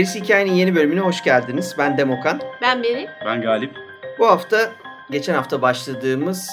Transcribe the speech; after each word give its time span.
Gerisi 0.00 0.20
Hikayenin 0.20 0.52
yeni 0.52 0.74
bölümüne 0.74 1.00
hoş 1.00 1.24
geldiniz. 1.24 1.74
Ben 1.78 1.98
Demokan. 1.98 2.40
Ben 2.62 2.82
Beri. 2.82 3.06
Ben 3.26 3.42
Galip. 3.42 3.70
Bu 4.18 4.26
hafta 4.26 4.72
geçen 5.10 5.34
hafta 5.34 5.62
başladığımız 5.62 6.50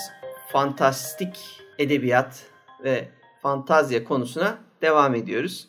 fantastik 0.51 1.61
edebiyat 1.79 2.43
ve 2.83 3.07
fantazya 3.41 4.03
konusuna 4.03 4.57
devam 4.81 5.15
ediyoruz. 5.15 5.67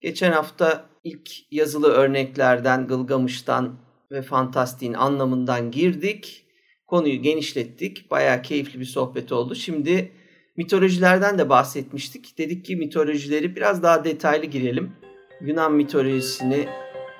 Geçen 0.00 0.32
hafta 0.32 0.86
ilk 1.04 1.30
yazılı 1.52 1.88
örneklerden, 1.88 2.86
Gılgamış'tan 2.86 3.78
ve 4.10 4.22
fantastiğin 4.22 4.94
anlamından 4.94 5.70
girdik. 5.70 6.46
Konuyu 6.86 7.22
genişlettik. 7.22 8.10
Bayağı 8.10 8.42
keyifli 8.42 8.80
bir 8.80 8.84
sohbet 8.84 9.32
oldu. 9.32 9.54
Şimdi 9.54 10.12
mitolojilerden 10.56 11.38
de 11.38 11.48
bahsetmiştik. 11.48 12.38
Dedik 12.38 12.64
ki 12.64 12.76
mitolojileri 12.76 13.56
biraz 13.56 13.82
daha 13.82 14.04
detaylı 14.04 14.46
girelim. 14.46 14.92
Yunan 15.40 15.72
mitolojisini, 15.72 16.68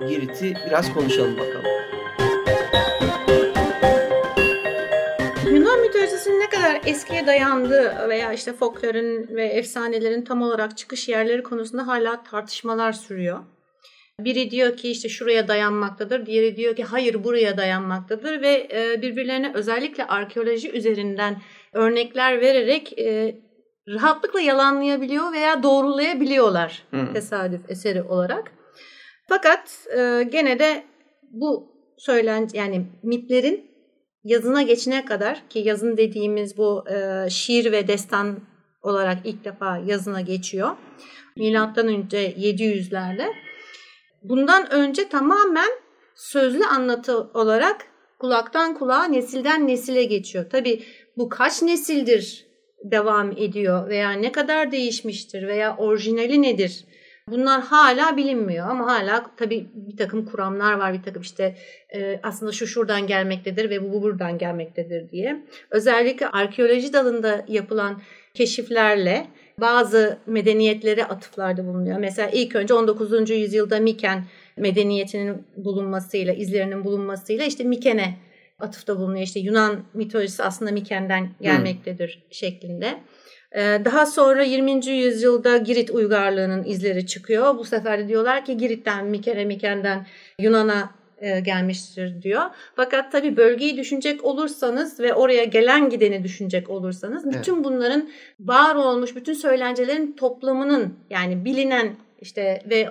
Girit'i 0.09 0.55
biraz 0.67 0.95
konuşalım 0.95 1.39
bakalım. 1.39 1.67
Yunan 5.55 5.81
mitolojisinin 5.81 6.41
ne 6.41 6.49
kadar 6.49 6.81
eskiye 6.87 7.27
dayandığı 7.27 8.09
veya 8.09 8.33
işte 8.33 8.53
folklorun 8.53 9.37
ve 9.37 9.45
efsanelerin 9.45 10.23
tam 10.23 10.43
olarak 10.43 10.79
çıkış 10.79 11.09
yerleri 11.09 11.43
konusunda 11.43 11.87
hala 11.87 12.23
tartışmalar 12.23 12.93
sürüyor. 12.93 13.39
Biri 14.21 14.51
diyor 14.51 14.77
ki 14.77 14.91
işte 14.91 15.09
şuraya 15.09 15.49
dayanmaktadır, 15.49 16.27
diğeri 16.27 16.57
diyor 16.57 16.77
ki 16.77 16.85
hayır 16.85 17.25
buraya 17.25 17.57
dayanmaktadır 17.57 18.43
ve 18.43 18.69
e, 18.73 19.03
birbirlerine 19.03 19.53
özellikle 19.55 20.07
arkeoloji 20.07 20.71
üzerinden 20.71 21.37
örnekler 21.73 22.41
vererek 22.41 22.99
e, 22.99 23.37
rahatlıkla 23.89 24.41
yalanlayabiliyor 24.41 25.33
veya 25.33 25.63
doğrulayabiliyorlar 25.63 26.83
hmm. 26.91 27.13
tesadüf 27.13 27.71
eseri 27.71 28.03
olarak. 28.03 28.60
Fakat 29.31 29.87
e, 29.99 30.23
gene 30.23 30.59
de 30.59 30.85
bu 31.31 31.73
söylen 31.99 32.49
yani 32.55 32.87
mitlerin 33.03 33.71
yazına 34.25 34.63
geçine 34.63 35.05
kadar 35.05 35.49
ki 35.49 35.59
yazın 35.59 35.97
dediğimiz 35.97 36.57
bu 36.57 36.85
e, 36.89 37.31
şiir 37.31 37.73
ve 37.73 37.89
destan 37.89 38.41
olarak 38.83 39.19
ilk 39.25 39.45
defa 39.45 39.79
yazına 39.79 40.21
geçiyor. 40.21 40.71
Milattan 41.37 41.89
önce 41.89 42.33
700'lerde. 42.33 43.27
Bundan 44.23 44.73
önce 44.73 45.09
tamamen 45.09 45.71
sözlü 46.15 46.65
anlatı 46.65 47.19
olarak 47.19 47.87
kulaktan 48.19 48.79
kulağa, 48.79 49.05
nesilden 49.05 49.69
nesile 49.69 50.05
geçiyor. 50.05 50.51
Tabi 50.51 50.83
bu 51.17 51.29
kaç 51.29 51.63
nesildir 51.63 52.47
devam 52.85 53.33
ediyor 53.33 53.89
veya 53.89 54.11
ne 54.11 54.33
kadar 54.33 54.73
değişmiştir 54.73 55.47
veya 55.47 55.77
orijinali 55.77 56.43
nedir? 56.43 56.85
Bunlar 57.29 57.61
hala 57.61 58.17
bilinmiyor 58.17 58.69
ama 58.69 58.87
hala 58.87 59.31
tabii 59.37 59.67
bir 59.75 59.97
takım 59.97 60.27
kuramlar 60.27 60.73
var, 60.73 60.93
bir 60.93 61.03
takım 61.03 61.23
işte 61.23 61.57
e, 61.95 62.21
aslında 62.23 62.53
şu 62.53 62.67
şuradan 62.67 63.07
gelmektedir 63.07 63.71
ve 63.71 63.83
bu, 63.83 63.93
bu 63.93 64.03
buradan 64.03 64.39
gelmektedir 64.39 65.11
diye. 65.11 65.47
Özellikle 65.71 66.29
arkeoloji 66.29 66.93
dalında 66.93 67.45
yapılan 67.49 68.03
keşiflerle 68.35 69.27
bazı 69.59 70.19
medeniyetlere 70.27 71.05
atıflarda 71.05 71.67
bulunuyor. 71.67 71.99
Mesela 71.99 72.31
ilk 72.33 72.57
önce 72.57 72.75
19. 72.75 73.31
yüzyılda 73.31 73.81
Miken 73.81 74.25
medeniyetinin 74.57 75.47
bulunmasıyla, 75.57 76.33
izlerinin 76.33 76.85
bulunmasıyla 76.85 77.45
işte 77.45 77.65
Miken'e 77.65 78.17
atıfta 78.59 78.97
bulunuyor. 78.97 79.23
İşte 79.23 79.41
Yunan 79.41 79.85
mitolojisi 79.95 80.43
aslında 80.43 80.71
Miken'den 80.71 81.31
gelmektedir 81.41 82.15
hmm. 82.15 82.33
şeklinde. 82.33 83.01
Ee, 83.57 83.81
daha 83.85 84.07
sonra 84.07 84.43
20. 84.43 84.87
yüzyılda 84.87 85.57
Girit 85.57 85.91
uygarlığının 85.91 86.65
izleri 86.65 87.07
çıkıyor. 87.07 87.59
Bu 87.59 87.65
sefer 87.65 87.99
de 87.99 88.09
diyorlar 88.09 88.45
ki 88.45 88.57
Girit'ten, 88.57 89.07
Mikene, 89.07 89.45
Miken'den 89.45 90.07
Yunan'a 90.39 90.91
e, 91.21 91.41
gelmiştir 91.41 92.23
diyor. 92.23 92.43
Fakat 92.77 93.13
tabii 93.13 93.37
bölgeyi 93.37 93.77
düşünecek 93.77 94.25
olursanız 94.25 95.01
ve 95.01 95.15
oraya 95.15 95.45
gelen 95.45 95.91
gideni 95.91 96.25
düşünecek 96.25 96.71
olursanız 96.71 97.25
evet. 97.25 97.35
bütün 97.39 97.65
bunların 97.65 98.11
var 98.41 98.75
olmuş 98.75 99.17
bütün 99.17 99.35
söylencelerin 99.35 100.13
toplamının 100.13 100.95
yani 101.11 101.45
bilinen 101.45 101.97
işte 102.21 102.63
ve 102.71 102.89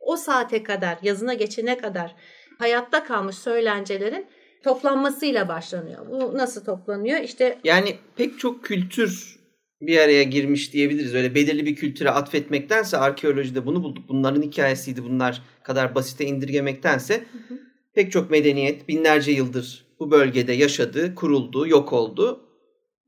o 0.00 0.16
saate 0.16 0.62
kadar 0.62 0.98
yazına 1.02 1.34
geçene 1.34 1.78
kadar 1.78 2.14
hayatta 2.58 3.04
kalmış 3.04 3.36
söylencelerin 3.36 4.26
toplanmasıyla 4.62 5.48
başlanıyor. 5.48 6.06
Bu 6.10 6.38
nasıl 6.38 6.64
toplanıyor? 6.64 7.20
İşte 7.20 7.58
yani 7.64 7.96
pek 8.16 8.38
çok 8.38 8.64
kültür 8.64 9.41
bir 9.86 9.98
araya 9.98 10.22
girmiş 10.22 10.72
diyebiliriz. 10.72 11.14
Öyle 11.14 11.34
belirli 11.34 11.66
bir 11.66 11.76
kültüre 11.76 12.10
atfetmektense 12.10 12.96
arkeolojide 12.96 13.66
bunu 13.66 13.82
bulduk. 13.82 14.08
Bunların 14.08 14.42
hikayesiydi 14.42 15.04
bunlar 15.04 15.42
kadar 15.62 15.94
basite 15.94 16.24
indirgemektense 16.24 17.14
hı 17.14 17.54
hı. 17.54 17.58
pek 17.94 18.12
çok 18.12 18.30
medeniyet 18.30 18.88
binlerce 18.88 19.32
yıldır 19.32 19.84
bu 20.00 20.10
bölgede 20.10 20.52
yaşadı, 20.52 21.14
kuruldu, 21.14 21.68
yok 21.68 21.92
oldu 21.92 22.40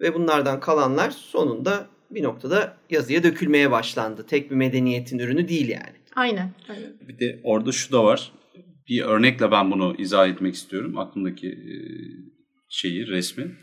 ve 0.01 0.15
bunlardan 0.15 0.61
kalanlar 0.61 1.11
sonunda 1.11 1.89
bir 2.11 2.23
noktada 2.23 2.77
yazıya 2.91 3.23
dökülmeye 3.23 3.71
başlandı. 3.71 4.27
Tek 4.27 4.51
bir 4.51 4.57
medeniyetin 4.57 5.19
ürünü 5.19 5.49
değil 5.49 5.69
yani. 5.69 5.97
Aynen. 6.17 6.51
aynen. 6.69 6.93
Bir 7.09 7.19
de 7.19 7.41
orada 7.45 7.73
şu 7.73 7.93
da 7.93 8.05
var. 8.05 8.33
Bir 8.89 9.03
örnekle 9.03 9.51
ben 9.51 9.71
bunu 9.71 9.95
izah 9.99 10.29
etmek 10.29 10.55
istiyorum. 10.55 10.99
Aklımdaki 10.99 11.59
şeyi, 12.69 13.07
resmi. 13.07 13.57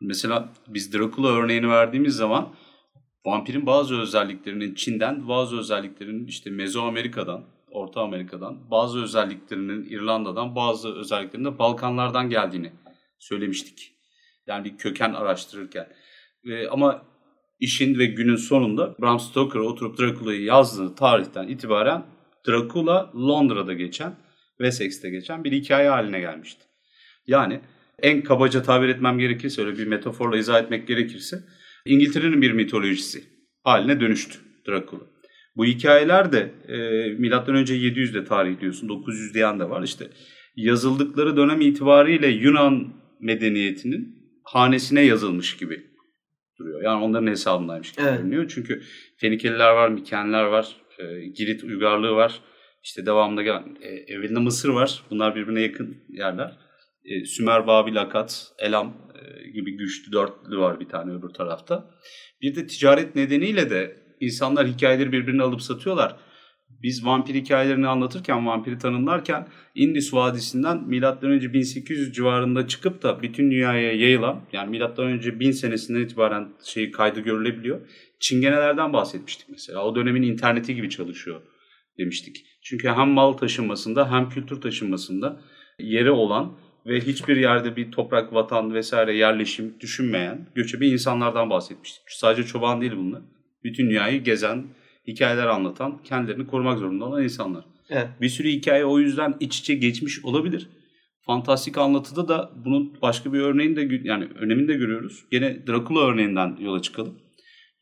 Mesela 0.00 0.48
biz 0.68 0.92
Dracula 0.92 1.28
örneğini 1.28 1.68
verdiğimiz 1.68 2.14
zaman 2.16 2.54
vampirin 3.26 3.66
bazı 3.66 4.00
özelliklerinin 4.00 4.74
Çin'den, 4.74 5.28
bazı 5.28 5.58
özelliklerinin 5.58 6.26
işte 6.26 6.50
Mezoamerika'dan, 6.50 7.44
Orta 7.70 8.00
Amerika'dan, 8.00 8.70
bazı 8.70 9.02
özelliklerinin 9.02 9.84
İrlanda'dan, 9.84 10.56
bazı 10.56 10.94
özelliklerinin 10.94 11.52
de 11.54 11.58
Balkanlardan 11.58 12.30
geldiğini 12.30 12.72
söylemiştik. 13.18 13.92
Yani 14.46 14.64
bir 14.64 14.76
köken 14.76 15.12
araştırırken. 15.12 15.88
Ee, 16.44 16.68
ama 16.68 17.02
işin 17.60 17.98
ve 17.98 18.06
günün 18.06 18.36
sonunda 18.36 18.94
Bram 18.98 19.20
Stoker 19.20 19.60
oturup 19.60 19.98
Dracula'yı 19.98 20.42
yazdığı 20.42 20.94
tarihten 20.94 21.48
itibaren 21.48 22.06
Dracula 22.48 23.10
Londra'da 23.14 23.72
geçen, 23.72 24.16
Wessex'te 24.56 25.10
geçen 25.10 25.44
bir 25.44 25.52
hikaye 25.52 25.88
haline 25.88 26.20
gelmişti. 26.20 26.64
Yani 27.26 27.60
en 28.02 28.22
kabaca 28.22 28.62
tabir 28.62 28.88
etmem 28.88 29.18
gerekirse, 29.18 29.62
öyle 29.62 29.78
bir 29.78 29.86
metaforla 29.86 30.36
izah 30.36 30.62
etmek 30.62 30.88
gerekirse 30.88 31.36
İngiltere'nin 31.86 32.42
bir 32.42 32.52
mitolojisi 32.52 33.24
haline 33.64 34.00
dönüştü 34.00 34.38
Dracula. 34.68 35.02
Bu 35.56 35.64
hikayeler 35.64 36.32
de 36.32 36.50
e, 36.68 36.78
milattan 37.12 37.54
önce 37.54 37.74
700'de 37.74 38.24
tarihliyorsun, 38.24 38.88
900 38.88 39.34
diyen 39.34 39.60
de 39.60 39.70
var. 39.70 39.82
İşte 39.82 40.10
yazıldıkları 40.56 41.36
dönem 41.36 41.60
itibariyle 41.60 42.26
Yunan 42.28 42.92
medeniyetinin 43.20 44.18
hanesine 44.44 45.02
yazılmış 45.02 45.56
gibi 45.56 45.86
duruyor. 46.58 46.82
Yani 46.82 47.04
onların 47.04 47.26
hesabındaymış 47.26 47.92
gibi 47.92 48.06
evet. 48.06 48.18
görünüyor. 48.18 48.52
Çünkü 48.54 48.82
Fenikeliler 49.16 49.70
var, 49.70 49.88
Mikenler 49.88 50.44
var, 50.44 50.76
e, 50.98 51.26
Girit 51.26 51.64
uygarlığı 51.64 52.12
var. 52.12 52.40
İşte 52.84 53.06
devamında 53.06 53.42
gelen 53.42 53.76
e, 53.80 53.88
evvelinde 53.88 54.40
Mısır 54.40 54.68
var. 54.68 55.02
Bunlar 55.10 55.34
birbirine 55.34 55.60
yakın 55.60 55.96
yerler. 56.08 56.67
E, 57.08 57.24
Sümer, 57.24 57.66
Babil, 57.66 58.00
Akat, 58.00 58.52
Elam 58.58 58.96
e, 59.14 59.50
gibi 59.50 59.76
güçlü 59.76 60.12
dörtlü 60.12 60.58
var 60.58 60.80
bir 60.80 60.88
tane 60.88 61.12
öbür 61.12 61.28
tarafta. 61.28 61.90
Bir 62.42 62.54
de 62.56 62.66
ticaret 62.66 63.14
nedeniyle 63.14 63.70
de 63.70 63.96
insanlar 64.20 64.66
hikayeleri 64.66 65.12
birbirine 65.12 65.42
alıp 65.42 65.62
satıyorlar. 65.62 66.16
Biz 66.82 67.06
vampir 67.06 67.34
hikayelerini 67.34 67.88
anlatırken, 67.88 68.46
vampiri 68.46 68.78
tanımlarken 68.78 69.48
Indus 69.74 70.14
Vadisi'nden 70.14 70.88
M.Ö. 70.88 71.52
1800 71.52 72.12
civarında 72.12 72.66
çıkıp 72.66 73.02
da 73.02 73.22
bütün 73.22 73.50
dünyaya 73.50 73.92
yayılan, 73.92 74.44
yani 74.52 74.78
M.Ö. 74.78 75.40
1000 75.40 75.50
senesinden 75.50 76.00
itibaren 76.00 76.48
şey 76.64 76.90
kaydı 76.90 77.20
görülebiliyor. 77.20 77.80
Çingenelerden 78.20 78.92
bahsetmiştik 78.92 79.48
mesela. 79.48 79.84
O 79.84 79.94
dönemin 79.94 80.22
interneti 80.22 80.74
gibi 80.74 80.90
çalışıyor 80.90 81.40
demiştik. 81.98 82.36
Çünkü 82.62 82.88
hem 82.88 83.08
mal 83.08 83.32
taşınmasında 83.32 84.12
hem 84.12 84.28
kültür 84.28 84.60
taşınmasında 84.60 85.40
yeri 85.78 86.10
olan 86.10 86.58
ve 86.86 87.00
hiçbir 87.00 87.36
yerde 87.36 87.76
bir 87.76 87.90
toprak, 87.90 88.34
vatan 88.34 88.74
vesaire 88.74 89.16
yerleşim 89.16 89.74
düşünmeyen 89.80 90.46
göçebe 90.54 90.86
insanlardan 90.86 91.50
bahsetmiştik. 91.50 92.02
Sadece 92.08 92.48
çoban 92.48 92.80
değil 92.80 92.92
bunlar. 92.96 93.22
Bütün 93.64 93.90
dünyayı 93.90 94.24
gezen, 94.24 94.66
hikayeler 95.06 95.46
anlatan, 95.46 96.02
kendilerini 96.04 96.46
korumak 96.46 96.78
zorunda 96.78 97.04
olan 97.04 97.22
insanlar. 97.22 97.64
Evet. 97.90 98.08
Bir 98.20 98.28
sürü 98.28 98.48
hikaye 98.48 98.84
o 98.84 98.98
yüzden 98.98 99.34
iç 99.40 99.58
içe 99.58 99.74
geçmiş 99.74 100.24
olabilir. 100.24 100.68
Fantastik 101.20 101.78
anlatıda 101.78 102.28
da 102.28 102.50
bunun 102.64 102.96
başka 103.02 103.32
bir 103.32 103.38
örneğini 103.38 103.76
de 103.76 104.00
yani 104.08 104.24
önemini 104.24 104.68
de 104.68 104.74
görüyoruz. 104.74 105.24
Gene 105.30 105.66
Dracula 105.66 106.00
örneğinden 106.00 106.56
yola 106.60 106.82
çıkalım. 106.82 107.18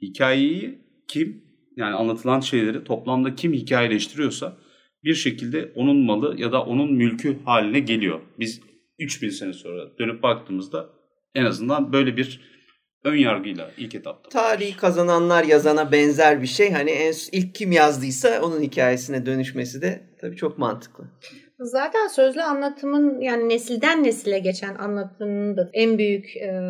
Hikayeyi 0.02 0.78
kim 1.08 1.42
yani 1.76 1.94
anlatılan 1.94 2.40
şeyleri 2.40 2.84
toplamda 2.84 3.34
kim 3.34 3.52
hikayeleştiriyorsa 3.52 4.56
bir 5.04 5.14
şekilde 5.14 5.72
onun 5.75 5.96
malı 5.96 6.40
ya 6.40 6.52
da 6.52 6.64
onun 6.64 6.92
mülkü 6.92 7.37
haline 7.44 7.81
geliyor. 7.81 8.20
Biz 8.38 8.60
3000 8.98 9.31
sene 9.31 9.52
sonra 9.52 9.98
dönüp 9.98 10.22
baktığımızda 10.22 10.90
en 11.34 11.44
azından 11.44 11.93
böyle 11.93 12.16
bir 12.16 12.40
ön 13.04 13.16
yargıyla 13.16 13.70
ilk 13.78 13.94
etapta. 13.94 14.28
Tarihi 14.28 14.76
kazananlar 14.76 15.44
yazana 15.44 15.93
benzer 15.93 16.43
bir 16.43 16.46
şey. 16.46 16.72
Hani 16.72 16.90
en 16.90 17.12
ilk 17.32 17.54
kim 17.54 17.72
yazdıysa 17.72 18.43
onun 18.43 18.60
hikayesine 18.60 19.26
dönüşmesi 19.26 19.82
de 19.82 20.02
tabii 20.20 20.37
çok 20.37 20.58
mantıklı. 20.58 21.04
Zaten 21.58 22.06
sözlü 22.06 22.43
anlatımın 22.43 23.20
yani 23.20 23.48
nesilden 23.48 24.04
nesile 24.04 24.38
geçen 24.38 24.75
anlatımın 24.75 25.56
da 25.56 25.70
en 25.72 25.99
büyük 25.99 26.37
e, 26.37 26.60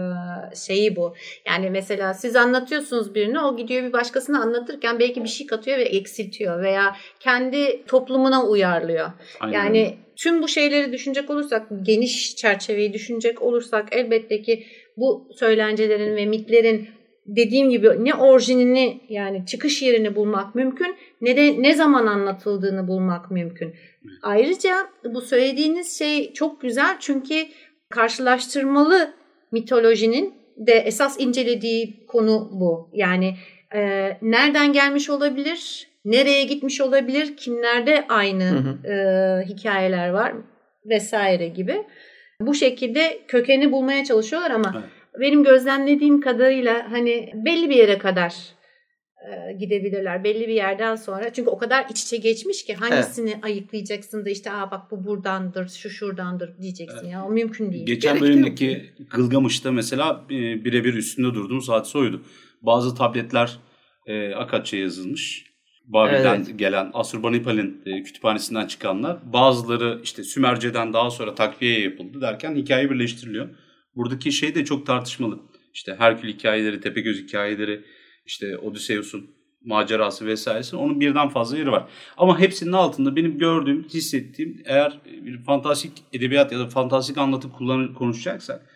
şeyi 0.67 0.97
bu. 0.97 1.15
Yani 1.47 1.71
mesela 1.71 2.15
siz 2.15 2.37
anlatıyorsunuz 2.37 3.15
birini 3.15 3.41
o 3.41 3.57
gidiyor 3.57 3.83
bir 3.83 3.93
başkasına 3.93 4.41
anlatırken 4.41 4.99
belki 4.99 5.25
bir 5.25 5.29
şey 5.29 5.47
katıyor 5.47 5.79
ve 5.79 5.83
eksiltiyor 5.83 6.63
veya 6.63 6.97
kendi 7.21 7.85
toplumuna 7.87 8.45
uyarlıyor. 8.45 9.13
Aynen. 9.41 9.59
Yani 9.59 9.97
tüm 10.17 10.43
bu 10.43 10.49
şeyleri 10.49 10.93
düşünecek 10.93 11.31
olursak 11.31 11.67
geniş 11.83 12.37
çerçeveyi 12.37 12.93
düşünecek 12.93 13.43
olursak 13.43 13.89
elbette 13.91 14.43
ki 14.43 14.67
bu 14.97 15.29
söylencelerin 15.39 16.17
ve 16.17 16.27
mitlerin 16.27 16.89
dediğim 17.27 17.71
gibi 17.71 18.05
ne 18.05 18.15
orijinini 18.15 19.01
yani 19.09 19.47
çıkış 19.47 19.83
yerini 19.83 20.17
bulmak 20.17 20.55
mümkün 20.55 20.97
ne 21.21 21.37
de 21.37 21.63
ne 21.63 21.75
zaman 21.75 22.07
anlatıldığını 22.07 22.89
bulmak 22.89 23.31
mümkün. 23.31 23.75
Ayrıca 24.23 24.77
bu 25.05 25.21
söylediğiniz 25.21 25.99
şey 25.99 26.33
çok 26.33 26.61
güzel 26.61 26.97
çünkü 27.01 27.35
karşılaştırmalı 27.89 29.15
mitolojinin 29.53 30.35
de 30.57 30.73
esas 30.73 31.21
incelediği 31.21 32.07
konu 32.07 32.51
bu. 32.53 32.91
Yani 32.93 33.37
e, 33.75 34.11
nereden 34.23 34.73
gelmiş 34.73 35.11
olabilir, 35.11 35.89
nereye 36.07 36.45
gitmiş 36.45 36.81
olabilir, 36.81 37.37
kimlerde 37.37 38.05
aynı 38.09 38.45
Hı 38.45 38.59
hı. 38.59 38.93
e, 38.93 39.45
hikayeler 39.49 40.09
var 40.09 40.33
vesaire 40.85 41.49
gibi. 41.49 41.83
Bu 42.41 42.55
şekilde 42.55 43.19
kökeni 43.29 43.73
bulmaya 43.73 44.05
çalışıyorlar 44.05 44.51
ama 44.51 44.73
Evet. 44.77 44.91
benim 45.21 45.45
gözlemlediğim 45.45 46.21
kadarıyla 46.21 46.87
hani 46.91 47.33
belli 47.35 47.71
bir 47.71 47.77
yere 47.77 47.99
kadar 47.99 48.35
e, 49.27 49.53
gidebilirler. 49.53 50.25
Belli 50.25 50.49
bir 50.49 50.55
yerden 50.55 50.97
sonra. 50.97 51.33
Çünkü 51.33 51.51
o 51.51 51.59
kadar 51.59 51.87
iç 51.91 52.03
içe 52.03 52.17
geçmiş 52.17 52.65
ki 52.65 52.75
hangisini 52.75 53.35
ayıklayacaksın 53.43 54.25
da 54.25 54.31
işte 54.31 54.53
Aa 54.53 54.71
bak 54.71 54.91
bu 54.91 55.07
buradandır, 55.07 55.69
şu 55.69 55.91
şuradandır 55.91 56.59
diyeceksin 56.63 56.99
Evet. 57.03 57.13
ya. 57.13 57.25
O 57.27 57.31
mümkün 57.31 57.73
değil. 57.73 57.87
Geçen 57.87 58.13
Gerek 58.15 58.23
bölümdeki 58.23 58.95
Gılgamış'ta 59.11 59.73
mesela 59.73 60.25
e, 60.31 60.65
birebir 60.65 60.95
üstünde 60.95 61.35
durduğumuz 61.35 61.69
hadise 61.69 61.99
oydu. 61.99 62.23
Bazı 62.63 62.95
tabletler 62.95 63.59
e, 64.07 64.35
Akatça 64.35 64.77
yazılmış. 64.77 65.56
Babil'den 65.87 66.37
Evet. 66.37 66.59
gelen 66.59 66.91
Asurbanipal'in 66.95 67.83
e, 67.87 68.03
kütüphanesinden 68.03 68.67
çıkanlar. 68.67 69.33
Bazıları 69.33 70.01
işte 70.03 70.25
Sümerce'den 70.25 70.93
daha 70.93 71.11
sonra 71.11 71.35
takviye 71.35 71.81
yapıldı 71.81 72.21
derken 72.21 72.55
hikaye 72.55 72.91
birleştiriliyor. 72.91 73.49
Buradaki 73.97 74.33
şey 74.33 74.55
de 74.55 74.65
çok 74.65 74.87
tartışmalı. 74.87 75.41
İşte 75.75 75.97
Herkül 75.99 76.29
hikayeleri, 76.29 76.81
Tepegöz 76.81 77.23
hikayeleri, 77.23 77.85
işte 78.27 78.59
Odysseus'un 78.59 79.31
macerası 79.65 80.27
vesairesi 80.27 80.77
onun 80.77 81.01
birden 81.01 81.29
fazla 81.29 81.59
yeri 81.59 81.71
var. 81.73 81.85
Ama 82.17 82.41
hepsinin 82.41 82.73
altında 82.73 83.17
benim 83.17 83.39
gördüğüm, 83.39 83.85
hissettiğim 83.85 84.63
eğer 84.65 85.01
bir 85.25 85.45
fantastik 85.45 85.93
edebiyat 86.13 86.53
ya 86.53 86.59
da 86.59 86.69
fantastik 86.69 87.19
anlatı 87.19 87.51
kullanır, 87.53 87.95
konuşacaksak 87.95 88.67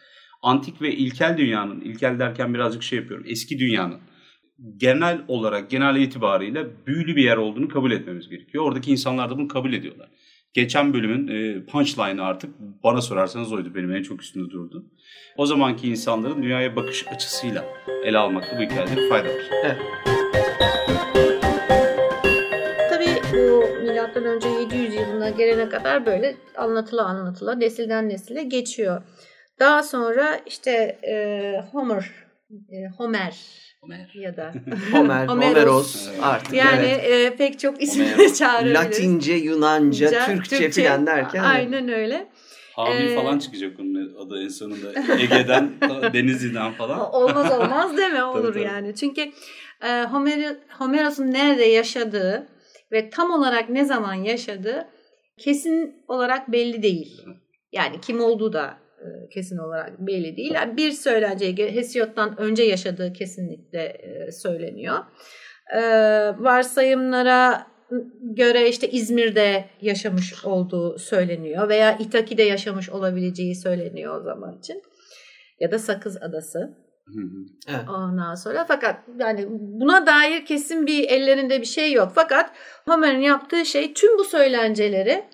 antik 0.42 0.82
ve 0.82 0.94
ilkel 0.94 1.38
dünyanın, 1.38 1.80
ilkel 1.80 2.18
derken 2.18 2.54
birazcık 2.54 2.82
şey 2.82 2.98
yapıyorum, 2.98 3.26
eski 3.28 3.58
dünyanın 3.58 4.00
genel 4.76 5.20
olarak, 5.28 5.70
genel 5.70 5.96
itibariyle 5.96 6.66
büyülü 6.86 7.16
bir 7.16 7.24
yer 7.24 7.36
olduğunu 7.36 7.68
kabul 7.68 7.92
etmemiz 7.92 8.28
gerekiyor. 8.28 8.64
Oradaki 8.64 8.90
insanlar 8.90 9.30
da 9.30 9.38
bunu 9.38 9.48
kabul 9.48 9.72
ediyorlar. 9.72 10.08
Geçen 10.54 10.94
bölümün 10.94 11.28
e, 11.28 11.64
punchline'ı 11.66 12.24
artık 12.24 12.50
bana 12.84 13.00
sorarsanız 13.00 13.52
oydu. 13.52 13.74
Benim 13.74 13.94
en 13.94 14.02
çok 14.02 14.22
üstünde 14.22 14.50
durdu. 14.50 14.84
O 15.36 15.46
zamanki 15.46 15.88
insanların 15.88 16.42
dünyaya 16.42 16.76
bakış 16.76 17.08
açısıyla 17.08 17.64
ele 18.04 18.18
almakta 18.18 18.58
bu 18.58 18.62
hikayede 18.62 19.08
fayda 19.08 19.28
var. 19.28 19.50
Evet. 19.64 19.76
Tabii 22.90 23.22
bu 23.32 23.64
milattan 23.82 24.24
önce 24.24 24.48
700 24.48 24.94
yılına 24.94 25.30
gelene 25.30 25.68
kadar 25.68 26.06
böyle 26.06 26.36
anlatıla 26.56 27.04
anlatıla 27.04 27.54
nesilden 27.54 28.08
nesile 28.08 28.42
geçiyor. 28.42 29.02
Daha 29.58 29.82
sonra 29.82 30.40
işte 30.46 30.70
e, 31.08 31.14
Homer, 31.72 32.10
e, 32.50 32.88
Homer 32.96 33.36
ya 34.14 34.36
da 34.36 34.52
Homer, 34.92 35.26
Homeros. 35.28 35.54
Homeros 35.56 36.08
Evet. 36.08 36.18
artık. 36.22 36.54
yani 36.54 36.86
evet. 36.86 37.32
e, 37.32 37.36
pek 37.36 37.58
çok 37.58 37.82
isimle 37.82 38.34
çağırabiliriz. 38.34 38.74
Latince, 38.80 39.32
Yunanca, 39.32 40.06
Ca- 40.10 40.26
Türkçe, 40.26 40.70
filan 40.70 41.06
derken. 41.06 41.42
Aynen 41.42 41.88
öyle. 41.88 42.28
Hamil 42.76 43.10
Ee, 43.10 43.14
falan 43.14 43.38
çıkacak 43.38 43.80
onun 43.80 44.14
adı 44.26 44.42
en 44.44 44.48
sonunda. 44.48 44.92
Ege'den, 45.20 45.72
Denizli'den 46.12 46.72
falan. 46.72 47.14
Olmaz 47.14 47.52
olmaz 47.52 47.96
deme 47.96 48.24
olur 48.24 48.52
tabii. 48.54 48.62
yani. 48.62 48.94
Çünkü 48.94 49.20
e, 49.82 50.02
Homer, 50.02 50.56
Homeros'un 50.78 51.30
nerede 51.32 51.64
yaşadığı 51.64 52.48
ve 52.92 53.10
tam 53.10 53.30
olarak 53.30 53.70
ne 53.70 53.84
zaman 53.84 54.14
yaşadığı 54.14 54.88
kesin 55.38 56.04
olarak 56.08 56.52
belli 56.52 56.82
değil. 56.82 57.22
Yani 57.72 58.00
kim 58.00 58.20
olduğu 58.20 58.52
da 58.52 58.74
kesin 59.30 59.58
olarak 59.58 60.00
belli 60.00 60.36
değil. 60.36 60.54
Yani 60.54 60.76
bir 60.76 60.92
söylenceye 60.92 61.52
göre 61.52 61.74
Hesiod'dan 61.74 62.40
önce 62.40 62.62
yaşadığı 62.62 63.12
kesinlikle 63.12 63.82
e, 63.82 64.32
söyleniyor. 64.32 64.98
E, 65.76 65.80
varsayımlara 66.38 67.66
göre 68.20 68.68
işte 68.68 68.90
İzmir'de 68.90 69.64
yaşamış 69.80 70.44
olduğu 70.44 70.98
söyleniyor 70.98 71.68
veya 71.68 71.98
İtaki'de 71.98 72.42
yaşamış 72.42 72.90
olabileceği 72.90 73.54
söyleniyor 73.54 74.20
o 74.20 74.22
zaman 74.22 74.58
için. 74.58 74.82
Ya 75.60 75.70
da 75.70 75.78
Sakız 75.78 76.22
Adası. 76.22 76.76
Evet. 77.68 77.88
Ondan 77.88 78.34
sonra 78.34 78.64
fakat 78.68 78.96
yani 79.18 79.46
buna 79.50 80.06
dair 80.06 80.46
kesin 80.46 80.86
bir 80.86 81.08
ellerinde 81.08 81.60
bir 81.60 81.66
şey 81.66 81.92
yok. 81.92 82.12
Fakat 82.14 82.50
Homer'in 82.88 83.20
yaptığı 83.20 83.66
şey 83.66 83.94
tüm 83.94 84.18
bu 84.18 84.24
söylenceleri 84.24 85.24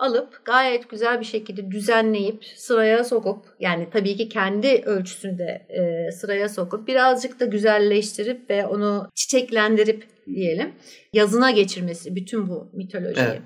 alıp 0.00 0.44
gayet 0.44 0.90
güzel 0.90 1.20
bir 1.20 1.24
şekilde 1.24 1.70
düzenleyip 1.70 2.44
sıraya 2.44 3.04
sokup 3.04 3.44
yani 3.60 3.88
tabii 3.92 4.16
ki 4.16 4.28
kendi 4.28 4.82
ölçüsünde 4.86 5.66
e, 5.68 6.12
sıraya 6.12 6.48
sokup 6.48 6.88
birazcık 6.88 7.40
da 7.40 7.44
güzelleştirip 7.44 8.50
ve 8.50 8.66
onu 8.66 9.08
çiçeklendirip 9.14 10.08
diyelim 10.26 10.72
yazına 11.12 11.50
geçirmesi 11.50 12.16
bütün 12.16 12.48
bu 12.48 12.70
mitolojiyi. 12.72 13.26
Evet. 13.26 13.42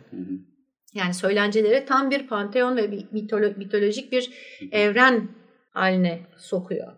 Yani 0.95 1.15
söylenceleri 1.15 1.85
tam 1.85 2.11
bir 2.11 2.27
panteon 2.27 2.77
ve 2.77 2.93
bir 2.93 2.99
mitolo- 2.99 3.59
mitolojik 3.59 4.13
bir 4.13 4.31
evren 4.73 5.29
haline 5.71 6.21
sokuyor. 6.37 6.93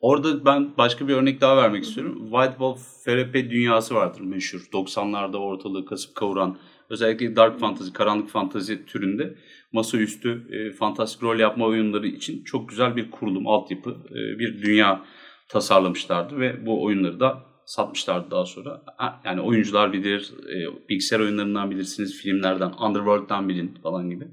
Orada 0.00 0.44
ben 0.44 0.76
başka 0.78 1.08
bir 1.08 1.14
örnek 1.14 1.40
daha 1.40 1.56
vermek 1.56 1.84
istiyorum. 1.84 2.30
White 2.30 2.50
Wolf 2.50 2.80
FRP 3.04 3.34
dünyası 3.34 3.94
vardır 3.94 4.20
meşhur. 4.20 4.68
90'larda 4.72 5.36
ortalığı 5.36 5.86
kasıp 5.86 6.14
kavuran 6.14 6.58
özellikle 6.90 7.36
dark 7.36 7.60
fantasy, 7.60 7.92
karanlık 7.92 8.28
fantasy 8.28 8.74
türünde 8.86 9.34
masaüstü 9.72 10.42
e, 10.50 10.72
fantastik 10.72 11.22
rol 11.22 11.38
yapma 11.38 11.66
oyunları 11.66 12.06
için 12.06 12.44
çok 12.44 12.68
güzel 12.68 12.96
bir 12.96 13.10
kurulum, 13.10 13.46
altyapı, 13.46 13.90
e, 14.10 14.38
bir 14.38 14.62
dünya 14.62 15.04
tasarlamışlardı 15.48 16.40
ve 16.40 16.66
bu 16.66 16.84
oyunları 16.84 17.20
da 17.20 17.42
satmışlardı 17.66 18.30
daha 18.30 18.46
sonra. 18.46 18.82
Yani 19.24 19.40
oyuncular 19.40 19.92
bilir, 19.92 20.32
e, 20.54 20.88
bilgisayar 20.88 21.20
oyunlarından 21.20 21.70
bilirsiniz, 21.70 22.22
filmlerden, 22.22 22.72
Underworld'dan 22.80 23.48
bilin 23.48 23.74
falan 23.82 24.10
gibi. 24.10 24.24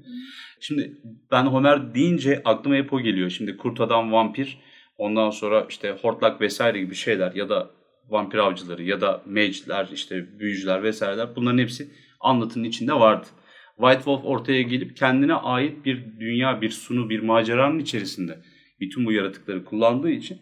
Şimdi 0.60 0.98
ben 1.30 1.44
Homer 1.44 1.94
deyince 1.94 2.42
aklıma 2.44 2.76
hep 2.76 2.92
o 2.92 3.00
geliyor. 3.00 3.30
Şimdi 3.30 3.56
Kurt 3.56 3.80
Adam, 3.80 4.12
Vampir, 4.12 4.58
ondan 4.98 5.30
sonra 5.30 5.66
işte 5.68 5.96
Hortlak 6.02 6.40
vesaire 6.40 6.80
gibi 6.80 6.94
şeyler 6.94 7.34
ya 7.34 7.48
da 7.48 7.70
vampir 8.08 8.38
avcıları 8.38 8.82
ya 8.82 9.00
da 9.00 9.22
mage'ler, 9.26 9.88
işte 9.92 10.38
büyücüler 10.38 10.82
vesaireler 10.82 11.36
bunların 11.36 11.58
hepsi 11.58 11.90
anlatının 12.22 12.64
içinde 12.64 12.92
vardı. 12.92 13.26
White 13.76 13.98
Wolf 13.98 14.24
ortaya 14.24 14.62
gelip 14.62 14.96
kendine 14.96 15.34
ait 15.34 15.84
bir 15.84 16.04
dünya, 16.20 16.60
bir 16.60 16.70
sunu, 16.70 17.10
bir 17.10 17.20
maceranın 17.20 17.78
içerisinde 17.78 18.38
bütün 18.80 19.06
bu 19.06 19.12
yaratıkları 19.12 19.64
kullandığı 19.64 20.10
için 20.10 20.38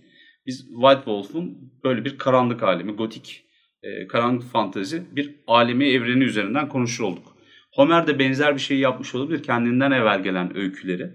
biz 0.47 0.67
White 0.69 0.97
Wolf'un 1.05 1.73
böyle 1.85 2.05
bir 2.05 2.19
karanlık 2.19 2.63
alemi, 2.63 2.93
gotik, 2.93 3.45
e, 3.83 4.07
karanlık 4.07 4.43
fantezi 4.43 5.03
bir 5.17 5.35
alemi 5.47 5.85
evreni 5.85 6.25
üzerinden 6.25 6.69
konuşur 6.69 7.05
olduk. 7.05 7.37
Homer 7.75 8.07
de 8.07 8.19
benzer 8.19 8.55
bir 8.55 8.61
şey 8.61 8.79
yapmış 8.79 9.15
olabilir. 9.15 9.43
Kendinden 9.43 9.91
evvel 9.91 10.23
gelen 10.23 10.57
öyküleri 10.57 11.11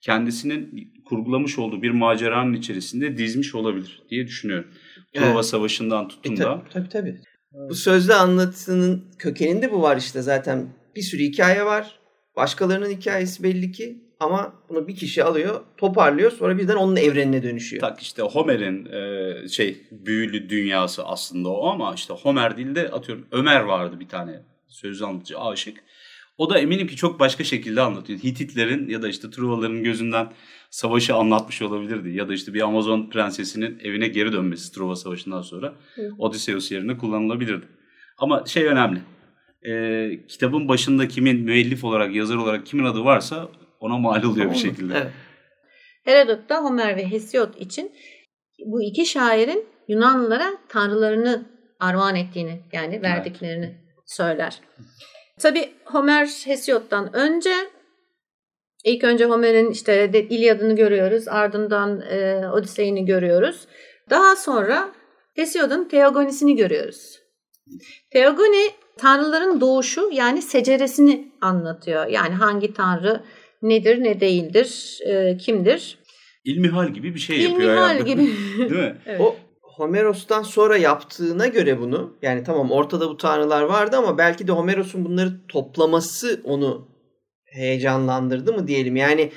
kendisinin 0.00 0.92
kurgulamış 1.04 1.58
olduğu 1.58 1.82
bir 1.82 1.90
maceranın 1.90 2.52
içerisinde 2.54 3.16
dizmiş 3.16 3.54
olabilir 3.54 4.02
diye 4.10 4.26
düşünüyorum. 4.26 4.70
Truva 5.14 5.26
Evet. 5.26 5.44
Savaşı'ndan 5.44 6.04
E, 6.04 6.08
tutun 6.08 6.36
da. 6.36 6.62
tabii, 6.72 6.88
tabii 6.88 7.20
Bu 7.52 7.74
sözlü 7.74 8.14
anlatının 8.14 9.04
kökeninde 9.18 9.72
bu 9.72 9.82
var 9.82 9.96
işte 9.96 10.22
zaten. 10.22 10.68
Bir 10.96 11.02
sürü 11.02 11.22
hikaye 11.22 11.64
var. 11.64 11.98
Başkalarının 12.36 12.90
hikayesi 12.90 13.42
belli 13.42 13.72
ki. 13.72 13.98
Ama 14.20 14.52
bunu 14.68 14.88
bir 14.88 14.96
kişi 14.96 15.24
alıyor, 15.24 15.60
toparlıyor. 15.76 16.30
Sonra 16.30 16.58
birden 16.58 16.76
onun 16.76 16.96
evrenine 16.96 17.42
dönüşüyor. 17.42 17.80
Tak 17.80 18.00
işte 18.00 18.22
Homer'in 18.22 18.86
e, 18.86 19.48
şey 19.48 19.86
büyülü 19.90 20.48
dünyası 20.48 21.04
aslında 21.04 21.48
o 21.48 21.66
ama 21.66 21.94
işte 21.94 22.14
Homer 22.14 22.56
değil 22.56 22.74
de 22.74 22.88
atıyorum 22.88 23.26
Ömer 23.32 23.60
vardı 23.60 24.00
bir 24.00 24.08
tane 24.08 24.42
sözlü 24.68 25.04
anlatıcı 25.04 25.40
aşık. 25.40 25.84
O 26.40 26.50
da 26.50 26.58
eminim 26.58 26.86
ki 26.86 26.96
çok 26.96 27.20
başka 27.20 27.44
şekilde 27.44 27.80
anlatıyor. 27.80 28.18
Hititlerin 28.18 28.88
ya 28.88 29.02
da 29.02 29.08
işte 29.08 29.30
Truvaların 29.30 29.82
gözünden 29.82 30.32
savaşı 30.70 31.14
anlatmış 31.14 31.62
olabilirdi. 31.62 32.10
Ya 32.10 32.28
da 32.28 32.34
işte 32.34 32.54
bir 32.54 32.60
Amazon 32.60 33.10
prensesinin 33.10 33.78
evine 33.84 34.08
geri 34.08 34.32
dönmesi 34.32 34.72
Truva 34.72 34.96
Savaşı'ndan 34.96 35.42
sonra 35.42 35.74
Odysseus 36.18 36.72
yerine 36.72 36.98
kullanılabilirdi. 36.98 37.66
Ama 38.18 38.46
şey 38.46 38.66
önemli. 38.66 39.00
E, 39.62 40.26
kitabın 40.28 40.68
başında 40.68 41.08
kimin 41.08 41.40
müellif 41.40 41.84
olarak, 41.84 42.14
yazar 42.14 42.36
olarak 42.36 42.66
kimin 42.66 42.84
adı 42.84 43.04
varsa 43.04 43.48
ona 43.80 43.98
mal 43.98 44.22
oluyor 44.22 44.50
bir 44.50 44.58
şekilde. 44.58 44.94
Evet. 44.94 45.12
Herodot 46.04 46.48
da 46.48 46.64
Homer 46.64 46.96
ve 46.96 47.10
Hesiod 47.10 47.54
için 47.54 47.92
bu 48.66 48.82
iki 48.82 49.06
şairin 49.06 49.66
Yunanlılara 49.88 50.50
tanrılarını 50.68 51.46
armağan 51.80 52.16
ettiğini 52.16 52.60
yani 52.72 53.02
verdiklerini 53.02 53.74
söyler. 54.06 54.60
Tabi 55.40 55.68
Homer 55.84 56.26
Hesiod'dan 56.44 57.16
önce 57.16 57.54
ilk 58.84 59.04
önce 59.04 59.24
Homer'in 59.24 59.70
işte 59.70 60.10
İlyadını 60.30 60.76
görüyoruz 60.76 61.28
ardından 61.28 62.00
e, 62.00 62.48
Odisey'ini 62.48 63.04
görüyoruz. 63.04 63.66
Daha 64.10 64.36
sonra 64.36 64.92
Hesiod'un 65.34 65.88
Teogonisini 65.88 66.56
görüyoruz. 66.56 67.20
Teogoni 68.10 68.70
tanrıların 68.98 69.60
doğuşu 69.60 70.10
yani 70.12 70.42
seceresini 70.42 71.32
anlatıyor. 71.40 72.06
Yani 72.06 72.34
hangi 72.34 72.74
tanrı 72.74 73.24
nedir 73.62 74.02
ne 74.02 74.20
değildir, 74.20 74.98
e, 75.06 75.36
kimdir? 75.36 75.98
İlmihal 76.44 76.88
gibi 76.88 77.14
bir 77.14 77.20
şey 77.20 77.40
yapıyor. 77.40 77.60
İlmihal 77.60 78.04
gibi. 78.04 78.22
Değil 78.58 78.70
mi? 78.70 78.96
Evet. 79.06 79.20
O 79.20 79.36
Homeros'tan 79.80 80.42
sonra 80.42 80.76
yaptığına 80.76 81.46
göre 81.46 81.80
bunu 81.80 82.16
yani 82.22 82.42
tamam 82.44 82.70
ortada 82.70 83.08
bu 83.08 83.16
tanrılar 83.16 83.62
vardı 83.62 83.96
ama 83.96 84.18
belki 84.18 84.48
de 84.48 84.52
Homeros'un 84.52 85.04
bunları 85.04 85.46
toplaması 85.48 86.40
onu 86.44 86.88
heyecanlandırdı 87.44 88.52
mı 88.52 88.68
diyelim. 88.68 88.96
Yani 88.96 89.32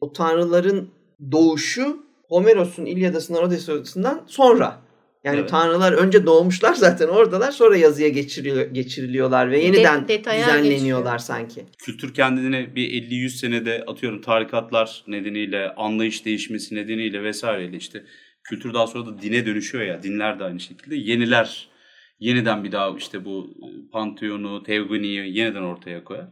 o 0.00 0.12
tanrıların 0.12 0.88
doğuşu 1.32 1.96
Homeros'un 2.28 2.86
İlyadası'ndan 2.86 3.44
Odysseus'undan 3.44 4.22
sonra. 4.26 4.76
Yani 5.24 5.38
Evet. 5.40 5.50
tanrılar 5.50 5.92
önce 5.92 6.26
doğmuşlar 6.26 6.74
zaten 6.74 7.08
oradalar 7.08 7.50
sonra 7.50 7.76
yazıya 7.76 8.08
geçiriliyor, 8.08 8.70
geçiriliyorlar 8.70 9.50
ve 9.50 9.60
yeniden 9.60 10.08
detaya 10.08 10.46
düzenleniyorlar 10.46 11.18
geçiyor. 11.18 11.38
sanki. 11.38 11.64
Kültür 11.78 12.14
kendini 12.14 12.74
bir 12.74 12.88
50-100 12.88 13.28
senede 13.28 13.84
atıyorum 13.86 14.20
tarikatlar 14.20 15.04
nedeniyle, 15.06 15.74
anlayış 15.74 16.24
değişmesi 16.24 16.74
nedeniyle 16.74 17.22
vesaireyle 17.22 17.76
işte 17.76 18.04
kültür 18.44 18.74
daha 18.74 18.86
sonra 18.86 19.06
da 19.06 19.22
dine 19.22 19.46
dönüşüyor 19.46 19.84
ya. 19.84 20.02
Dinler 20.02 20.38
de 20.38 20.44
aynı 20.44 20.60
şekilde. 20.60 20.96
Yeniler 20.96 21.68
yeniden 22.20 22.64
bir 22.64 22.72
daha 22.72 22.96
işte 22.96 23.24
bu 23.24 23.50
e, 23.62 23.90
Pantheon'u, 23.92 24.62
Teogoni'yi 24.62 25.38
yeniden 25.38 25.62
ortaya 25.62 26.04
koyar. 26.04 26.28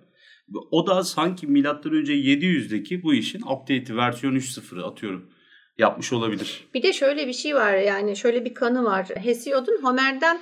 O 0.70 0.86
da 0.86 1.04
sanki 1.04 1.46
milattan 1.46 1.92
önce 1.92 2.12
700'deki 2.12 3.02
bu 3.02 3.14
işin 3.14 3.42
update'i 3.42 3.96
versiyon 3.96 4.34
3.0'ı 4.34 4.86
atıyorum 4.86 5.30
yapmış 5.78 6.12
olabilir. 6.12 6.68
Bir 6.74 6.82
de 6.82 6.92
şöyle 6.92 7.26
bir 7.26 7.32
şey 7.32 7.54
var 7.54 7.74
yani 7.74 8.16
şöyle 8.16 8.44
bir 8.44 8.54
kanı 8.54 8.84
var. 8.84 9.06
Hesiod'un 9.16 9.82
Homer'den 9.82 10.40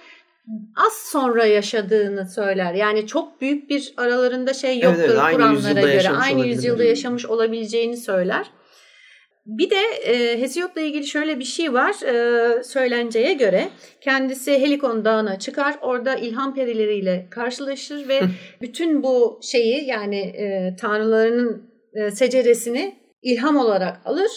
az 0.77 0.93
sonra 0.93 1.45
yaşadığını 1.45 2.29
söyler. 2.29 2.75
Yani 2.75 3.07
çok 3.07 3.41
büyük 3.41 3.71
bir 3.71 3.95
aralarında 3.97 4.55
şey 4.55 4.81
yoktur 4.81 5.03
evet, 5.03 5.19
aynı 5.19 5.37
Kur'anlara 5.37 5.81
göre. 5.81 6.11
Aynı 6.11 6.47
yüzyılda 6.47 6.85
yaşamış 6.85 7.27
olabileceğini 7.27 7.97
söyler. 7.97 8.47
Bir 9.47 9.71
de 9.71 9.81
e, 10.05 10.41
Hesiod'la 10.41 10.81
ilgili 10.81 11.07
şöyle 11.07 11.39
bir 11.39 11.45
şey 11.45 11.73
var 11.73 11.95
e, 12.03 12.65
söylenceye 12.65 13.33
göre. 13.33 13.69
Kendisi 14.01 14.53
Helikon 14.53 15.05
Dağı'na 15.05 15.39
çıkar. 15.39 15.79
Orada 15.83 16.15
ilham 16.15 16.55
perileriyle 16.55 17.27
karşılaşır 17.31 18.09
ve 18.09 18.21
bütün 18.61 19.03
bu 19.03 19.41
şeyi 19.43 19.85
yani 19.85 20.19
e, 20.19 20.77
tanrılarının 20.81 21.71
e, 21.95 22.11
seceresini 22.11 22.97
ilham 23.23 23.57
olarak 23.57 24.01
alır. 24.05 24.31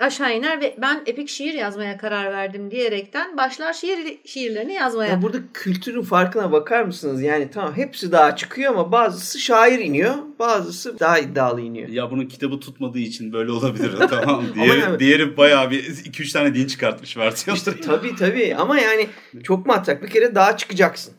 Aşağı 0.00 0.36
iner 0.36 0.60
ve 0.60 0.76
ben 0.78 1.02
epik 1.06 1.28
şiir 1.28 1.54
yazmaya 1.54 1.96
karar 1.96 2.32
verdim 2.32 2.70
diyerekten 2.70 3.36
başlar 3.36 3.72
şiir 3.72 4.18
şiirlerini 4.24 4.72
yazmaya. 4.72 5.10
Ya 5.10 5.22
burada 5.22 5.38
kültürün 5.54 6.02
farkına 6.02 6.52
bakar 6.52 6.82
mısınız? 6.82 7.22
Yani 7.22 7.50
tamam 7.50 7.76
hepsi 7.76 8.12
daha 8.12 8.36
çıkıyor 8.36 8.72
ama 8.72 8.92
bazısı 8.92 9.38
şair 9.38 9.78
iniyor, 9.78 10.14
bazısı 10.38 10.98
daha 11.00 11.18
iddialı 11.18 11.60
iniyor. 11.60 11.88
Ya 11.88 12.10
bunun 12.10 12.26
kitabı 12.26 12.60
tutmadığı 12.60 12.98
için 12.98 13.32
böyle 13.32 13.50
olabilir 13.52 13.92
tamam. 14.10 14.28
Ama 14.28 14.54
Diğeri, 14.54 14.80
yani- 14.80 14.98
diğeri 14.98 15.36
bayağı 15.36 15.70
bir 15.70 15.84
2-3 15.84 16.32
tane 16.32 16.54
din 16.54 16.66
çıkartmış 16.66 17.16
versiyon. 17.16 17.56
İşte 17.56 17.80
tabii 17.80 18.16
tabii 18.16 18.56
ama 18.58 18.78
yani 18.78 19.06
çok 19.42 19.66
matrak. 19.66 20.02
Bir 20.02 20.08
kere 20.08 20.34
dağa 20.34 20.56
çıkacaksın. 20.56 21.14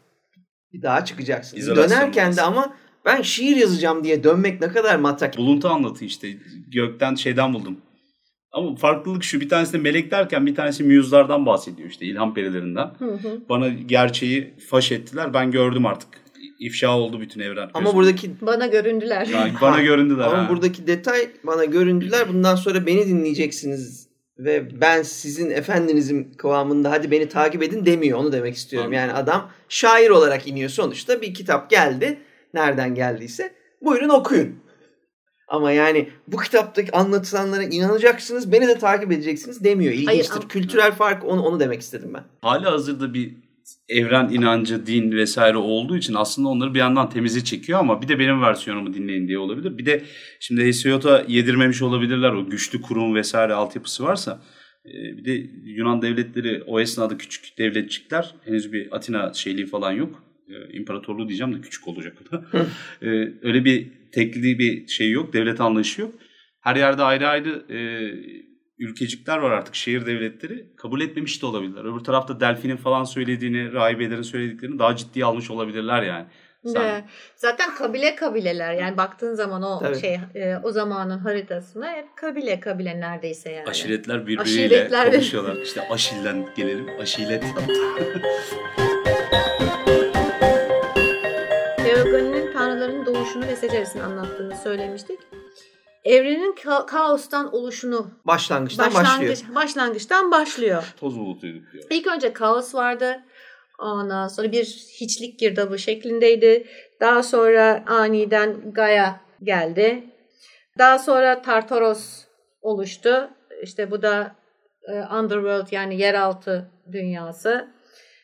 Bir 0.74 0.82
dağa 0.82 1.06
çıkacaksın. 1.06 1.58
İzolasyon 1.58 1.90
Dönerken 2.00 2.36
de 2.36 2.42
ama 2.42 2.74
ben 3.06 3.22
şiir 3.22 3.56
yazacağım 3.58 4.04
diye 4.04 4.24
dönmek 4.24 4.62
ne 4.62 4.68
kadar 4.68 4.96
matrak. 4.96 5.38
Buluntu 5.38 5.70
anlatı 5.70 6.06
işte. 6.06 6.28
Gökten 6.68 7.16
şeyden 7.16 7.54
buldum. 7.54 7.78
Ama 8.52 8.76
farklılık 8.76 9.24
şu 9.24 9.42
bir 9.42 9.50
tanesinde 9.50 9.78
melek 9.78 10.12
derken 10.12 10.46
bir 10.46 10.56
tanesi 10.56 10.84
müyüzlardan 10.84 11.46
bahsediyor 11.46 11.90
işte 11.90 12.06
ilham 12.06 12.34
perilerinden. 12.34 12.92
Hı 13.00 13.06
hı. 13.14 13.42
Bana 13.50 13.70
gerçeği 13.70 14.54
faş 14.70 14.92
ettiler 14.92 15.34
ben 15.34 15.52
gördüm 15.52 15.86
artık. 15.86 16.10
İfşa 16.60 16.98
oldu 16.98 17.22
bütün 17.22 17.42
evren. 17.42 17.70
Ama 17.74 17.84
Gözüm- 17.90 17.96
buradaki 17.98 18.30
buradaki 18.30 18.46
Bana 18.46 18.68
göründüler. 18.68 19.26
Yani 19.28 19.52
bana 19.62 19.76
Ha, 19.78 19.82
göründüler. 19.82 20.26
ama 20.26 20.38
ha. 20.46 20.50
buradaki 20.50 20.88
detay 20.88 21.30
bana 21.44 21.66
göründüler. 21.66 22.28
Bundan 22.30 22.56
sonra 22.56 22.86
beni 22.86 23.08
dinleyeceksiniz 23.08 24.08
ve 24.40 24.82
ben 24.82 25.02
sizin 25.04 25.50
efendinizim 25.50 26.32
kıvamında 26.38 26.92
hadi 26.92 27.12
beni 27.12 27.30
takip 27.30 27.64
edin 27.64 27.86
demiyor. 27.86 28.20
Onu 28.20 28.32
demek 28.32 28.56
istiyorum. 28.56 28.88
Anladım. 28.94 29.10
Yani 29.10 29.14
adam 29.24 29.50
şair 29.70 30.10
olarak 30.10 30.48
iniyor 30.48 30.70
sonuçta. 30.70 31.22
Bir 31.22 31.34
kitap 31.34 31.70
geldi. 31.70 32.18
Nereden 32.54 32.96
geldiyse. 32.96 33.54
Buyurun 33.82 34.10
okuyun. 34.10 34.56
Ama 35.52 35.72
yani 35.72 36.10
bu 36.28 36.38
kitaptaki 36.38 36.92
anlatılanlara 36.92 37.64
inanacaksınız, 37.64 38.52
beni 38.52 38.68
de 38.68 38.78
takip 38.78 39.12
edeceksiniz 39.12 39.64
demiyor. 39.64 39.94
İlginçtir. 39.94 40.48
Kültürel 40.50 40.92
fark 40.92 41.26
onu 41.26 41.42
onu 41.42 41.60
demek 41.60 41.82
istedim 41.82 42.14
ben. 42.14 42.24
Hali 42.42 42.66
hazırda 42.66 43.14
bir 43.14 43.36
evren 43.90 44.30
inancı, 44.30 44.86
din 44.86 45.12
vesaire 45.12 45.58
olduğu 45.58 45.98
için 45.98 46.14
aslında 46.14 46.48
onları 46.50 46.74
bir 46.74 46.80
yandan 46.80 47.10
temize 47.10 47.44
çekiyor 47.44 47.80
ama 47.80 48.02
bir 48.02 48.08
de 48.08 48.20
benim 48.20 48.42
versiyonumu 48.42 48.94
dinleyin 48.94 49.28
diye 49.28 49.40
olabilir. 49.40 49.78
Bir 49.78 49.86
de 49.86 50.04
şimdi 50.40 50.66
Hesiod'a 50.66 51.26
yedirmemiş 51.28 51.82
olabilirler 51.82 52.32
o 52.32 52.50
güçlü 52.50 52.82
kurum 52.82 53.16
vesaire 53.16 53.54
altyapısı 53.54 54.04
varsa. 54.04 54.42
Ee, 54.86 55.18
Bir 55.18 55.26
de 55.26 55.50
Yunan 55.64 56.02
devletleri 56.02 56.64
o 56.68 56.80
esnada 56.80 57.18
küçük 57.18 57.58
devletçikler 57.58 58.36
henüz 58.46 58.74
bir 58.74 58.96
Atina 58.96 59.34
şeyliği 59.34 59.66
falan 59.68 59.92
yok. 59.92 60.24
Ee, 60.54 60.74
İmparatorluğu 60.78 61.28
diyeceğim 61.28 61.56
de 61.58 61.62
küçük 61.62 61.88
olacak 61.88 62.18
o 62.28 62.32
da. 62.32 62.44
Ee, 63.02 63.08
Öyle 63.44 63.66
bir 63.66 63.92
tekli 64.12 64.60
bir 64.60 64.88
şey 64.88 65.12
yok, 65.12 65.34
devlet 65.34 65.62
anlayışı 65.62 66.02
yok. 66.02 66.14
Her 66.62 66.76
yerde 66.76 67.04
ayrı 67.04 67.28
ayrı 67.28 67.66
e, 67.70 67.80
ülkecikler 68.80 69.38
var 69.38 69.52
artık 69.52 69.76
şehir 69.76 70.06
devletleri 70.06 70.66
kabul 70.78 71.02
etmemiş 71.02 71.42
de 71.42 71.46
olabilirler. 71.46 71.86
Öbür 71.94 72.00
tarafta 72.00 72.40
Delphi'nin 72.40 72.78
falan 72.78 73.04
söylediğini, 73.04 73.74
rahibelerin 73.74 74.22
söylediklerini 74.22 74.80
daha 74.80 74.96
ciddiye 74.96 75.26
almış 75.26 75.52
olabilirler 75.52 76.04
yani. 76.04 76.26
Sen- 76.66 77.08
Zaten 77.36 77.76
kabile 77.76 78.16
kabileler 78.16 78.74
yani 78.74 78.98
baktığın 78.98 79.34
zaman 79.34 79.64
o 79.64 79.80
Tabii. 79.80 80.00
şey 80.00 80.14
e, 80.36 80.58
o 80.64 80.72
zamanın 80.72 81.18
haritasına 81.20 81.92
hep 81.92 82.06
kabile 82.16 82.60
kabile 82.60 83.00
neredeyse 83.00 83.52
yani. 83.52 83.70
Aşiretler 83.70 84.28
birbiriyle 84.28 84.42
Aşiretler. 84.42 85.12
konuşuyorlar. 85.12 85.56
İşte 85.64 85.82
Aşil'den 85.90 86.46
gelelim. 86.58 86.88
Aşilet. 87.00 87.44
doğuşunu 93.22 93.48
ve 93.48 93.56
seceresini 93.56 94.04
anlattığını 94.04 94.58
söylemiştik. 94.58 95.20
Evrenin 96.04 96.54
ka- 96.54 96.86
kaostan 96.86 97.56
oluşunu 97.56 98.12
Başlangıçtan 98.26 98.86
başlangıç, 98.88 99.30
başlıyor. 99.30 99.56
başlangıçtan 99.56 100.32
başlıyor. 100.32 100.94
Toz 100.98 101.20
bulutuyduk 101.20 101.74
diyor. 101.74 101.84
İlk 101.90 102.08
önce 102.08 102.34
kaos 102.34 102.76
vardı. 102.76 103.20
Ondan 103.80 104.28
sonra 104.28 104.52
bir 104.52 104.66
hiçlik 105.02 105.40
girdabı 105.40 105.80
şeklindeydi. 105.80 106.68
Daha 107.00 107.24
sonra 107.24 107.84
aniden 107.88 108.74
Gaia 108.74 109.16
geldi. 109.44 110.04
Daha 110.78 111.00
sonra 111.00 111.42
Tartaros 111.42 112.26
oluştu. 112.62 113.30
İşte 113.64 113.92
bu 113.92 114.02
da 114.02 114.36
e, 114.88 114.94
Underworld 114.94 115.68
yani 115.72 115.98
yeraltı 115.98 116.72
dünyası. 116.92 117.68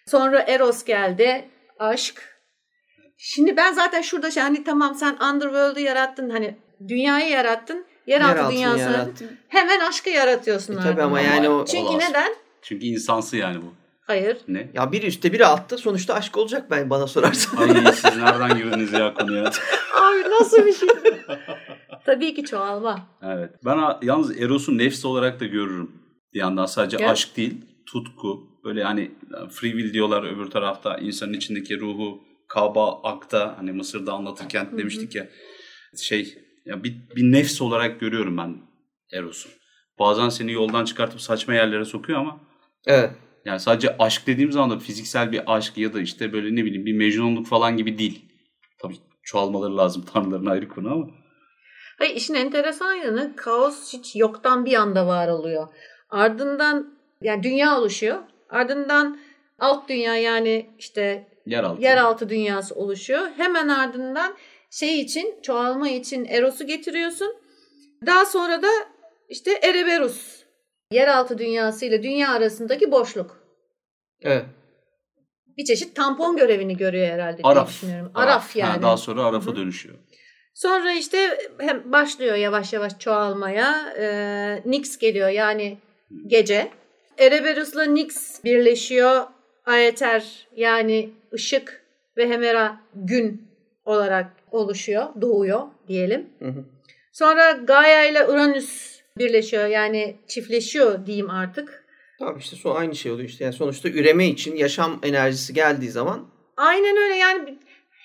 Sonra 0.07 0.39
Eros 0.39 0.83
geldi. 0.83 1.49
Aşk. 1.79 2.36
Şimdi 3.17 3.57
ben 3.57 3.73
zaten 3.73 4.01
şurada 4.01 4.31
şey 4.31 4.43
hani 4.43 4.63
tamam 4.63 4.95
sen 4.95 5.17
Underworld'u 5.33 5.79
yarattın 5.79 6.29
hani 6.29 6.57
dünyayı 6.87 7.29
yarattın. 7.29 7.85
Yeraltı, 8.07 8.29
Yeraltını 8.37 8.55
dünyasını 8.57 8.91
yarattın. 8.97 9.27
hemen 9.47 9.79
aşkı 9.79 10.09
yaratıyorsun. 10.09 10.73
E 10.77 10.81
tabii 10.81 11.01
ama 11.01 11.21
yani 11.21 11.49
o 11.49 11.65
Çünkü 11.65 11.83
Olmaz. 11.87 12.03
neden? 12.09 12.35
Çünkü 12.61 12.85
insansı 12.85 13.37
yani 13.37 13.61
bu. 13.61 13.73
Hayır. 14.01 14.37
Ne? 14.47 14.69
ya 14.73 14.91
biri 14.91 15.05
üstte 15.05 15.33
biri 15.33 15.45
altta 15.45 15.77
sonuçta 15.77 16.13
aşk 16.13 16.37
olacak 16.37 16.71
ben 16.71 16.89
bana 16.89 17.07
sorarsan. 17.07 17.57
Ay 17.57 17.93
siz 17.93 18.03
nereden 18.17 18.57
girdiniz 18.57 18.93
ya 18.93 19.13
konuya? 19.13 19.43
Ay 20.01 20.21
nasıl 20.39 20.65
bir 20.65 20.73
şey? 20.73 20.89
Tabii 22.05 22.33
ki 22.35 22.43
çoğalma. 22.45 23.07
Evet. 23.23 23.49
Ben 23.65 23.77
yalnız 24.01 24.41
Eros'u 24.41 24.77
nefs 24.77 25.05
olarak 25.05 25.39
da 25.39 25.45
görürüm. 25.45 25.91
Bir 26.33 26.39
yandan 26.39 26.65
sadece 26.65 26.97
Ya. 27.03 27.11
aşk 27.11 27.37
değil, 27.37 27.61
tutku. 27.85 28.43
Böyle 28.63 28.83
hani 28.83 29.11
free 29.51 29.71
will 29.71 29.93
diyorlar 29.93 30.23
öbür 30.35 30.45
tarafta 30.45 30.97
insanın 30.97 31.33
içindeki 31.33 31.79
ruhu 31.79 32.19
Kaba 32.47 33.01
Ak'ta 33.03 33.57
hani 33.57 33.71
Mısır'da 33.71 34.13
anlatırken 34.13 34.77
demiştik 34.77 35.15
ya 35.15 35.27
şey 35.97 36.37
ya 36.65 36.83
bir, 36.83 36.95
bir 37.15 37.31
nefs 37.31 37.61
olarak 37.61 37.99
görüyorum 37.99 38.37
ben 38.37 38.57
Eros'u. 39.13 39.49
Bazen 39.99 40.29
seni 40.29 40.51
yoldan 40.51 40.85
çıkartıp 40.85 41.21
saçma 41.21 41.53
yerlere 41.53 41.85
sokuyor 41.85 42.19
ama 42.19 42.39
Evet. 42.87 43.11
yani 43.45 43.59
sadece 43.59 43.97
aşk 43.97 44.27
dediğim 44.27 44.51
zaman 44.51 44.69
da 44.69 44.79
fiziksel 44.79 45.31
bir 45.31 45.55
aşk 45.55 45.77
ya 45.77 45.93
da 45.93 46.01
işte 46.01 46.33
böyle 46.33 46.55
ne 46.55 46.65
bileyim 46.65 46.85
bir 46.85 46.93
mecnunluk 46.93 47.47
falan 47.47 47.77
gibi 47.77 47.97
değil. 47.97 48.25
Tabii 48.81 48.95
çoğalmaları 49.23 49.77
lazım 49.77 50.05
tanrıların 50.13 50.45
ayrı 50.45 50.67
konu 50.67 50.91
ama. 50.91 51.07
Hayır 51.99 52.15
işin 52.15 52.33
enteresan 52.33 52.93
yanı 52.93 53.35
kaos 53.35 53.93
hiç 53.93 54.15
yoktan 54.15 54.65
bir 54.65 54.73
anda 54.73 55.07
var 55.07 55.27
oluyor. 55.27 55.67
Ardından 56.09 56.97
yani 57.21 57.43
dünya 57.43 57.79
oluşuyor. 57.79 58.19
Ardından 58.49 59.19
alt 59.59 59.89
dünya 59.89 60.15
yani 60.15 60.75
işte 60.79 61.27
Yeraltı. 61.47 61.81
yeraltı 61.81 62.29
dünyası 62.29 62.75
oluşuyor. 62.75 63.27
Hemen 63.37 63.67
ardından 63.67 64.35
şey 64.69 65.01
için 65.01 65.35
çoğalma 65.41 65.89
için 65.89 66.25
Eros'u 66.25 66.67
getiriyorsun. 66.67 67.35
Daha 68.05 68.25
sonra 68.25 68.61
da 68.61 68.67
işte 69.29 69.51
Ereberus 69.63 70.43
yeraltı 70.91 71.37
dünyası 71.37 71.85
ile 71.85 72.03
dünya 72.03 72.31
arasındaki 72.31 72.91
boşluk. 72.91 73.43
Evet. 74.21 74.45
Bir 75.57 75.65
çeşit 75.65 75.95
tampon 75.95 76.37
görevini 76.37 76.77
görüyor 76.77 77.07
herhalde 77.07 77.41
Araf. 77.43 77.67
düşünüyorum. 77.69 78.11
Araf, 78.15 78.55
Ha, 78.55 78.59
yani. 78.59 78.81
daha 78.81 78.97
sonra 78.97 79.23
Araf'a 79.23 79.51
hı. 79.51 79.55
dönüşüyor. 79.55 79.95
Sonra 80.53 80.91
işte 80.91 81.37
hem 81.59 81.91
başlıyor 81.91 82.35
yavaş 82.35 82.73
yavaş 82.73 82.99
çoğalmaya. 82.99 83.93
Ee, 83.97 84.61
Nix 84.65 84.97
geliyor 84.97 85.29
yani 85.29 85.77
gece. 86.27 86.71
Ereberus'la 87.17 87.83
Nix 87.83 88.43
birleşiyor. 88.43 89.23
Aether 89.67 90.47
yani 90.55 91.09
ışık 91.33 91.83
ve 92.17 92.29
Hemera 92.29 92.77
gün 92.95 93.47
olarak 93.85 94.27
oluşuyor, 94.51 95.05
doğuyor 95.21 95.61
diyelim. 95.87 96.29
Hı 96.39 96.45
hı. 96.47 96.65
Sonra 97.11 97.51
Gaia 97.51 98.03
ile 98.05 98.25
Uranüs 98.27 98.99
birleşiyor 99.17 99.67
yani 99.67 100.15
çiftleşiyor 100.27 101.05
diyeyim 101.05 101.29
artık. 101.29 101.85
Tamam 102.19 102.37
işte 102.37 102.55
son 102.55 102.75
aynı 102.75 102.95
şey 102.95 103.11
oluyor 103.11 103.29
işte. 103.29 103.43
Yani 103.43 103.53
sonuçta 103.53 103.89
üreme 103.89 104.27
için 104.27 104.55
yaşam 104.55 104.99
enerjisi 105.03 105.53
geldiği 105.53 105.89
zaman 105.89 106.27
Aynen 106.57 106.97
öyle 106.97 107.15
yani 107.15 107.57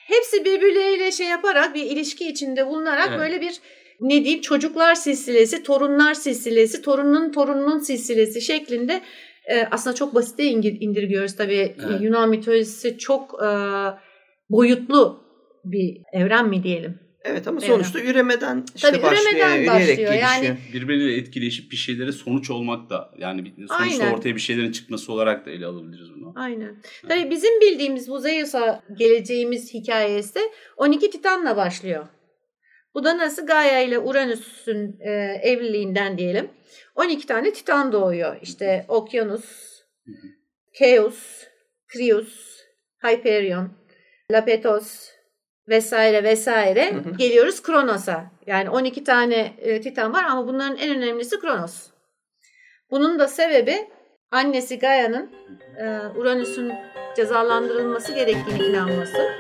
hepsi 0.07 0.45
birbirleriyle 0.45 1.13
şey 1.13 1.27
yaparak 1.27 1.75
bir 1.75 1.83
ilişki 1.83 2.29
içinde 2.29 2.67
bulunarak 2.67 3.09
Evet. 3.09 3.19
böyle 3.19 3.41
bir 3.41 3.61
ne 4.01 4.25
diyeyim 4.25 4.41
çocuklar 4.41 4.95
silsilesi, 4.95 5.63
torunlar 5.63 6.15
silsilesi, 6.15 6.83
torunun 6.83 7.33
torununun 7.33 7.79
silsilesi 7.79 8.41
şeklinde 8.41 9.01
e, 9.51 9.65
aslında 9.71 9.97
çok 9.97 10.15
basite 10.15 10.45
indir- 10.45 10.81
indirgiyoruz 10.81 11.37
tabii. 11.37 11.75
Evet. 11.87 12.01
Yunan 12.01 12.29
mitolojisi 12.29 12.99
çok 12.99 13.43
e, 13.43 13.49
boyutlu 14.51 15.23
bir 15.65 16.03
evren 16.13 16.49
mi 16.49 16.63
diyelim? 16.63 16.99
evet 17.25 17.49
ama 17.49 17.59
Evet. 17.63 17.71
sonuçta 17.71 18.01
üremeden 18.01 18.65
işte 18.75 18.91
Tabii 18.91 19.03
başlıyor. 19.03 19.23
üremeden 19.37 19.67
başlıyor. 19.67 19.87
gelişiyor. 19.87 20.13
Yani 20.13 20.57
Birbiriyle 20.73 21.17
etkileşip 21.17 21.71
bir 21.73 21.77
şeylere 21.77 22.13
sonuç 22.13 22.51
olmak 22.51 22.91
da 22.91 23.11
yani 23.19 23.55
sonuçta 23.57 24.03
Aynen. 24.05 24.15
ortaya 24.15 24.35
bir 24.35 24.41
şeylerin 24.41 24.73
çıkması 24.73 25.13
olarak 25.13 25.47
da 25.47 25.51
ele 25.51 25.67
alabiliriz 25.67 26.15
bunu. 26.17 26.33
Aynen. 26.37 26.77
Tabii 27.09 27.31
bizim 27.31 27.61
bildiğimiz 27.61 28.09
bu 28.09 28.19
Zeus'a 28.19 28.83
geleceğimiz 28.99 29.75
hikayesi 29.75 30.39
12 30.77 31.11
Titan'la 31.11 31.57
başlıyor. 31.57 32.07
Bu 32.95 33.05
da 33.05 33.19
nasıl 33.19 33.47
Gaia 33.47 33.81
ile 33.81 33.99
Uranüs'ün 33.99 34.97
e, 35.01 35.11
evliliğinden 35.43 36.19
diyelim. 36.19 36.49
12 36.95 37.27
tane 37.27 37.53
Titan 37.53 37.93
doğuyor. 37.93 38.37
İşte 38.43 38.85
Okyanus, 38.89 39.45
Chaos, 40.79 41.45
Krius, 41.89 42.59
Hyperion, 43.03 43.71
Lapetos 44.31 45.09
vesaire 45.69 46.25
vesaire 46.25 46.95
Hı 46.95 46.99
hı. 46.99 47.17
geliyoruz 47.17 47.63
Kronos'a. 47.63 48.31
Yani 48.47 48.71
12 48.71 49.05
tane 49.05 49.55
e, 49.59 49.81
Titan 49.81 50.13
var 50.13 50.25
ama 50.25 50.47
bunların 50.47 50.77
en 50.77 50.97
önemlisi 50.97 51.41
Kronos. 51.41 51.91
Bunun 52.91 53.19
da 53.19 53.29
sebebi 53.29 53.89
annesi 54.31 54.79
Gaia'nın 54.79 55.31
e, 55.79 55.85
Uranüs'ün 56.19 56.73
cezalandırılması 57.17 58.15
gerektiğine 58.15 58.65
inanması. 58.65 59.31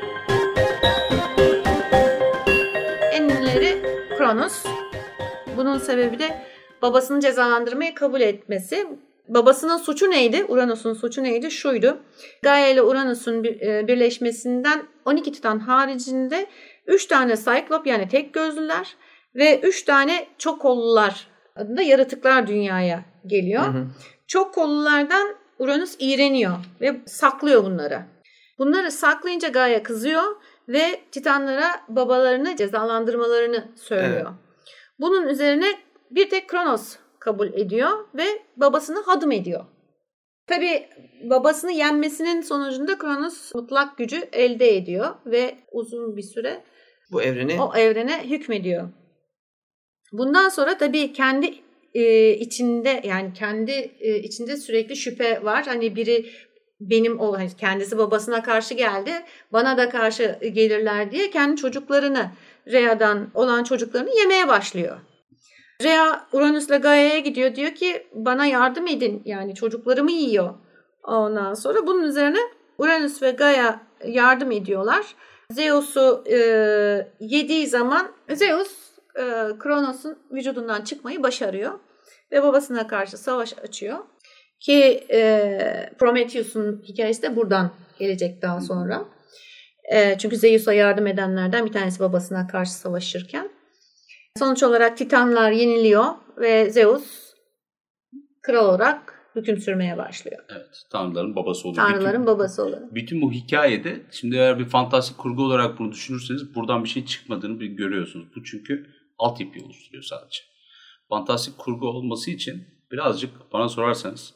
En 3.12 3.22
ünlüleri 3.22 3.82
Kronos. 4.18 4.64
Bunun 5.56 5.78
sebebi 5.78 6.18
de 6.18 6.51
babasını 6.82 7.20
cezalandırmayı 7.20 7.94
kabul 7.94 8.20
etmesi. 8.20 8.86
Babasının 9.28 9.76
suçu 9.76 10.10
neydi? 10.10 10.44
Uranüs'ün 10.48 10.92
suçu 10.92 11.22
neydi? 11.22 11.50
Şuydu. 11.50 11.98
Gaia 12.42 12.68
ile 12.68 12.82
Uranüs'ün 12.82 13.44
bir- 13.44 13.60
e, 13.60 13.88
birleşmesinden 13.88 14.82
12 15.04 15.32
Titan 15.32 15.58
haricinde 15.58 16.46
3 16.86 17.06
tane 17.06 17.36
Cyclop 17.36 17.86
yani 17.86 18.08
tek 18.08 18.34
gözlüler 18.34 18.96
ve 19.34 19.60
3 19.60 19.82
tane 19.82 20.26
çok 20.38 20.60
kollular 20.62 21.26
adında 21.56 21.82
yaratıklar 21.82 22.46
dünyaya 22.46 23.04
geliyor. 23.26 23.62
Hı 23.64 23.68
hı. 23.78 23.86
Çok 24.26 24.54
kollulardan 24.54 25.34
Uranüs 25.58 25.96
iğreniyor 25.98 26.52
ve 26.80 27.00
saklıyor 27.06 27.64
bunları. 27.64 28.02
Bunları 28.58 28.90
saklayınca 28.90 29.48
Gaia 29.48 29.82
kızıyor 29.82 30.22
ve 30.68 31.00
Titanlara 31.12 31.70
babalarını 31.88 32.56
cezalandırmalarını 32.56 33.68
söylüyor. 33.76 34.30
Bunun 35.00 35.28
üzerine 35.28 35.66
bir 36.14 36.30
tek 36.30 36.48
Kronos 36.48 36.96
kabul 37.18 37.52
ediyor 37.52 37.90
ve 38.14 38.24
babasını 38.56 39.02
hadım 39.02 39.32
ediyor. 39.32 39.64
Tabi 40.46 40.88
babasını 41.30 41.72
yenmesinin 41.72 42.40
sonucunda 42.40 42.98
Kronos 42.98 43.54
mutlak 43.54 43.98
gücü 43.98 44.28
elde 44.32 44.76
ediyor 44.76 45.14
ve 45.26 45.54
uzun 45.72 46.16
bir 46.16 46.22
süre 46.22 46.62
Bu 47.12 47.22
evreni 47.22 47.62
o 47.62 47.76
evrene 47.76 48.30
hükmediyor. 48.30 48.88
Bundan 50.12 50.48
sonra 50.48 50.78
tabii 50.78 51.12
kendi 51.12 51.54
e, 51.94 52.30
içinde 52.30 53.00
yani 53.04 53.32
kendi 53.32 53.72
e, 54.00 54.18
içinde 54.18 54.56
sürekli 54.56 54.96
şüphe 54.96 55.44
var. 55.44 55.64
Hani 55.66 55.96
biri 55.96 56.26
benim 56.80 57.20
o 57.20 57.32
hani 57.32 57.48
kendisi 57.56 57.98
babasına 57.98 58.42
karşı 58.42 58.74
geldi, 58.74 59.12
bana 59.52 59.76
da 59.76 59.88
karşı 59.88 60.38
gelirler 60.52 61.10
diye 61.10 61.30
kendi 61.30 61.60
çocuklarını 61.60 62.30
Rhea'dan 62.68 63.30
olan 63.34 63.64
çocuklarını 63.64 64.10
yemeye 64.18 64.48
başlıyor. 64.48 64.98
Rhea 65.82 66.26
Uranüs'le 66.32 66.82
Gaia'ya 66.82 67.18
gidiyor 67.18 67.54
diyor 67.54 67.70
ki 67.70 68.06
bana 68.12 68.46
yardım 68.46 68.86
edin 68.86 69.22
yani 69.24 69.54
çocuklarımı 69.54 70.10
yiyor. 70.10 70.54
Ondan 71.02 71.54
sonra 71.54 71.86
bunun 71.86 72.02
üzerine 72.02 72.38
Uranüs 72.78 73.22
ve 73.22 73.30
Gaia 73.30 73.80
yardım 74.06 74.50
ediyorlar. 74.50 75.14
Zeus'u 75.50 76.24
e, 76.30 76.36
yediği 77.20 77.66
zaman 77.66 78.08
Zeus 78.30 78.72
e, 79.16 79.22
Kronos'un 79.58 80.18
vücudundan 80.32 80.82
çıkmayı 80.82 81.22
başarıyor 81.22 81.72
ve 82.32 82.42
babasına 82.42 82.86
karşı 82.86 83.16
savaş 83.16 83.58
açıyor. 83.58 83.98
Ki 84.60 85.06
e, 85.10 85.90
Prometheus'un 85.98 86.82
hikayesi 86.88 87.22
de 87.22 87.36
buradan 87.36 87.70
gelecek 87.98 88.42
daha 88.42 88.60
sonra. 88.60 89.04
E, 89.92 90.18
çünkü 90.18 90.36
Zeus'a 90.36 90.72
yardım 90.72 91.06
edenlerden 91.06 91.66
bir 91.66 91.72
tanesi 91.72 92.00
babasına 92.00 92.46
karşı 92.46 92.72
savaşırken. 92.72 93.50
Sonuç 94.38 94.62
olarak 94.62 94.98
Titanlar 94.98 95.50
yeniliyor 95.50 96.04
ve 96.36 96.70
Zeus 96.70 97.32
kral 98.42 98.68
olarak 98.68 99.14
hüküm 99.36 99.58
sürmeye 99.58 99.98
başlıyor. 99.98 100.44
Evet. 100.48 100.82
Tanrıların 100.90 101.36
babası 101.36 101.68
oluyor. 101.68 101.86
Tanrıların 101.86 102.22
bütün, 102.22 102.34
babası 102.34 102.64
olarak. 102.64 102.94
bütün 102.94 103.22
bu 103.22 103.32
hikayede 103.32 104.02
şimdi 104.10 104.36
eğer 104.36 104.58
bir 104.58 104.64
fantastik 104.64 105.18
kurgu 105.18 105.42
olarak 105.42 105.78
bunu 105.78 105.92
düşünürseniz 105.92 106.54
buradan 106.54 106.84
bir 106.84 106.88
şey 106.88 107.04
çıkmadığını 107.04 107.60
bir 107.60 107.66
görüyorsunuz. 107.66 108.26
Bu 108.36 108.44
çünkü 108.44 108.86
altyapıyı 109.18 109.64
oluşturuyor 109.64 110.02
sadece. 110.02 110.42
Fantastik 111.08 111.58
kurgu 111.58 111.86
olması 111.86 112.30
için 112.30 112.66
birazcık 112.92 113.30
bana 113.52 113.68
sorarsanız 113.68 114.34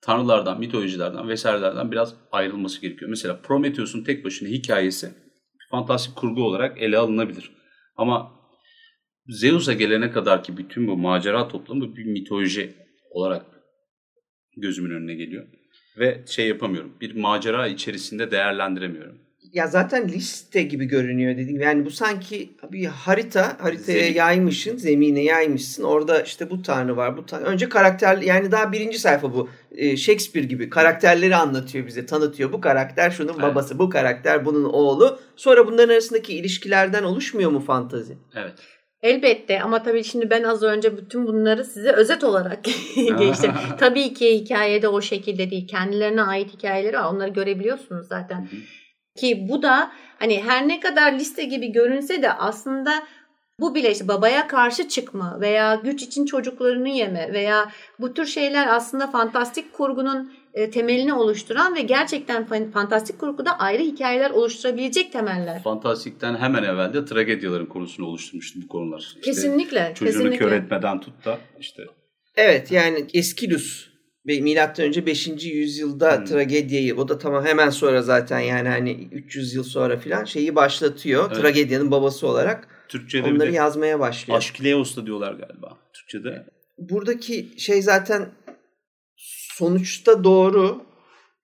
tanrılardan, 0.00 0.58
mitolojilerden 0.58 1.28
vesairelerden 1.28 1.92
biraz 1.92 2.14
ayrılması 2.32 2.80
gerekiyor. 2.80 3.10
Mesela 3.10 3.40
Prometheus'un 3.42 4.04
tek 4.04 4.24
başına 4.24 4.48
hikayesi 4.48 5.14
fantastik 5.70 6.16
kurgu 6.16 6.42
olarak 6.42 6.82
ele 6.82 6.98
alınabilir. 6.98 7.56
Ama 7.96 8.35
Zeus'a 9.28 9.72
gelene 9.72 10.10
kadar 10.10 10.44
ki 10.44 10.56
bütün 10.56 10.86
bu 10.88 10.96
macera 10.96 11.48
toplamı 11.48 11.96
bir 11.96 12.04
mitoloji 12.04 12.72
olarak 13.10 13.46
gözümün 14.56 14.90
önüne 14.90 15.14
geliyor. 15.14 15.46
Ve 15.98 16.22
şey 16.26 16.48
yapamıyorum. 16.48 16.92
Bir 17.00 17.14
macera 17.16 17.66
içerisinde 17.66 18.30
değerlendiremiyorum. 18.30 19.18
ya 19.52 19.66
zaten 19.66 20.08
liste 20.08 20.62
gibi 20.62 20.84
görünüyor 20.84 21.36
dediğim. 21.36 21.60
Yani 21.60 21.84
bu 21.86 21.90
sanki 21.90 22.50
bir 22.72 22.84
harita, 22.84 23.56
haritaya 23.60 23.98
Zemin. 23.98 24.14
yaymışsın, 24.14 24.76
zemine 24.76 25.22
yaymışsın. 25.22 25.82
Orada 25.82 26.22
işte 26.22 26.50
bu 26.50 26.62
tanrı 26.62 26.96
var, 26.96 27.16
bu 27.16 27.26
tanrı. 27.26 27.44
Önce 27.44 27.68
karakter 27.68 28.18
yani 28.18 28.50
daha 28.52 28.72
birinci 28.72 28.98
sayfa 28.98 29.34
bu. 29.34 29.48
Ee, 29.72 29.96
Shakespeare 29.96 30.46
gibi 30.46 30.70
karakterleri 30.70 31.36
anlatıyor 31.36 31.86
bize, 31.86 32.06
tanıtıyor. 32.06 32.52
Bu 32.52 32.60
karakter 32.60 33.10
şunun 33.10 33.32
Evet. 33.32 33.42
babası, 33.42 33.78
bu 33.78 33.90
karakter 33.90 34.44
bunun 34.44 34.64
oğlu. 34.64 35.18
Sonra 35.36 35.66
bunların 35.66 35.88
arasındaki 35.92 36.34
ilişkilerden 36.34 37.02
oluşmuyor 37.02 37.50
mu 37.50 37.60
fantazi? 37.60 38.16
Evet. 38.34 38.54
Elbette 39.02 39.62
ama 39.62 39.82
tabii 39.82 40.04
şimdi 40.04 40.30
ben 40.30 40.42
az 40.42 40.62
önce 40.62 40.96
bütün 40.96 41.26
bunları 41.26 41.64
size 41.64 41.92
özet 41.92 42.24
olarak 42.24 42.64
geçtim. 43.18 43.52
tabii 43.78 44.14
ki 44.14 44.34
hikayede 44.40 44.88
o 44.88 45.00
şekilde 45.00 45.50
değil. 45.50 45.68
Kendilerine 45.68 46.22
ait 46.22 46.52
hikayeleri 46.52 46.96
var. 46.96 47.12
Onları 47.12 47.30
görebiliyorsunuz 47.30 48.06
zaten. 48.08 48.48
Ki 49.16 49.46
bu 49.48 49.62
da 49.62 49.90
hani 50.18 50.42
her 50.42 50.68
ne 50.68 50.80
kadar 50.80 51.12
liste 51.12 51.44
gibi 51.44 51.72
görünse 51.72 52.22
de 52.22 52.32
aslında 52.32 53.02
bu 53.60 53.74
bile 53.74 53.92
işte 53.92 54.08
babaya 54.08 54.46
karşı 54.46 54.88
çıkma 54.88 55.40
veya 55.40 55.74
güç 55.74 56.02
için 56.02 56.26
çocuklarını 56.26 56.88
yeme 56.88 57.32
veya 57.32 57.70
bu 58.00 58.14
tür 58.14 58.26
şeyler 58.26 58.66
aslında 58.74 59.06
fantastik 59.06 59.72
kurgunun 59.72 60.32
e, 60.56 60.70
temelini 60.70 61.14
oluşturan 61.14 61.74
ve 61.74 61.82
gerçekten 61.82 62.46
fantastik 62.72 63.18
kurguda 63.18 63.58
ayrı 63.58 63.82
hikayeler 63.82 64.30
oluşturabilecek 64.30 65.12
temeller. 65.12 65.62
Fantastikten 65.62 66.36
hemen 66.36 66.62
evvel 66.62 66.94
de 66.94 67.04
tragedyaların 67.04 67.66
konusunu 67.66 68.06
oluşturmuştu 68.06 68.60
bu 68.62 68.68
konular. 68.68 69.00
İşte 69.00 69.20
kesinlikle. 69.20 69.92
Çocuğunu 69.94 70.12
kesinlikle. 70.12 70.38
kör 70.38 70.52
etmeden 70.52 71.00
tut 71.00 71.24
da 71.24 71.38
işte. 71.60 71.82
Evet 72.36 72.72
yani 72.72 73.06
Eskilus 73.14 73.88
ve 74.26 74.40
milattan 74.40 74.86
önce 74.86 75.06
5. 75.06 75.28
yüzyılda 75.44 76.18
hmm. 76.18 76.24
tragediyi 76.24 76.94
o 76.94 77.08
da 77.08 77.18
tamam 77.18 77.44
hemen 77.44 77.70
sonra 77.70 78.02
zaten 78.02 78.40
yani 78.40 78.68
hani 78.68 79.08
300 79.12 79.54
yıl 79.54 79.64
sonra 79.64 79.96
filan 79.96 80.24
şeyi 80.24 80.54
başlatıyor. 80.54 81.24
Evet. 81.26 81.40
Tragedyanın 81.40 81.90
babası 81.90 82.28
olarak. 82.28 82.68
Türkçe'de 82.88 83.28
onları 83.28 83.52
yazmaya 83.52 84.00
başlıyor. 84.00 84.38
Aşkileos 84.38 84.96
da 84.96 85.06
diyorlar 85.06 85.32
galiba 85.32 85.78
Türkçe'de. 85.92 86.46
Buradaki 86.78 87.48
şey 87.58 87.82
zaten 87.82 88.28
sonuçta 89.58 90.24
doğru. 90.24 90.82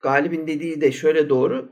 Galib'in 0.01 0.46
dediği 0.46 0.81
de 0.81 0.92
şöyle 0.92 1.29
doğru. 1.29 1.68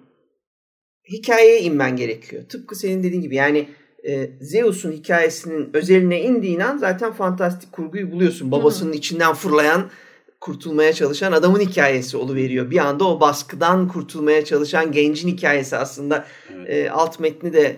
Hikayeye 1.12 1.60
inmen 1.60 1.96
gerekiyor. 1.96 2.42
Tıpkı 2.48 2.76
senin 2.76 3.02
dediğin 3.02 3.22
gibi 3.22 3.34
yani 3.34 3.68
e, 4.08 4.30
Zeus'un 4.40 4.92
hikayesinin 4.92 5.70
özeline 5.74 6.20
indiğin 6.22 6.60
an 6.60 6.76
zaten 6.76 7.12
fantastik 7.12 7.72
kurguyu 7.72 8.12
buluyorsun. 8.12 8.50
Babasının 8.50 8.92
Hı. 8.92 8.96
içinden 8.96 9.34
fırlayan 9.34 9.90
kurtulmaya 10.40 10.92
çalışan 10.92 11.32
adamın 11.32 11.60
hikayesi 11.60 12.18
veriyor. 12.18 12.70
Bir 12.70 12.78
anda 12.78 13.04
o 13.04 13.20
baskıdan 13.20 13.88
kurtulmaya 13.88 14.44
çalışan 14.44 14.92
gencin 14.92 15.28
hikayesi 15.28 15.76
aslında 15.76 16.26
evet. 16.54 16.70
e, 16.70 16.90
alt 16.90 17.20
metni 17.20 17.52
de 17.52 17.76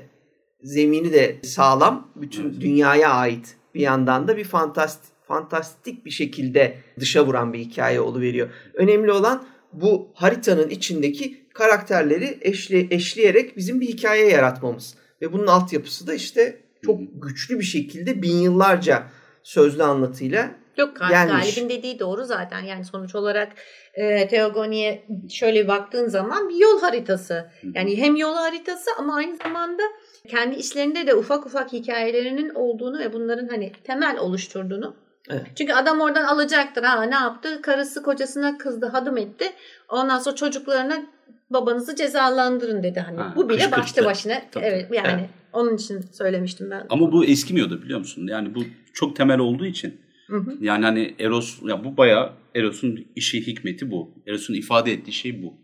zemini 0.63 1.13
de 1.13 1.41
sağlam. 1.43 2.09
Bütün 2.17 2.51
evet. 2.51 2.61
dünyaya 2.61 3.11
ait 3.11 3.57
bir 3.75 3.81
yandan 3.81 4.29
da 4.29 4.37
bir 4.37 4.45
fantastik 4.45 5.12
fantastik 5.33 6.05
bir 6.05 6.11
şekilde 6.11 6.77
dışa 7.01 7.27
vuran 7.27 7.53
bir 7.53 7.59
hikaye 7.59 8.01
veriyor. 8.01 8.51
Önemli 8.75 9.13
olan 9.13 9.45
bu 9.73 10.13
haritanın 10.15 10.69
içindeki 10.69 11.49
karakterleri 11.55 12.39
eşli, 12.41 12.95
eşleyerek 12.95 13.57
bizim 13.57 13.81
bir 13.81 13.87
hikaye 13.87 14.29
yaratmamız. 14.29 14.95
Ve 15.23 15.33
bunun 15.33 15.47
altyapısı 15.47 16.07
da 16.07 16.15
işte 16.15 16.61
çok 16.85 17.01
güçlü 17.15 17.59
bir 17.59 17.65
şekilde 17.65 18.23
bin 18.23 18.37
yıllarca 18.37 19.03
sözlü 19.43 19.83
anlatıyla 19.83 20.51
Yok 20.77 21.01
gelmiş. 21.09 21.55
Galip'in 21.55 21.69
dediği 21.69 21.99
doğru 21.99 22.25
zaten. 22.25 22.61
Yani 22.61 22.85
sonuç 22.85 23.15
olarak 23.15 23.53
e, 23.95 24.29
Teogoni'ye 24.29 25.05
şöyle 25.31 25.69
baktığın 25.69 26.09
zaman 26.09 26.49
bir 26.49 26.57
yol 26.57 26.81
haritası. 26.81 27.51
Yani 27.75 27.97
hem 27.97 28.17
yol 28.17 28.35
haritası 28.35 28.91
ama 28.99 29.15
aynı 29.15 29.37
zamanda 29.37 29.83
kendi 30.29 30.57
işlerinde 30.57 31.07
de 31.07 31.15
ufak 31.15 31.47
ufak 31.47 31.73
hikayelerinin 31.73 32.51
olduğunu 32.55 32.99
ve 32.99 33.13
bunların 33.13 33.49
hani 33.49 33.73
temel 33.85 34.19
oluşturduğunu 34.19 35.02
Evet. 35.31 35.47
Çünkü 35.59 35.73
adam 35.73 36.01
oradan 36.01 36.25
alacaktır. 36.25 36.83
Ha 36.83 37.03
ne 37.03 37.15
yaptı? 37.15 37.63
Karısı 37.63 38.03
kocasına 38.03 38.59
kızdı, 38.59 38.87
hadım 38.87 39.17
etti. 39.17 39.45
Ondan 39.89 40.19
sonra 40.19 40.37
çocuklarına 40.37 41.03
babanızı 41.51 41.97
cezalandırın 41.97 42.83
dedi 42.83 43.01
hani. 43.01 43.17
Ha, 43.17 43.33
bu 43.37 43.49
bile 43.49 43.59
kışkırttı. 43.59 43.81
başlı 43.81 44.05
başına 44.05 44.43
Tabii. 44.53 44.65
evet 44.65 44.89
yani 44.93 45.21
evet. 45.21 45.31
onun 45.53 45.77
için 45.77 46.01
söylemiştim 46.01 46.71
ben. 46.71 46.87
Ama 46.91 47.13
bu 47.13 47.25
eskimiyordu 47.25 47.83
biliyor 47.83 47.99
musun? 47.99 48.27
Yani 48.27 48.55
bu 48.55 48.65
çok 48.95 49.17
temel 49.17 49.39
olduğu 49.39 49.67
için. 49.67 50.01
Hı 50.27 50.37
hı. 50.37 50.57
Yani 50.61 50.85
hani 50.85 51.15
Eros 51.19 51.59
ya 51.63 51.85
bu 51.85 51.97
bayağı 51.97 52.33
Eros'un 52.55 53.07
işi 53.17 53.47
hikmeti 53.47 53.91
bu. 53.91 54.23
Eros'un 54.27 54.55
ifade 54.55 54.93
ettiği 54.93 55.13
şey 55.13 55.43
bu. 55.43 55.63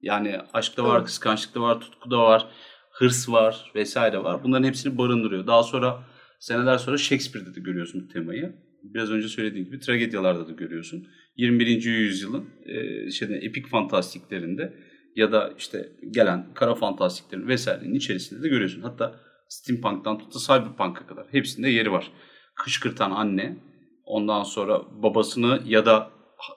Yani 0.00 0.36
aşkta 0.52 0.84
var, 0.84 1.04
kıskançlıkta 1.04 1.60
var, 1.60 1.80
tutkuda 1.80 2.18
var, 2.18 2.46
hırs 2.92 3.28
var 3.28 3.72
vesaire 3.74 4.18
var. 4.24 4.44
Bunların 4.44 4.64
hepsini 4.64 4.98
barındırıyor. 4.98 5.46
Daha 5.46 5.62
sonra 5.62 6.04
seneler 6.38 6.78
sonra 6.78 6.98
Shakespeare'de 6.98 7.54
de 7.54 7.60
görüyorsun 7.60 8.04
bu 8.04 8.12
temayı 8.12 8.54
biraz 8.82 9.10
önce 9.10 9.28
söylediğim 9.28 9.66
gibi 9.66 9.80
tragedyalarda 9.80 10.48
da 10.48 10.52
görüyorsun. 10.52 11.06
21. 11.36 11.84
yüzyılın 11.84 12.44
e, 12.66 13.10
şeyde, 13.10 13.34
epik 13.34 13.66
fantastiklerinde 13.66 14.74
ya 15.16 15.32
da 15.32 15.54
işte 15.58 15.88
gelen 16.10 16.54
kara 16.54 16.74
fantastiklerin 16.74 17.48
vesairenin 17.48 17.94
içerisinde 17.94 18.42
de 18.42 18.48
görüyorsun. 18.48 18.82
Hatta 18.82 19.20
steampunk'tan 19.48 20.18
tut 20.18 20.34
da 20.34 20.38
cyberpunk'a 20.38 21.06
kadar 21.06 21.26
hepsinde 21.30 21.68
yeri 21.68 21.92
var. 21.92 22.12
Kışkırtan 22.54 23.10
anne, 23.10 23.56
ondan 24.04 24.42
sonra 24.42 24.80
babasını 25.02 25.62
ya 25.66 25.86
da 25.86 26.10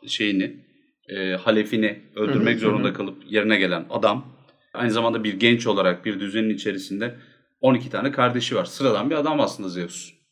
şeyini, 0.08 0.66
e, 1.10 1.34
halefini 1.34 2.02
öldürmek 2.16 2.60
zorunda 2.60 2.94
kalıp 2.94 3.32
yerine 3.32 3.58
gelen 3.58 3.86
adam. 3.90 4.26
Aynı 4.74 4.92
zamanda 4.92 5.24
bir 5.24 5.34
genç 5.34 5.68
olarak 5.68 6.06
bir 6.06 6.20
düzenin 6.20 6.50
içerisinde 6.50 7.16
12 7.62 7.90
tane 7.90 8.12
kardeşi 8.12 8.56
var. 8.56 8.66
Sıradan 8.66 9.10
bir 9.10 9.16
adam 9.16 9.40
aslında 9.40 9.70
Zeus. 9.70 10.23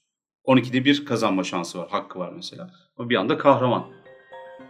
12'de 0.46 0.86
bir 0.86 1.06
kazanma 1.06 1.44
şansı 1.44 1.80
var, 1.80 1.90
hakkı 1.90 2.20
var 2.20 2.32
mesela. 2.36 2.70
Ama 2.98 3.10
bir 3.10 3.16
anda 3.16 3.38
kahraman 3.38 3.86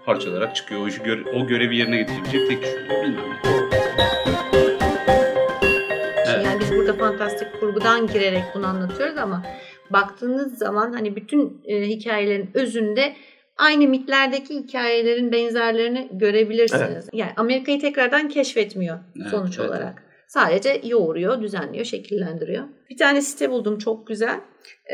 parçalarak 0.06 0.56
çıkıyor. 0.56 0.82
O, 0.82 0.88
işi 0.88 1.04
göre, 1.04 1.24
o 1.30 1.48
görevi 1.48 1.78
yerine 1.78 1.98
getirebilecek 1.98 2.50
tek 2.50 2.64
kişi 2.64 2.76
bilmem 2.76 3.42
Evet. 6.28 6.46
Yani 6.46 6.60
biz 6.60 6.72
burada 6.72 6.94
fantastik 6.94 7.60
kurgudan 7.60 8.08
girerek 8.08 8.44
bunu 8.56 8.68
anlatıyoruz 8.68 9.18
ama 9.18 9.44
baktığınız 9.90 10.58
zaman 10.58 10.94
hani 10.94 11.16
bütün 11.16 11.62
e, 11.66 11.88
hikayelerin 11.88 12.50
özünde 12.54 13.16
aynı 13.58 13.88
mitlerdeki 13.88 14.56
hikayelerin 14.56 15.32
benzerlerini 15.32 16.10
görebilirsiniz. 16.12 16.82
Evet. 16.92 17.10
Yani 17.14 17.32
Amerika'yı 17.38 17.80
tekrardan 17.80 18.30
keşfetmiyor 18.30 19.00
evet, 19.22 19.28
sonuç 19.32 19.60
evet. 19.60 19.70
olarak. 19.70 20.11
Sadece 20.34 20.82
yoğuruyor, 20.84 21.42
düzenliyor, 21.42 21.86
şekillendiriyor. 21.86 22.64
Bir 22.90 22.98
tane 22.98 23.22
site 23.22 23.52
buldum 23.52 23.78
çok 23.78 24.08
güzel. 24.08 24.40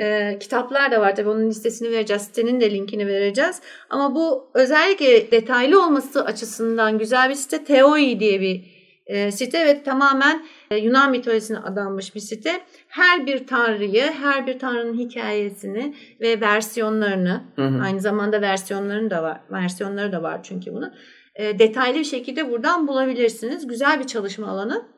Ee, 0.02 0.38
kitaplar 0.40 0.92
da 0.92 1.02
var 1.02 1.16
tabii 1.16 1.30
onun 1.30 1.50
listesini 1.50 1.92
vereceğiz. 1.92 2.22
Sitenin 2.22 2.60
de 2.60 2.72
linkini 2.72 3.08
vereceğiz. 3.08 3.62
Ama 3.90 4.16
bu 4.16 4.52
özellikle 4.54 5.32
detaylı 5.32 5.86
olması 5.86 6.26
açısından 6.26 6.98
güzel 6.98 7.30
bir 7.30 7.34
site. 7.34 7.64
Teoi 7.64 8.20
diye 8.20 8.42
bir 8.42 8.66
e, 9.06 9.32
site 9.32 9.66
ve 9.66 9.84
tamamen 9.84 10.46
e, 10.72 10.78
Yunan 10.78 11.12
mitolojisine 11.12 11.60
adanmış 11.60 12.16
bir 12.16 12.20
site. 12.20 12.62
Her 12.88 13.26
bir 13.26 13.48
tanrıyı, 13.48 14.04
her 14.04 14.48
bir 14.48 14.60
tanrının 14.60 14.98
hikayesini 14.98 15.96
ve 16.22 16.42
versiyonlarını, 16.42 17.44
hı 17.56 17.68
hı. 17.68 17.84
aynı 17.84 18.02
zamanda 18.02 18.42
versiyonların 18.42 19.10
da 19.10 19.24
var. 19.24 19.42
Versiyonları 19.52 20.12
da 20.12 20.24
var 20.24 20.40
çünkü 20.44 20.74
bunun. 20.74 20.94
E, 21.36 21.60
detaylı 21.60 22.00
bir 22.00 22.04
şekilde 22.04 22.52
buradan 22.52 22.88
bulabilirsiniz. 22.88 23.68
Güzel 23.68 24.00
bir 24.00 24.08
çalışma 24.08 24.48
alanı. 24.48 24.97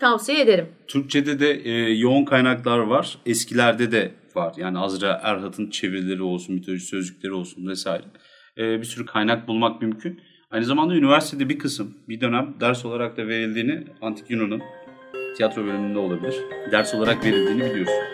Tavsiye 0.00 0.40
ederim. 0.40 0.68
Türkçe'de 0.88 1.40
de 1.40 1.50
e, 1.64 1.92
yoğun 1.94 2.24
kaynaklar 2.24 2.78
var. 2.78 3.18
Eskilerde 3.26 3.92
de 3.92 4.10
var. 4.34 4.54
Yani 4.56 4.78
Azra 4.78 5.20
Erhat'ın 5.22 5.70
çevirileri 5.70 6.22
olsun, 6.22 6.54
mitoloji 6.54 6.84
sözlükleri 6.84 7.32
olsun 7.32 7.66
vesaire. 7.66 8.04
E, 8.58 8.78
bir 8.78 8.84
sürü 8.84 9.06
kaynak 9.06 9.48
bulmak 9.48 9.82
mümkün. 9.82 10.20
Aynı 10.50 10.64
zamanda 10.64 10.94
üniversitede 10.94 11.48
bir 11.48 11.58
kısım, 11.58 11.98
bir 12.08 12.20
dönem 12.20 12.54
ders 12.60 12.84
olarak 12.84 13.16
da 13.16 13.28
verildiğini 13.28 13.84
Antik 14.02 14.30
Yunan'ın 14.30 14.62
tiyatro 15.36 15.64
bölümünde 15.64 15.98
olabilir. 15.98 16.34
Ders 16.72 16.94
olarak 16.94 17.24
verildiğini 17.24 17.70
biliyorsun. 17.70 18.04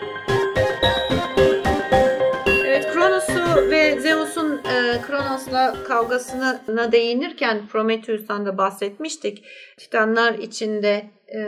E, 4.91 5.01
Kronos'la 5.01 5.83
kavgasına 5.87 6.91
değinirken 6.91 7.67
Prometheus'tan 7.67 8.45
da 8.45 8.57
bahsetmiştik. 8.57 9.45
Titanlar 9.77 10.33
içinde 10.33 11.05
e, 11.35 11.41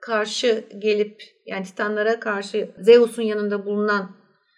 karşı 0.00 0.64
gelip 0.78 1.22
yani 1.46 1.64
Titanlara 1.64 2.20
karşı 2.20 2.70
Zeus'un 2.78 3.22
yanında 3.22 3.66
bulunan 3.66 4.10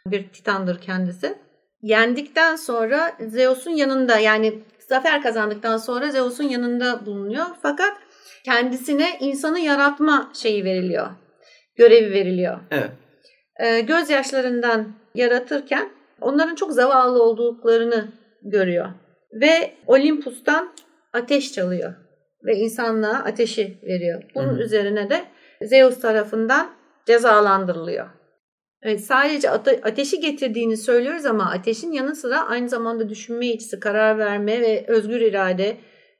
bir 0.06 0.28
Titandır 0.28 0.80
kendisi. 0.80 1.38
Yendikten 1.82 2.56
sonra 2.56 3.16
Zeus'un 3.20 3.70
yanında 3.70 4.18
yani 4.18 4.62
zafer 4.78 5.22
kazandıktan 5.22 5.76
sonra 5.76 6.10
Zeus'un 6.10 6.44
yanında 6.48 7.06
bulunuyor. 7.06 7.46
Fakat 7.62 7.92
kendisine 8.44 9.18
insanı 9.20 9.60
yaratma 9.60 10.32
şeyi 10.34 10.64
veriliyor. 10.64 11.06
Görevi 11.76 12.12
veriliyor. 12.12 12.60
Evet. 12.70 12.90
E, 13.56 13.80
gözyaşlarından 13.80 14.92
yaratırken 15.14 15.99
onların 16.20 16.54
çok 16.54 16.72
zavallı 16.72 17.22
olduklarını 17.22 18.08
görüyor. 18.42 18.86
Ve 19.32 19.74
Olympus'tan 19.86 20.72
ateş 21.12 21.52
çalıyor 21.52 21.94
ve 22.44 22.56
insanlığa 22.56 23.14
ateşi 23.14 23.78
veriyor. 23.82 24.22
Bunun 24.34 24.54
Hı-hı. 24.54 24.62
üzerine 24.62 25.10
de 25.10 25.24
Zeus 25.62 26.00
tarafından 26.00 26.70
cezalandırılıyor. 27.06 28.06
Evet, 28.82 29.00
sadece 29.00 29.50
ate- 29.50 29.80
ateşi 29.84 30.20
getirdiğini 30.20 30.76
söylüyoruz 30.76 31.26
ama 31.26 31.50
ateşin 31.50 31.92
yanı 31.92 32.16
sıra 32.16 32.46
aynı 32.46 32.68
zamanda 32.68 33.08
düşünme 33.08 33.46
yetisi, 33.46 33.80
karar 33.80 34.18
verme 34.18 34.60
ve 34.60 34.84
özgür 34.88 35.20
irade 35.20 35.76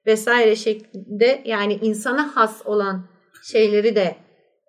vesaire 0.06 0.56
şeklinde 0.56 1.42
yani 1.44 1.74
insana 1.74 2.36
has 2.36 2.66
olan 2.66 3.08
şeyleri 3.42 3.96
de 3.96 4.16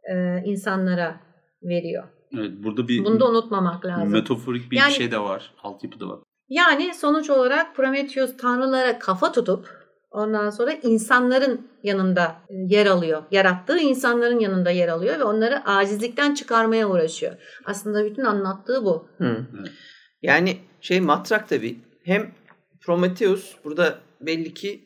e, 0.03 0.43
insanlara 0.45 1.15
veriyor. 1.63 2.03
Evet, 2.37 2.51
burada 2.63 2.87
bir 2.87 3.05
Bunu 3.05 3.19
da 3.19 3.29
unutmamak 3.29 3.85
lazım. 3.85 4.11
Metaforik 4.11 4.71
bir 4.71 4.77
şey 4.79 5.11
de 5.11 5.19
var, 5.19 5.53
altyapı 5.63 5.99
da 5.99 6.09
var. 6.09 6.19
Yani 6.49 6.93
sonuç 6.95 7.29
olarak 7.29 7.75
Prometheus 7.75 8.37
tanrılara 8.37 8.99
kafa 8.99 9.31
tutup 9.31 9.81
Ondan 10.11 10.49
sonra 10.49 10.71
insanların 10.71 11.67
yanında 11.83 12.35
e, 12.49 12.55
yer 12.55 12.85
alıyor. 12.85 13.23
Yarattığı 13.31 13.79
insanların 13.79 14.39
yanında 14.39 14.71
yer 14.71 14.87
alıyor 14.87 15.19
ve 15.19 15.23
onları 15.23 15.65
acizlikten 15.65 16.33
çıkarmaya 16.33 16.89
uğraşıyor. 16.89 17.35
Aslında 17.65 18.05
bütün 18.05 18.23
anlattığı 18.23 18.85
bu. 18.85 19.07
Hı. 19.17 19.45
Yani 20.21 20.57
şey 20.81 21.01
matrak 21.01 21.49
tabii. 21.49 21.79
Hem 22.03 22.31
Prometheus 22.81 23.55
burada 23.63 23.99
belli 24.21 24.53
ki 24.53 24.81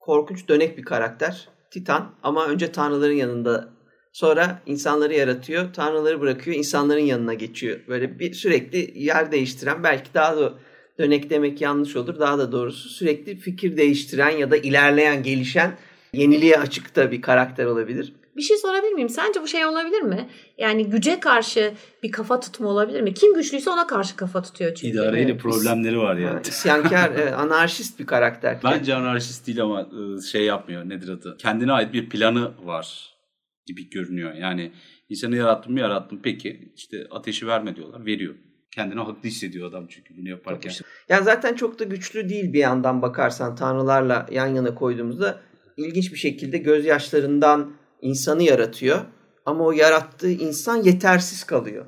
korkunç 0.00 0.48
dönek 0.48 0.78
bir 0.78 0.84
karakter. 0.84 1.48
Titan 1.70 2.10
ama 2.22 2.46
önce 2.46 2.72
tanrıların 2.72 3.12
yanında 3.12 3.68
sonra 4.12 4.62
insanları 4.66 5.14
yaratıyor. 5.14 5.72
Tanrıları 5.72 6.20
bırakıyor 6.20 6.56
insanların 6.56 7.00
yanına 7.00 7.34
geçiyor. 7.34 7.80
Böyle 7.88 8.18
bir 8.18 8.34
sürekli 8.34 9.04
yer 9.04 9.32
değiştiren 9.32 9.82
belki 9.84 10.14
daha 10.14 10.36
da 10.36 10.52
dönek 10.98 11.30
demek 11.30 11.60
yanlış 11.60 11.96
olur. 11.96 12.20
Daha 12.20 12.38
da 12.38 12.52
doğrusu 12.52 12.88
sürekli 12.88 13.36
fikir 13.36 13.76
değiştiren 13.76 14.30
ya 14.30 14.50
da 14.50 14.56
ilerleyen, 14.56 15.22
gelişen, 15.22 15.76
yeniliğe 16.12 16.58
açık 16.58 16.96
da 16.96 17.10
bir 17.10 17.22
karakter 17.22 17.64
olabilir. 17.64 18.12
Bir 18.36 18.42
şey 18.42 18.56
sorabilir 18.56 18.92
miyim? 18.92 19.08
Sence 19.08 19.42
bu 19.42 19.48
şey 19.48 19.66
olabilir 19.66 20.02
mi? 20.02 20.28
Yani 20.58 20.90
güce 20.90 21.20
karşı 21.20 21.72
bir 22.02 22.12
kafa 22.12 22.40
tutma 22.40 22.68
olabilir 22.68 23.00
mi? 23.00 23.14
Kim 23.14 23.34
güçlüyse 23.34 23.70
ona 23.70 23.86
karşı 23.86 24.16
kafa 24.16 24.42
tutuyor 24.42 24.74
çünkü. 24.74 24.86
İdareyle 24.86 25.30
Evet, 25.30 25.40
problemleri 25.40 25.98
var 25.98 26.16
yani. 26.16 26.40
İsyankar, 26.48 27.10
e, 27.10 27.34
anarşist 27.34 27.98
bir 27.98 28.06
karakter. 28.06 28.58
Bence 28.64 28.94
anarşist 28.94 29.46
değil 29.46 29.62
ama 29.62 29.80
e, 29.80 30.22
şey 30.22 30.44
yapmıyor. 30.44 30.88
Nedir 30.88 31.08
adı? 31.08 31.36
Kendine 31.38 31.72
ait 31.72 31.92
bir 31.92 32.08
planı 32.08 32.50
var 32.64 33.11
gibi 33.66 33.90
görünüyor. 33.90 34.34
Yani 34.34 34.72
insanı 35.08 35.36
yarattım 35.36 35.72
mı 35.72 35.80
yarattım. 35.80 36.20
Peki 36.22 36.72
işte 36.76 37.06
ateşi 37.10 37.46
verme 37.46 37.76
diyorlar. 37.76 38.06
Veriyor. 38.06 38.34
Kendini 38.70 39.00
haklı 39.00 39.28
hissediyor 39.28 39.68
adam 39.68 39.86
çünkü 39.88 40.16
bunu 40.16 40.28
yaparken. 40.28 40.72
Ya 41.08 41.22
zaten 41.22 41.54
çok 41.54 41.78
da 41.78 41.84
güçlü 41.84 42.28
değil 42.28 42.52
bir 42.52 42.58
yandan 42.58 43.02
bakarsan 43.02 43.56
tanrılarla 43.56 44.26
yan 44.30 44.46
yana 44.46 44.74
koyduğumuzda 44.74 45.40
ilginç 45.76 46.12
bir 46.12 46.18
şekilde 46.18 46.58
gözyaşlarından 46.58 47.72
insanı 48.00 48.42
yaratıyor. 48.42 49.00
Ama 49.46 49.64
o 49.64 49.72
yarattığı 49.72 50.30
insan 50.30 50.76
yetersiz 50.82 51.44
kalıyor. 51.44 51.86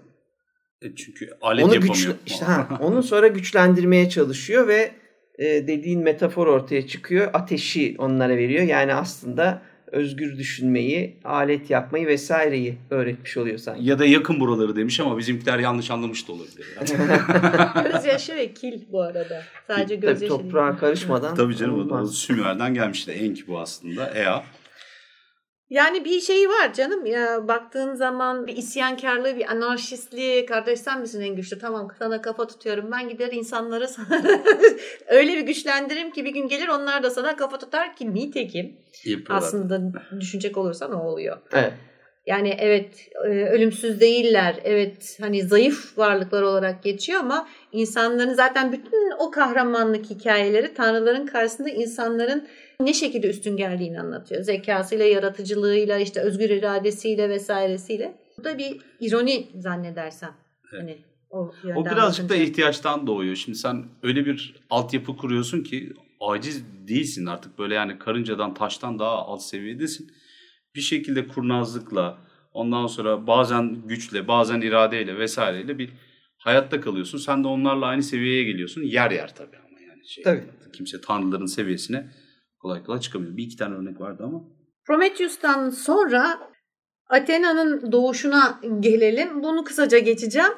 E, 0.82 0.94
Çünkü 0.94 1.30
alet 1.40 1.64
Onu 1.64 1.74
yapamıyor. 1.74 1.94
güçlü, 1.96 2.14
işte 2.26 2.44
ha, 2.44 2.78
onu 2.80 3.02
sonra 3.02 3.26
güçlendirmeye 3.28 4.08
çalışıyor 4.08 4.68
ve 4.68 4.92
e, 5.38 5.44
dediğin 5.44 6.02
metafor 6.02 6.46
ortaya 6.46 6.86
çıkıyor. 6.86 7.30
Ateşi 7.32 7.94
onlara 7.98 8.36
veriyor. 8.36 8.62
Yani 8.62 8.94
aslında 8.94 9.62
özgür 9.94 10.38
düşünmeyi, 10.38 11.16
alet 11.24 11.70
yapmayı 11.70 12.06
vesaireyi 12.06 12.78
öğretmiş 12.90 13.36
oluyor 13.36 13.58
sanki. 13.58 13.84
Ya 13.84 13.98
da 13.98 14.06
yakın 14.06 14.40
buraları 14.40 14.76
demiş 14.76 15.00
ama 15.00 15.18
bizimkiler 15.18 15.58
yanlış 15.58 15.90
anlamış 15.90 16.28
da 16.28 16.32
olabilir. 16.32 16.66
Gözyaşı 17.92 18.36
ve 18.36 18.52
kil 18.54 18.80
bu 18.92 19.02
arada. 19.02 19.42
Sadece 19.66 19.86
Tabii 19.94 20.00
gözyaşı 20.00 20.20
değil. 20.20 20.30
toprağa 20.42 20.76
karışmadan 20.76 21.34
Tabii 21.34 21.56
canım 21.56 21.74
o, 21.74 21.78
o 21.78 21.80
olmaz. 21.80 22.14
Sümer'den 22.14 22.74
gelmişti. 22.74 23.10
Enki 23.10 23.46
bu 23.46 23.60
aslında. 23.60 24.10
Ea. 24.14 24.44
Yani 25.70 26.04
bir 26.04 26.20
şey 26.20 26.48
var 26.48 26.72
canım 26.74 27.06
ya 27.06 27.48
baktığın 27.48 27.94
zaman 27.94 28.46
bir 28.46 28.56
isyankarlığı, 28.56 29.36
bir 29.36 29.50
anarşistliği, 29.50 30.46
kardeş 30.46 30.80
sen 30.80 31.00
misin 31.00 31.20
en 31.20 31.36
güçlü? 31.36 31.58
Tamam 31.58 31.88
sana 31.98 32.22
kafa 32.22 32.46
tutuyorum. 32.46 32.90
Ben 32.92 33.08
gider 33.08 33.32
insanları 33.32 33.88
sana 33.88 34.22
öyle 35.06 35.32
bir 35.32 35.40
güçlendiririm 35.40 36.10
ki 36.10 36.24
bir 36.24 36.32
gün 36.32 36.48
gelir 36.48 36.68
onlar 36.68 37.02
da 37.02 37.10
sana 37.10 37.36
kafa 37.36 37.58
tutar 37.58 37.96
ki 37.96 38.14
nitekim. 38.14 38.76
Yapıyorlar. 39.04 39.46
Aslında 39.46 39.80
düşünecek 40.20 40.56
olursan 40.56 40.92
o 40.92 41.02
oluyor. 41.08 41.38
Evet. 41.52 41.72
Yani 42.26 42.56
evet 42.58 43.08
e, 43.24 43.28
ölümsüz 43.28 44.00
değiller. 44.00 44.56
Evet 44.64 45.18
hani 45.20 45.42
zayıf 45.42 45.98
varlıklar 45.98 46.42
olarak 46.42 46.82
geçiyor 46.82 47.20
ama 47.20 47.48
insanların 47.72 48.34
zaten 48.34 48.72
bütün 48.72 49.10
o 49.18 49.30
kahramanlık 49.30 50.10
hikayeleri 50.10 50.74
tanrıların 50.74 51.26
karşısında 51.26 51.68
insanların 51.68 52.48
ne 52.80 52.94
şekilde 52.94 53.30
üstün 53.30 53.56
geldiğini 53.56 54.00
anlatıyor. 54.00 54.42
Zekasıyla, 54.42 55.04
yaratıcılığıyla, 55.04 55.98
işte 55.98 56.20
özgür 56.20 56.50
iradesiyle 56.50 57.28
vesairesiyle. 57.28 58.14
Bu 58.38 58.44
da 58.44 58.58
bir 58.58 58.80
ironi 59.00 59.46
zannedersem. 59.54 60.36
Evet. 60.72 60.82
Hani 60.82 60.98
o, 61.30 61.52
O 61.76 61.84
birazcık 61.84 62.28
da 62.28 62.36
ihtiyaçtan 62.36 63.06
doğuyor. 63.06 63.36
Şimdi 63.36 63.58
sen 63.58 63.84
öyle 64.02 64.26
bir 64.26 64.54
altyapı 64.70 65.16
kuruyorsun 65.16 65.62
ki 65.62 65.92
aciz 66.20 66.64
değilsin 66.88 67.26
artık. 67.26 67.58
Böyle 67.58 67.74
yani 67.74 67.98
karıncadan, 67.98 68.54
taştan 68.54 68.98
daha 68.98 69.16
alt 69.16 69.42
seviyedesin. 69.42 70.10
Bir 70.74 70.80
şekilde 70.80 71.26
kurnazlıkla, 71.26 72.18
ondan 72.52 72.86
sonra 72.86 73.26
bazen 73.26 73.86
güçle, 73.86 74.28
bazen 74.28 74.60
iradeyle 74.60 75.18
vesaireyle 75.18 75.78
bir 75.78 75.90
hayatta 76.38 76.80
kalıyorsun. 76.80 77.18
Sen 77.18 77.44
de 77.44 77.48
onlarla 77.48 77.86
aynı 77.86 78.02
seviyeye 78.02 78.44
geliyorsun. 78.44 78.82
Yer 78.82 79.10
yer 79.10 79.34
tabii 79.34 79.56
ama 79.56 79.80
yani. 79.80 80.08
Şey, 80.08 80.24
Tabii. 80.24 80.44
Kimse 80.72 81.00
tanrıların 81.00 81.46
seviyesine 81.46 82.10
kolay 82.64 82.82
kolay 82.84 83.00
çıkamıyor. 83.00 83.36
Bir 83.36 83.42
iki 83.42 83.56
tane 83.56 83.74
örnek 83.74 84.00
vardı 84.00 84.22
ama. 84.26 84.44
Prometheus'tan 84.86 85.70
sonra 85.70 86.50
Athena'nın 87.08 87.92
doğuşuna 87.92 88.60
gelelim. 88.80 89.42
Bunu 89.42 89.64
kısaca 89.64 89.98
geçeceğim. 89.98 90.52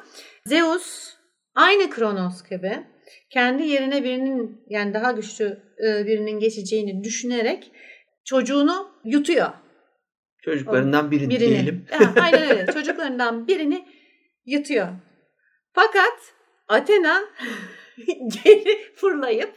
Zeus 0.45 1.13
aynı 1.55 1.89
Kronos 1.89 2.43
gibi 2.49 2.83
kendi 3.29 3.63
yerine 3.63 4.03
birinin 4.03 4.61
yani 4.69 4.93
daha 4.93 5.11
güçlü 5.11 5.45
e, 5.87 6.05
birinin 6.05 6.39
geçeceğini 6.39 7.03
düşünerek 7.03 7.71
çocuğunu 8.25 8.91
yutuyor. 9.05 9.49
Çocuklarından 10.41 11.11
birini, 11.11 11.29
Birini. 11.29 11.49
diyelim. 11.49 11.85
Ha, 11.91 12.13
aynen 12.21 12.49
öyle. 12.49 12.71
Çocuklarından 12.73 13.47
birini 13.47 13.87
yutuyor. 14.45 14.87
Fakat 15.73 16.33
Athena 16.67 17.23
geri 18.43 18.93
fırlayıp 18.95 19.53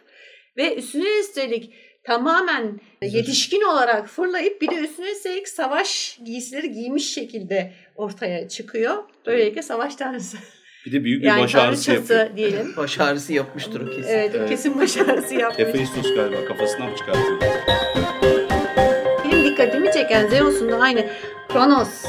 ve 0.57 0.77
üstüne 0.77 1.21
üstelik 1.21 1.75
tamamen 2.05 2.81
yetişkin 3.03 3.63
olarak 3.63 4.09
fırlayıp 4.09 4.63
bir 4.63 4.71
de 4.71 4.75
üstüne 4.75 5.11
üstelik 5.11 5.49
savaş 5.49 6.19
giysileri 6.25 6.73
giymiş 6.73 7.13
şekilde 7.15 7.73
ortaya 7.97 8.49
çıkıyor. 8.49 8.95
Böylelikle 9.27 9.63
savaş 9.63 9.97
tanrısı. 9.97 10.37
Bir 10.87 10.93
de 10.93 11.05
büyük 11.05 11.23
bir 11.23 11.27
Yani 11.27 11.43
baş 11.43 11.55
ağrısı 11.55 11.93
yapıyor. 11.93 12.37
diyelim. 12.37 12.73
Baş 12.77 13.01
ağrısı 13.01 13.33
yapmıştır 13.33 13.81
o 13.81 13.91
kesin. 13.91 14.09
Evet, 14.11 14.31
Evet. 14.35 14.49
kesin 14.49 14.81
baş 14.81 14.97
ağrısı 14.97 15.35
yapmış. 15.35 15.59
Hephaistos 15.59 16.15
galiba 16.15 16.45
kafasından 16.45 16.91
mı 16.91 16.97
çıkartıyor? 16.97 17.41
Benim 19.25 19.45
dikkatimi 19.45 19.93
çeken 19.93 20.27
Zeus'un 20.29 20.73
da 20.73 20.77
aynı 20.81 21.07
Kronos 21.49 22.05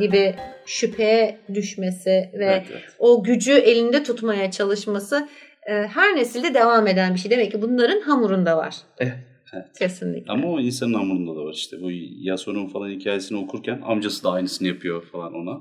gibi 0.00 0.34
şüpheye 0.66 1.38
düşmesi 1.54 2.10
ve 2.10 2.44
Evet, 2.44 2.66
evet. 2.72 2.82
o 2.98 3.22
gücü 3.24 3.52
elinde 3.52 4.02
tutmaya 4.02 4.50
çalışması 4.50 5.28
her 5.68 6.16
nesilde 6.16 6.54
devam 6.54 6.86
eden 6.86 7.14
bir 7.14 7.18
şey. 7.18 7.30
Demek 7.30 7.52
ki 7.52 7.62
bunların 7.62 8.00
hamurunda 8.00 8.56
var. 8.56 8.76
Evet. 8.98 9.14
Evet. 9.54 9.78
Kesinlikle. 9.78 10.32
Ama 10.32 10.48
o 10.48 10.60
insanın 10.60 10.94
hamurunda 10.94 11.40
da 11.40 11.44
var 11.44 11.54
işte. 11.54 11.80
Bu 11.80 11.88
Yasuo'nun 11.92 12.68
falan 12.68 12.90
hikayesini 12.90 13.38
okurken 13.38 13.80
amcası 13.84 14.24
da 14.24 14.30
aynısını 14.30 14.68
yapıyor 14.68 15.06
falan 15.12 15.34
ona. 15.34 15.60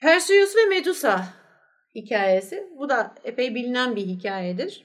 Perseus 0.00 0.56
ve 0.56 0.66
Medusa 0.68 1.24
hikayesi. 1.94 2.66
Bu 2.78 2.88
da 2.88 3.14
epey 3.24 3.54
bilinen 3.54 3.96
bir 3.96 4.06
hikayedir. 4.06 4.84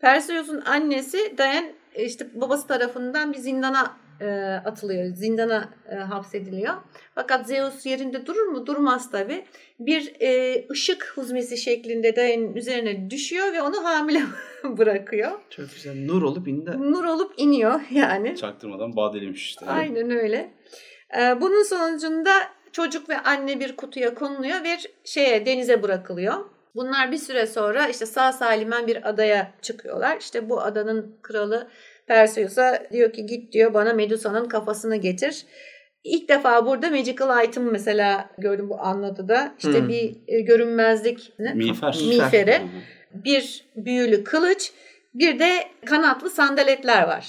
Perseus'un 0.00 0.60
annesi 0.60 1.38
Diane 1.38 1.74
e, 1.94 2.04
işte 2.04 2.26
babası 2.34 2.66
tarafından 2.66 3.32
bir 3.32 3.38
zindana 3.38 3.96
e, 4.20 4.26
atılıyor. 4.64 5.14
Zindana 5.14 5.68
e, 5.90 5.94
hapsediliyor. 5.94 6.74
Fakat 7.14 7.46
Zeus 7.46 7.86
yerinde 7.86 8.26
durur 8.26 8.46
mu? 8.46 8.66
Durmaz 8.66 9.10
tabi. 9.10 9.44
Bir 9.80 10.12
e, 10.20 10.64
ışık 10.70 11.12
huzmesi 11.14 11.58
şeklinde 11.58 12.16
Diane'in 12.16 12.56
üzerine 12.56 13.10
düşüyor 13.10 13.52
ve 13.52 13.62
onu 13.62 13.84
hamile 13.84 14.22
bırakıyor. 14.64 15.30
Çok 15.50 15.74
güzel. 15.74 16.06
Nur 16.06 16.22
olup 16.22 16.48
indi. 16.48 16.70
Nur 16.78 17.04
olup 17.04 17.34
iniyor 17.36 17.80
yani. 17.90 18.36
Çaktırmadan 18.36 18.96
badelemiş 18.96 19.46
işte. 19.46 19.66
Aynen 19.66 20.10
öyle. 20.10 20.50
Ee, 21.18 21.40
bunun 21.40 21.62
sonucunda 21.62 22.30
çocuk 22.72 23.08
ve 23.08 23.18
anne 23.18 23.60
bir 23.60 23.76
kutuya 23.76 24.14
konuluyor 24.14 24.64
ve 24.64 24.76
şeye 25.04 25.46
denize 25.46 25.82
bırakılıyor. 25.82 26.34
Bunlar 26.74 27.12
bir 27.12 27.16
süre 27.16 27.46
sonra 27.46 27.88
işte 27.88 28.06
sağ 28.06 28.32
salimen 28.32 28.86
bir 28.86 29.08
adaya 29.08 29.52
çıkıyorlar. 29.62 30.16
İşte 30.20 30.50
bu 30.50 30.60
adanın 30.60 31.16
kralı 31.22 31.68
Perseus'a 32.08 32.82
diyor 32.92 33.12
ki 33.12 33.26
git 33.26 33.52
diyor 33.52 33.74
bana 33.74 33.92
Medusa'nın 33.92 34.48
kafasını 34.48 34.96
getir. 34.96 35.44
İlk 36.04 36.28
defa 36.28 36.66
burada 36.66 36.90
magical 36.90 37.44
item 37.44 37.70
mesela 37.72 38.30
gördüm 38.38 38.70
bu 38.70 38.80
anlatıda. 38.80 39.54
İşte 39.58 39.80
Hmm. 39.80 39.88
bir 39.88 40.16
e, 40.28 40.40
görünmezlik 40.40 41.32
ne? 41.38 41.52
Bir 43.14 43.64
büyülü 43.76 44.24
kılıç, 44.24 44.72
bir 45.14 45.38
de 45.38 45.52
kanatlı 45.86 46.30
sandaletler 46.30 47.02
var. 47.02 47.26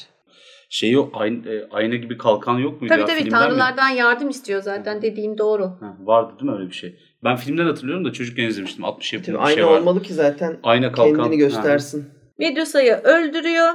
Şey 0.72 0.92
yok, 0.92 1.10
ayna, 1.14 1.50
e, 1.54 1.68
ayna 1.72 1.96
gibi 1.96 2.18
kalkan 2.18 2.58
yok 2.58 2.82
muydu 2.82 2.94
Tabii 2.94 3.02
ya? 3.02 3.08
tabii 3.08 3.18
Filmden 3.24 3.40
mi? 3.40 3.46
tanrılardan 3.46 3.90
yardım 3.90 4.30
istiyor 4.30 4.62
zaten 4.62 5.02
dediğin 5.02 5.38
doğru. 5.38 5.64
Ha, 5.64 5.98
vardı 6.00 6.34
değil 6.40 6.52
mi 6.52 6.58
öyle 6.58 6.70
bir 6.70 6.76
şey? 6.76 6.96
Ben 7.24 7.36
filmden 7.36 7.66
hatırlıyorum 7.66 8.06
da 8.06 8.12
çocukken 8.14 8.44
izlemiştim. 8.44 8.86
60 8.86 9.14
yapımı 9.14 9.26
Tabii 9.26 9.38
bir 9.44 9.48
aynı 9.48 9.56
şey 9.56 9.66
vardı. 9.66 9.80
olmalı 9.80 10.02
ki 10.04 10.14
zaten 10.14 10.58
Ayna 10.64 10.92
kalkan. 10.92 11.16
kendini 11.16 11.38
göstersin. 11.38 12.06
Medusa'yı 12.38 12.94
öldürüyor. 12.94 13.70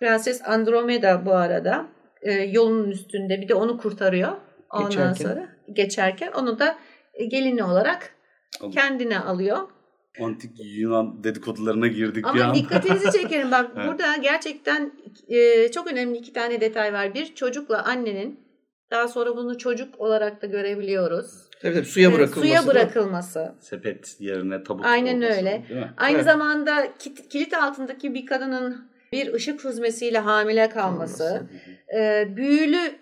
Prenses 0.00 0.42
Andromeda 0.48 1.26
bu 1.26 1.32
arada 1.34 1.86
e, 2.22 2.32
yolunun 2.32 2.90
üstünde 2.90 3.40
bir 3.40 3.48
de 3.48 3.54
onu 3.54 3.78
kurtarıyor. 3.78 4.32
Ondan 4.70 4.90
Geçerken. 4.90 5.12
sonra 5.14 5.48
geçerken 5.72 6.32
onu 6.32 6.58
da 6.58 6.78
e, 7.14 7.24
gelini 7.24 7.64
olarak 7.64 8.14
Alıyor. 8.60 8.72
kendine 8.74 9.18
alıyor. 9.18 9.58
Antik 10.22 10.50
Yunan 10.64 11.24
dedikodularına 11.24 11.86
girdik 11.86 12.26
Ama 12.26 12.34
bir 12.34 12.40
an. 12.40 12.54
dikkatinizi 12.54 13.12
çekerim. 13.18 13.50
Bak 13.50 13.70
Evet. 13.76 13.88
burada 13.88 14.16
gerçekten 14.16 14.92
e, 15.28 15.70
çok 15.70 15.92
önemli 15.92 16.18
iki 16.18 16.32
tane 16.32 16.60
detay 16.60 16.92
var. 16.92 17.14
Bir 17.14 17.34
çocukla 17.34 17.82
annenin 17.84 18.40
daha 18.90 19.08
sonra 19.08 19.36
bunu 19.36 19.58
çocuk 19.58 20.00
olarak 20.00 20.42
da 20.42 20.46
görebiliyoruz. 20.46 21.30
Tabii 21.62 21.74
tabii 21.74 21.84
suya 21.84 22.08
E, 22.10 22.12
bırakılması. 22.12 22.40
Suya 22.40 22.52
değil 22.54 22.62
mi? 22.62 22.68
bırakılması. 22.74 23.54
Sepet 23.60 24.16
yerine 24.20 24.62
tabut 24.62 24.86
Aynen 24.86 25.16
olması, 25.16 25.36
öyle. 25.38 25.64
Aynı 25.96 26.16
Evet. 26.16 26.24
zamanda 26.24 26.88
kilit 27.30 27.54
altındaki 27.54 28.14
bir 28.14 28.26
kadının 28.26 28.87
bir 29.12 29.32
ışık 29.32 29.64
hüzmesiyle 29.64 30.18
hamile 30.18 30.68
kalması. 30.68 31.46
e, 31.98 32.28
büyülü 32.36 32.92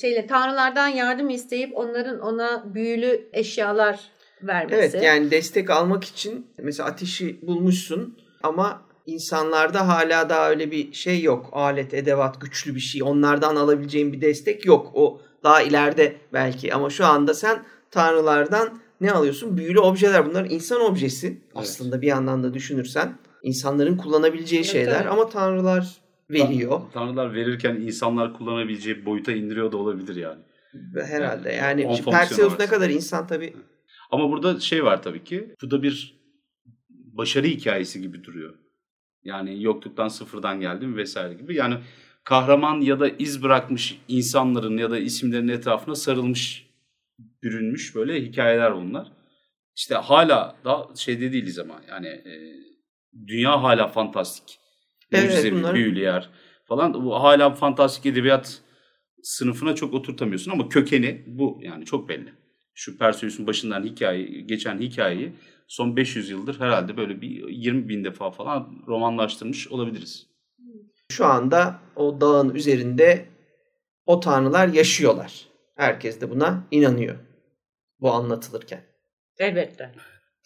şeyle 0.00 0.26
tanrılardan 0.26 0.88
yardım 0.88 1.30
isteyip 1.30 1.76
onların 1.76 2.20
ona 2.20 2.74
büyülü 2.74 3.28
eşyalar 3.32 4.00
vermesi. 4.42 4.74
Evet 4.96 5.04
yani 5.04 5.30
destek 5.30 5.70
almak 5.70 6.04
için 6.04 6.46
mesela 6.58 6.88
ateşi 6.88 7.46
bulmuşsun 7.46 8.18
ama 8.42 8.82
insanlarda 9.06 9.88
hala 9.88 10.28
daha 10.28 10.50
öyle 10.50 10.70
bir 10.70 10.92
şey 10.92 11.22
yok. 11.22 11.48
Alet, 11.52 11.94
edevat, 11.94 12.40
güçlü 12.40 12.74
bir 12.74 12.80
şey. 12.80 13.02
Onlardan 13.02 13.56
alabileceğin 13.56 14.12
bir 14.12 14.20
destek 14.20 14.66
yok. 14.66 14.90
O 14.94 15.20
daha 15.42 15.62
ileride 15.62 16.16
belki 16.32 16.74
ama 16.74 16.90
şu 16.90 17.06
anda 17.06 17.34
sen 17.34 17.62
tanrılardan 17.90 18.80
ne 19.00 19.12
alıyorsun? 19.12 19.56
Büyülü 19.56 19.80
objeler. 19.80 20.26
Bunlar 20.26 20.44
insan 20.44 20.80
objesi 20.80 21.38
aslında 21.54 22.02
bir 22.02 22.06
yandan 22.06 22.42
da 22.42 22.54
düşünürsen. 22.54 23.14
İnsanların 23.44 23.96
kullanabileceği 23.96 24.62
Evet, 24.62 24.72
şeyler 24.72 24.98
tabii. 24.98 25.08
ama 25.08 25.28
tanrılar 25.28 25.96
veriyor. 26.30 26.80
Tanrılar 26.92 27.34
verirken 27.34 27.74
insanlar 27.74 28.34
kullanabileceği 28.34 29.06
boyuta 29.06 29.32
indiriyor 29.32 29.72
da 29.72 29.76
olabilir 29.76 30.16
yani. 30.16 30.40
Herhalde 31.06 31.52
yani 31.52 31.82
fonksiyon 31.82 32.12
Perseus 32.12 32.58
ne 32.58 32.66
kadar 32.66 32.90
insan 32.90 33.26
tabii. 33.26 33.56
Ama 34.10 34.30
burada 34.30 34.60
şey 34.60 34.84
var 34.84 35.02
tabii 35.02 35.24
ki. 35.24 35.54
Bu 35.62 35.70
da 35.70 35.82
bir 35.82 36.20
başarı 36.90 37.46
hikayesi 37.46 38.00
gibi 38.02 38.24
duruyor. 38.24 38.54
Yani 39.24 39.62
yokluktan 39.62 40.08
sıfırdan 40.08 40.60
geldim 40.60 40.96
vesaire 40.96 41.34
gibi. 41.34 41.56
Yani 41.56 41.74
kahraman 42.24 42.80
ya 42.80 43.00
da 43.00 43.08
iz 43.08 43.42
bırakmış 43.42 44.00
insanların 44.08 44.76
ya 44.76 44.90
da 44.90 44.98
isimlerin 44.98 45.48
etrafına 45.48 45.94
sarılmış, 45.94 46.70
bürünmüş 47.42 47.94
böyle 47.94 48.22
hikayeler 48.22 48.76
bunlar. 48.76 49.12
İşte 49.76 49.94
hala 49.94 50.56
da 50.64 50.88
şeyde 50.96 51.32
değiliz 51.32 51.58
ama 51.58 51.80
yani 51.88 52.06
e, 52.06 52.32
dünya 53.26 53.62
hala 53.62 53.88
fantastik. 53.88 54.58
Evet, 55.12 55.24
Mucizevi, 55.24 55.54
bunlar- 55.54 55.74
büyülü 55.74 56.00
yer 56.00 56.30
falan. 56.64 56.94
Bu 56.94 57.14
hala 57.14 57.50
fantastik 57.50 58.06
edebiyat 58.06 58.60
sınıfına 59.22 59.74
çok 59.74 59.94
oturtamıyorsun 59.94 60.50
ama 60.50 60.68
kökeni 60.68 61.24
bu 61.26 61.58
yani 61.62 61.84
çok 61.84 62.08
belli. 62.08 62.32
Şu 62.74 62.98
Perseus'un 62.98 63.46
başından 63.46 63.84
hikaye, 63.84 64.22
geçen 64.24 64.78
hikayeyi 64.78 65.32
son 65.68 65.96
500 65.96 66.30
yıldır 66.30 66.60
herhalde 66.60 66.96
böyle 66.96 67.20
bir 67.20 67.48
20 67.48 67.88
bin 67.88 68.04
defa 68.04 68.30
falan 68.30 68.84
romanlaştırmış 68.86 69.68
olabiliriz. 69.68 70.26
Şu 71.12 71.26
anda 71.26 71.80
o 71.96 72.20
dağın 72.20 72.54
üzerinde 72.54 73.28
o 74.06 74.20
tanrılar 74.20 74.68
yaşıyorlar. 74.68 75.46
Herkes 75.76 76.20
de 76.20 76.30
buna 76.30 76.66
inanıyor. 76.70 77.16
Bu 78.00 78.12
anlatılırken. 78.12 78.84
Elbette. 79.38 79.92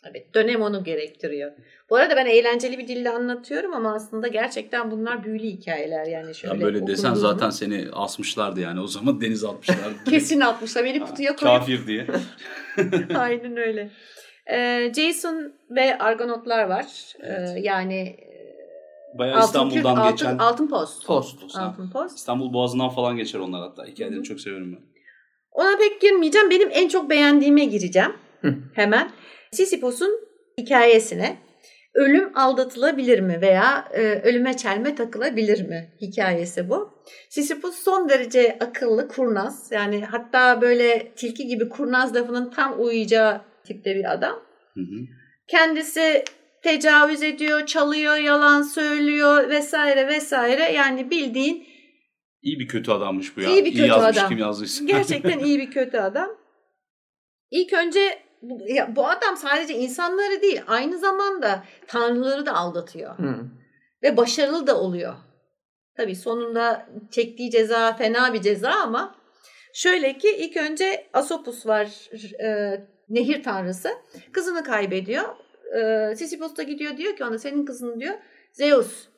Evet, 0.05 0.35
dönem 0.35 0.63
onu 0.63 0.85
gerektiriyor. 0.85 1.53
Bu 1.91 1.97
arada 1.97 2.17
ben 2.17 2.27
eğlenceli 2.27 2.79
bir 2.79 2.89
dille 2.89 3.11
anlatıyorum 3.11 3.75
ama 3.75 3.95
aslında 3.95 4.29
gerçekten 4.29 4.91
bunlar 4.91 5.25
büyülü 5.25 5.47
hikayeler 5.47 6.07
yani 6.07 6.35
şöyle. 6.35 6.55
Ya 6.55 6.61
böyle 6.61 6.87
desen 6.87 7.15
zaten 7.15 7.51
seni 7.51 7.87
asmışlardı 7.93 8.61
yani 8.61 8.81
o 8.81 8.87
zaman 8.87 9.21
deniz 9.21 9.45
atmışlardı. 9.45 10.05
kesin 10.11 10.41
atmışlar. 10.41 10.85
Beni 10.85 11.01
kutuya 11.01 11.37
koyup 11.37 11.59
Kafir 11.59 11.87
diye. 11.87 12.07
Aynen 13.19 13.57
öyle. 13.57 13.91
Ee, 14.51 14.93
Jason 14.97 15.53
ve 15.71 15.99
Argonotlar 15.99 16.65
var. 16.65 16.87
Ee, 17.21 17.27
Evet. 17.27 17.65
yani 17.65 18.17
Bayağı 19.19 19.37
altın, 19.37 19.47
İstanbul'dan 19.47 19.97
altın, 19.97 20.11
geçen 20.11 20.39
altın 20.39 20.67
post. 20.69 21.07
Post. 21.07 21.57
Altın 21.57 21.91
post. 21.91 22.19
İstanbul 22.19 22.53
Boğazı'ndan 22.53 22.89
falan 22.89 23.17
geçer 23.17 23.39
onlar 23.39 23.61
hatta. 23.61 23.85
Hikayelerini 23.87 24.21
Hı 24.21 24.29
çok 24.29 24.41
severim 24.41 24.73
ben. 24.73 24.83
Ona 25.51 25.79
pek 25.79 26.01
girmeyeceğim. 26.01 26.51
Benim 26.51 26.69
en 26.73 26.89
çok 26.89 27.11
beğendiğime 27.11 27.65
gireceğim. 27.65 28.13
Hı. 28.41 28.55
Hemen. 28.75 29.11
Sisyphos'un 29.53 30.21
hikayesine. 30.59 31.37
Ölüm 31.95 32.39
aldatılabilir 32.39 33.21
mi 33.21 33.41
veya 33.41 33.89
e, 33.93 34.01
ölüme 34.01 34.57
çelme 34.57 34.95
takılabilir 34.95 35.69
mi 35.69 35.93
hikayesi 36.01 36.71
bu. 36.71 37.05
Sisyphos 37.29 37.75
son 37.75 38.09
derece 38.09 38.59
akıllı, 38.61 39.09
kurnaz. 39.09 39.69
Yani 39.73 40.05
hatta 40.05 40.61
böyle 40.61 41.13
tilki 41.17 41.47
gibi 41.47 41.69
kurnaz 41.69 42.15
lafının 42.15 42.51
tam 42.51 42.83
uyacağı 42.83 43.41
tipte 43.67 43.95
bir 43.95 44.13
adam. 44.13 44.43
Hı 44.75 44.81
hı. 44.81 45.05
Kendisi 45.49 46.25
tecavüz 46.63 47.23
ediyor, 47.23 47.67
çalıyor, 47.67 48.17
yalan 48.17 48.63
söylüyor 48.63 49.49
vesaire 49.49 50.07
vesaire. 50.07 50.73
Yani 50.73 51.11
bildiğin 51.11 51.69
İyi 52.43 52.59
bir 52.59 52.69
kötü 52.69 52.91
adammış 52.91 53.37
bu 53.37 53.41
ya. 53.41 53.51
İyi 53.51 53.65
bir 53.65 53.73
kötü 53.73 53.87
yazmış 53.87 54.19
adam. 54.19 54.29
kim 54.29 54.39
yazdıysa. 54.39 54.85
gerçekten 54.85 55.39
iyi 55.39 55.59
bir 55.59 55.71
kötü 55.71 55.99
adam. 55.99 56.31
İlk 57.51 57.73
önce 57.73 58.28
bu, 58.43 58.61
ya 58.69 58.97
bu 58.97 59.09
adam 59.09 59.37
sadece 59.37 59.75
insanları 59.75 60.43
değil 60.43 60.63
aynı 60.67 60.99
zamanda 60.99 61.65
tanrıları 61.87 62.47
da 62.47 62.55
aldatıyor. 62.55 63.19
Hı. 63.19 63.35
Ve 64.03 64.17
başarılı 64.17 64.67
da 64.67 64.81
oluyor. 64.81 65.15
Tabii 65.97 66.17
sonunda 66.17 66.87
çektiği 67.11 67.51
ceza 67.51 67.93
fena 67.93 68.35
bir 68.35 68.41
ceza 68.43 68.71
ama 68.71 69.15
şöyle 69.75 70.19
ki 70.19 70.37
ilk 70.37 70.57
önce 70.57 71.07
Asopus 71.13 71.67
var 71.67 72.11
e, 72.43 72.81
nehir 73.09 73.43
tanrısı. 73.43 73.91
Kızını 74.33 74.65
kaybediyor. 74.65 75.25
E, 75.77 76.17
Sisyphos 76.17 76.57
da 76.57 76.63
gidiyor 76.63 76.97
diyor 76.97 77.17
ki 77.17 77.25
ona 77.25 77.39
senin 77.39 77.65
kızını 77.65 78.01
diyor 78.01 78.15
Zeus 78.53 79.09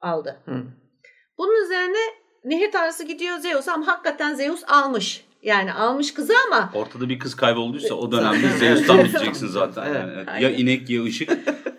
aldı. 0.00 0.36
Hı. 0.44 0.62
Bunun 1.38 1.64
üzerine 1.64 1.98
nehir 2.44 2.72
tanrısı 2.72 3.04
gidiyor 3.04 3.38
Zeus'a 3.38 3.72
ama 3.72 3.86
hakikaten 3.86 4.34
Zeus 4.34 4.64
almış. 4.68 5.27
Yani 5.42 5.72
almış 5.72 6.14
kızı 6.14 6.32
ama 6.46 6.70
Ortada 6.74 7.08
bir 7.08 7.18
kız 7.18 7.34
kaybolduysa 7.34 7.94
o 7.94 8.12
dönemde 8.12 8.48
Zeus'tan 8.58 9.04
biteceksin 9.04 9.46
zaten. 9.46 9.84
Evet. 9.86 9.96
Yani, 9.96 10.12
evet. 10.16 10.42
Ya 10.42 10.50
inek 10.50 10.90
ya 10.90 11.04
ışık 11.04 11.30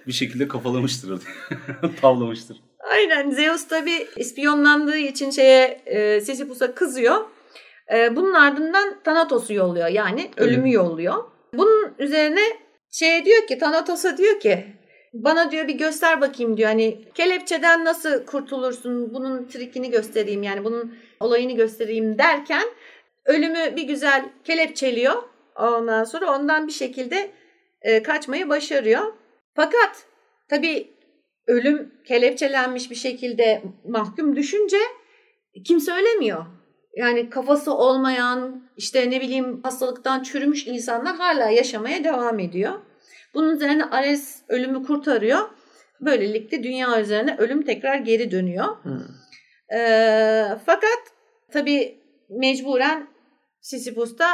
bir 0.08 0.14
şekilde 0.14 0.48
kafalamıştır. 0.48 1.22
Tavlamıştır. 2.02 2.58
aynen 2.92 3.32
Zeus 3.32 3.68
tabi 3.68 4.08
ispiyonlandığı 4.16 4.98
için 4.98 5.30
şeye 5.30 5.82
e, 5.86 6.22
Sisyphos'a 6.22 6.76
kızıyor. 6.76 7.16
E, 7.94 8.16
bunun 8.16 8.34
ardından 8.34 8.96
Thanatos'u 9.04 9.54
yolluyor 9.54 9.88
yani 9.88 10.32
Ölüm. 10.38 10.50
ölümü 10.50 10.74
yolluyor. 10.74 11.24
Bunun 11.54 11.94
üzerine 12.00 12.42
şey 12.92 13.26
diyor 13.26 13.48
ki 13.48 13.58
Thanatos'a 13.58 14.18
diyor 14.18 14.40
ki 14.40 14.66
bana 15.14 15.52
diyor 15.52 15.68
bir 15.68 15.76
göster 15.76 16.22
bakayım 16.22 16.58
diyor. 16.58 16.70
Hani 16.70 17.06
kelepçeden 17.14 17.86
nasıl 17.86 18.26
kurtulursun 18.26 19.14
bunun 19.14 19.48
trikini 19.48 19.90
göstereyim 19.92 20.44
yani 20.44 20.64
bunun 20.64 20.94
olayını 21.20 21.52
göstereyim 21.52 22.18
derken 22.18 22.64
ölümü 23.30 23.76
bir 23.76 23.84
güzel 23.84 24.30
kelepçeliyor. 24.44 25.24
Ondan 25.56 26.04
sonra 26.04 26.36
ondan 26.36 26.68
bir 26.68 26.72
şekilde 26.72 27.32
e, 27.82 28.04
kaçmayı 28.04 28.50
başarıyor. 28.50 29.14
Fakat 29.56 30.06
tabii 30.50 30.94
ölüm 31.48 31.94
kelepçelenmiş 32.08 32.92
bir 32.92 32.96
şekilde 32.96 33.62
mahkum 33.88 34.36
düşünce 34.36 34.78
kimse 35.66 35.92
ölemiyor. 35.92 36.46
Yani 36.96 37.30
kafası 37.30 37.74
olmayan, 37.74 38.70
işte 38.78 39.10
ne 39.10 39.22
bileyim 39.22 39.60
hastalıktan 39.64 40.24
çürümüş 40.24 40.68
insanlar 40.68 41.16
hala 41.16 41.50
yaşamaya 41.50 42.04
devam 42.04 42.40
ediyor. 42.40 42.74
Bunun 43.34 43.56
üzerine 43.56 43.86
Ares 43.86 44.42
ölümü 44.48 44.84
kurtarıyor. 44.84 45.40
Böylelikle 46.02 46.64
dünya 46.64 47.02
üzerine 47.02 47.36
ölüm 47.38 47.62
tekrar 47.62 47.96
geri 47.96 48.32
dönüyor. 48.32 48.66
Hı. 48.84 49.08
Ee, 49.76 50.46
fakat 50.66 51.00
tabii 51.52 52.00
mecburen 52.30 53.08
Sisyphus 53.62 54.18
da 54.18 54.28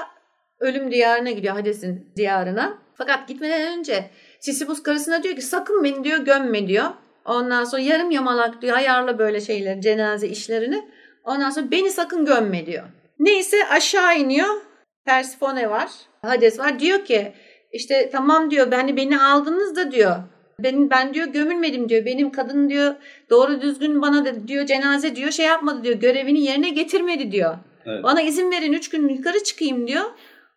ölüm 0.59 0.91
diyarına 0.91 1.31
gidiyor 1.31 1.53
Hades'in 1.53 2.13
diyarına. 2.15 2.77
Fakat 2.97 3.27
gitmeden 3.27 3.77
önce 3.77 4.09
Sisyphus 4.39 4.83
karısına 4.83 5.23
diyor 5.23 5.35
ki 5.35 5.41
sakın 5.41 5.83
beni 5.83 6.03
diyor 6.03 6.17
gömme 6.17 6.67
diyor. 6.67 6.85
Ondan 7.25 7.63
sonra 7.63 7.81
yarım 7.81 8.11
yamalak 8.11 8.61
diyor 8.61 8.77
ayarla 8.77 9.19
böyle 9.19 9.41
şeyleri 9.41 9.81
cenaze 9.81 10.27
işlerini. 10.27 10.89
Ondan 11.23 11.49
sonra 11.49 11.71
beni 11.71 11.89
sakın 11.89 12.25
gömme 12.25 12.65
diyor. 12.65 12.83
Neyse 13.19 13.57
aşağı 13.69 14.17
iniyor. 14.17 14.61
Persefone 15.05 15.69
var. 15.69 15.89
Hades 16.21 16.59
var. 16.59 16.79
Diyor 16.79 17.05
ki 17.05 17.33
işte 17.71 18.09
tamam 18.11 18.51
diyor 18.51 18.71
beni 18.71 18.97
beni 18.97 19.21
aldınız 19.21 19.75
da 19.75 19.91
diyor. 19.91 20.15
Ben, 20.59 20.89
ben 20.89 21.13
diyor 21.13 21.27
gömülmedim 21.27 21.89
diyor. 21.89 22.05
Benim 22.05 22.31
kadın 22.31 22.69
diyor 22.69 22.95
doğru 23.29 23.61
düzgün 23.61 24.01
bana 24.01 24.25
da 24.25 24.47
diyor 24.47 24.65
cenaze 24.65 25.15
diyor 25.15 25.31
şey 25.31 25.45
yapmadı 25.45 25.83
diyor. 25.83 25.95
Görevini 25.95 26.41
yerine 26.41 26.69
getirmedi 26.69 27.31
diyor. 27.31 27.55
Evet. 27.85 28.03
Bana 28.03 28.21
izin 28.21 28.51
verin 28.51 28.73
üç 28.73 28.89
gün 28.89 29.09
yukarı 29.09 29.43
çıkayım 29.43 29.87
diyor. 29.87 30.05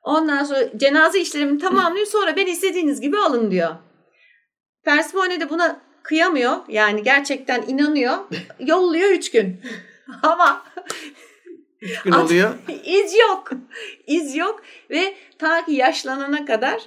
Ondan 0.02 0.44
sonra 0.44 0.78
cenaze 0.78 1.20
işlerimi 1.20 1.58
tamamlayayım 1.58 2.06
sonra 2.06 2.36
ben 2.36 2.46
istediğiniz 2.46 3.00
gibi 3.00 3.18
alın 3.18 3.50
diyor. 3.50 3.74
Persephone 4.84 5.40
de 5.40 5.50
buna 5.50 5.80
kıyamıyor. 6.02 6.56
Yani 6.68 7.02
gerçekten 7.02 7.62
inanıyor. 7.62 8.16
Yolluyor 8.60 9.10
üç 9.10 9.30
gün. 9.30 9.60
Ama 10.22 10.64
Üç 11.80 12.02
gün 12.02 12.12
At- 12.12 12.24
oluyor. 12.24 12.54
iz 12.84 13.14
yok. 13.18 13.50
İz 14.06 14.36
yok 14.36 14.62
ve 14.90 15.14
ta 15.38 15.64
ki 15.64 15.72
yaşlanana 15.72 16.44
kadar 16.44 16.82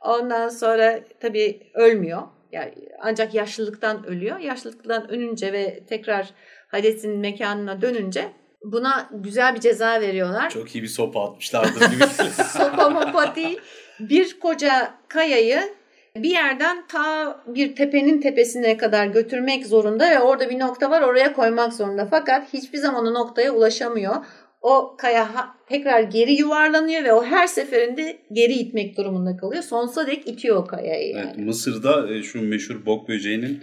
ondan 0.00 0.48
sonra 0.48 1.00
tabii 1.20 1.70
ölmüyor. 1.74 2.22
Yani 2.52 2.74
ancak 3.00 3.34
yaşlılıktan 3.34 4.06
ölüyor. 4.06 4.38
Yaşlılıktan 4.38 5.10
ölünce 5.10 5.52
ve 5.52 5.86
tekrar 5.88 6.30
Hades'in 6.68 7.18
mekanına 7.18 7.82
dönünce 7.82 8.32
buna 8.72 9.08
güzel 9.12 9.54
bir 9.54 9.60
ceza 9.60 10.00
veriyorlar. 10.00 10.50
Çok 10.50 10.74
iyi 10.74 10.82
bir 10.82 10.88
sopa 10.88 11.24
atmışlardır 11.24 11.90
gibi. 11.90 12.04
Sopa 12.52 12.90
mopa 12.90 13.34
değil. 13.36 13.60
Bir 14.00 14.40
koca 14.40 14.94
kayayı 15.08 15.60
bir 16.16 16.30
yerden 16.30 16.86
ta 16.88 17.36
bir 17.46 17.76
tepenin 17.76 18.20
tepesine 18.20 18.76
kadar 18.76 19.06
götürmek 19.06 19.66
zorunda 19.66 20.10
ve 20.10 20.20
orada 20.20 20.50
bir 20.50 20.58
nokta 20.58 20.90
var 20.90 21.02
oraya 21.02 21.32
koymak 21.32 21.72
zorunda. 21.72 22.06
Fakat 22.10 22.52
hiçbir 22.52 22.78
zaman 22.78 23.06
o 23.06 23.14
noktaya 23.14 23.52
ulaşamıyor. 23.52 24.14
O 24.62 24.96
kaya 24.98 25.28
tekrar 25.68 26.00
geri 26.00 26.32
yuvarlanıyor 26.32 27.04
ve 27.04 27.12
o 27.12 27.24
her 27.24 27.46
seferinde 27.46 28.18
geri 28.32 28.52
itmek 28.52 28.96
durumunda 28.96 29.36
kalıyor. 29.36 29.62
Sonsuza 29.62 30.06
dek 30.06 30.28
itiyor 30.28 30.56
o 30.56 30.64
kayayı 30.64 31.10
yani. 31.10 31.26
evet, 31.26 31.38
Mısır'da 31.46 32.14
e, 32.14 32.22
şu 32.22 32.42
meşhur 32.42 32.86
bok 32.86 33.08
böceğinin 33.08 33.60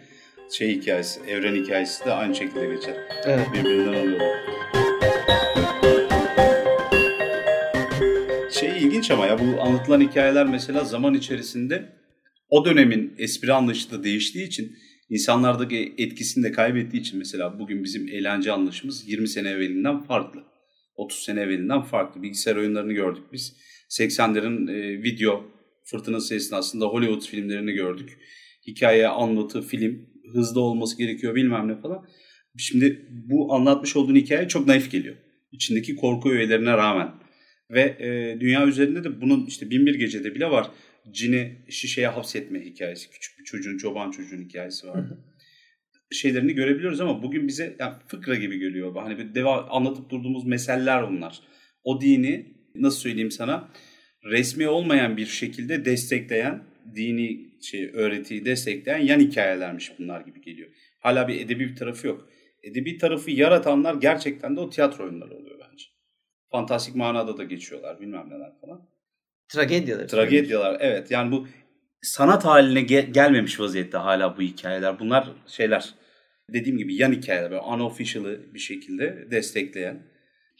şey 0.52 0.70
hikayesi, 0.76 1.22
evren 1.28 1.56
hikayesi 1.56 2.06
de 2.06 2.12
aynı 2.12 2.36
şekilde 2.36 2.68
geçer. 2.68 2.96
Evet. 3.26 3.48
Birbirinden 3.54 3.94
alıyorlar. 3.94 4.83
Şey 8.52 8.70
ilginç 8.70 9.12
ama 9.12 9.28
ya 9.28 9.40
bu 9.40 9.62
anlatılan 9.62 10.02
hikayeler 10.02 10.46
mesela 10.46 10.84
zaman 10.84 11.14
içerisinde 11.14 12.04
o 12.50 12.66
dönemin 12.66 13.16
espri 13.18 13.54
anlayışı 13.54 13.92
da 13.92 14.04
değiştiği 14.04 14.48
için 14.48 14.76
insanlardaki 15.10 15.96
etkisini 15.98 16.44
de 16.44 16.52
kaybettiği 16.52 17.02
için 17.02 17.20
mesela 17.20 17.60
bugün 17.60 17.84
bizim 17.84 18.08
eğlence 18.08 18.52
anlayışımız 18.52 19.10
20 19.10 19.28
sene 19.28 19.50
evvelinden 19.50 20.04
farklı. 20.04 20.44
30 20.96 21.20
sene 21.24 21.42
evvelinden 21.42 21.82
farklı. 21.82 22.22
Bilgisayar 22.22 22.56
oyunlarını 22.56 22.94
gördük 22.94 23.24
biz. 23.34 23.56
80'lerin 23.90 24.72
e, 24.72 25.04
video 25.04 25.46
fırtınası 25.86 26.36
esnasında 26.36 26.86
Hollywood 26.86 27.22
filmlerini 27.22 27.72
gördük. 27.72 28.18
Hikaye, 28.68 29.08
anlatı, 29.08 29.62
film 29.62 30.10
hızlı 30.34 30.62
olması 30.62 30.98
gerekiyor 30.98 31.36
bilmem 31.36 31.68
ne 31.68 31.82
falan. 31.82 32.08
Şimdi 32.58 33.06
bu 33.10 33.54
anlatmış 33.54 33.96
olduğun 33.96 34.16
hikaye 34.16 34.48
çok 34.48 34.68
naif 34.68 34.92
geliyor. 34.92 35.16
İçindeki 35.52 35.96
korku 35.96 36.32
öğelerine 36.32 36.72
rağmen. 36.72 37.12
Ve 37.72 37.82
e, 37.82 38.40
dünya 38.40 38.68
üzerinde 38.68 39.04
de 39.04 39.22
bunun 39.22 39.46
işte 39.46 39.70
Binbir 39.70 39.96
Gece'de 39.96 40.36
bile 40.36 40.52
var. 40.52 40.68
Cini 41.12 41.58
şişeye 41.70 42.08
hapsetme 42.08 42.66
hikayesi. 42.66 43.10
Küçük 43.10 43.40
bir 43.40 43.44
çocuğun, 43.44 43.78
çoban 43.78 44.12
çocuğun 44.12 44.42
hikayesi 44.42 44.88
var. 44.88 45.06
Şeylerini 46.12 46.54
görebiliyoruz 46.54 47.02
ama 47.02 47.24
bugün 47.24 47.48
bize 47.48 47.76
yani 47.80 47.94
fıkra 48.08 48.36
gibi 48.36 48.60
geliyor. 48.60 48.96
Hani 48.96 49.18
bir 49.18 49.36
deva 49.36 49.68
anlatıp 49.68 50.10
durduğumuz 50.10 50.46
meseleler 50.46 51.10
bunlar. 51.10 51.40
O 51.84 52.02
dini 52.02 52.54
nasıl 52.76 53.00
söyleyeyim 53.00 53.32
sana 53.32 53.70
resmi 54.26 54.68
olmayan 54.68 55.18
bir 55.18 55.26
şekilde 55.26 55.86
destekleyen 55.86 56.64
dini 56.96 57.54
şey 57.62 57.90
öğretiyi 57.94 58.46
destekleyen 58.46 59.00
yan 59.00 59.20
hikayelermiş 59.20 59.92
bunlar 60.00 60.22
gibi 60.22 60.42
geliyor. 60.42 60.70
Hala 61.00 61.28
bir 61.28 61.42
edebi 61.42 61.70
bir 61.70 61.76
tarafı 61.76 62.08
yok. 62.08 62.30
Edebi 62.64 62.98
tarafı 62.98 63.32
yaratanlar 63.32 63.94
gerçekten 63.96 64.56
de 64.56 64.60
o 64.60 64.70
tiyatro 64.70 65.04
oyunları 65.04 65.36
oluyor 65.36 65.60
bence. 65.60 65.86
Fantastik 66.52 66.96
manada 66.96 67.38
da 67.38 67.44
geçiyorlar 67.44 68.02
bilmem 68.02 68.30
neler 68.30 68.52
falan. 68.62 68.90
Tragedyalar. 69.48 70.08
Tragedyalar 70.08 70.78
evet 70.80 71.12
yani 71.12 71.32
bu 71.32 71.48
sanat 72.02 72.46
haline 72.46 72.80
ge- 72.80 73.12
gelmemiş 73.12 73.60
vaziyette 73.60 73.98
hala 73.98 74.38
bu 74.38 74.42
hikayeler. 74.42 75.00
Bunlar 75.00 75.32
şeyler 75.48 75.94
dediğim 76.54 76.78
gibi 76.78 76.96
yan 76.96 77.12
hikayeler 77.12 77.52
böyle 77.52 77.62
unofficial'ı 77.62 78.54
bir 78.54 78.60
şekilde 78.60 79.28
destekleyen 79.32 80.04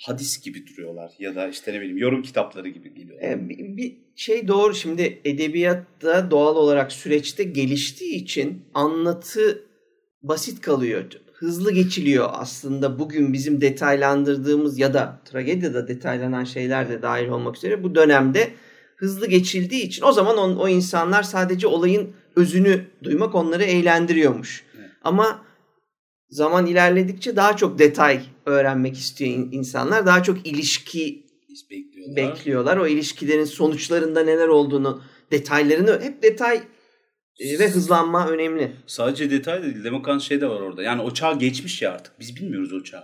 hadis 0.06 0.42
gibi 0.44 0.68
duruyorlar 0.68 1.12
ya 1.20 1.36
da 1.36 1.48
işte 1.48 1.74
ne 1.74 1.82
bileyim 1.82 1.98
yorum 1.98 2.22
kitapları 2.22 2.70
gibi 2.70 2.94
geliyorlar. 2.94 3.30
Ee, 3.30 3.50
bir, 3.50 3.78
bir 3.78 3.98
şey 4.16 4.48
doğru 4.48 4.74
şimdi 4.74 5.22
edebiyatta 5.26 6.32
doğal 6.32 6.56
olarak 6.56 6.92
süreçte 6.92 7.44
geliştiği 7.44 8.16
için 8.16 8.66
anlatı 8.74 9.66
basit 10.22 10.62
kalıyor. 10.62 11.06
Hızlı 11.44 11.72
geçiliyor 11.72 12.30
aslında 12.34 13.00
bugün 13.00 13.34
bizim 13.34 13.62
detaylandırdığımız 13.62 14.80
ya 14.80 14.94
da 14.94 15.22
tragedyada 15.26 15.88
detaylanan 15.88 16.44
şeyler 16.44 16.90
de 16.90 17.02
dahil 17.02 17.28
olmak 17.28 17.58
üzere 17.58 17.84
bu 17.84 17.96
dönemde 17.96 18.52
hızlı 18.96 19.28
geçildiği 19.28 19.84
için 19.84 20.04
o 20.04 20.12
zaman 20.12 20.38
on, 20.38 20.56
o 20.56 20.68
insanlar 20.68 21.24
sadece 21.24 21.68
olayın 21.68 22.14
özünü 22.36 22.86
duymak 23.04 23.36
onları 23.36 23.64
eğlendiriyormuş. 23.64 24.64
Evet. 24.78 24.90
Ama 25.04 25.46
zaman 26.30 26.66
ilerledikçe 26.66 27.36
daha 27.36 27.58
çok 27.58 27.80
detay 27.80 28.22
öğrenmek 28.46 28.98
istiyor 28.98 29.32
in- 29.32 29.52
insanlar. 29.52 30.06
Daha 30.06 30.24
çok 30.24 30.48
ilişki 30.48 31.26
bekliyorlar. 31.72 32.16
bekliyorlar. 32.16 32.78
O 32.78 32.88
ilişkilerin 32.88 33.46
sonuçlarında 33.46 34.24
neler 34.24 34.48
olduğunu, 34.48 35.02
detaylarını 35.32 36.02
hep 36.02 36.24
detay 36.24 36.62
ve 37.40 37.70
hızlanma 37.70 38.30
önemli. 38.30 38.72
Sadece 38.88 39.32
detay 39.32 39.60
da 39.60 39.66
değil. 39.66 39.84
Demokran 39.84 40.18
şey 40.18 40.42
de 40.42 40.50
var 40.50 40.62
orada. 40.62 40.84
Yani 40.84 41.02
o 41.02 41.14
çağ 41.14 41.34
geçmiş 41.34 41.82
ya 41.82 41.92
artık. 41.92 42.20
Biz 42.20 42.36
bilmiyoruz 42.36 42.74
o 42.74 42.84
çağı. 42.84 43.04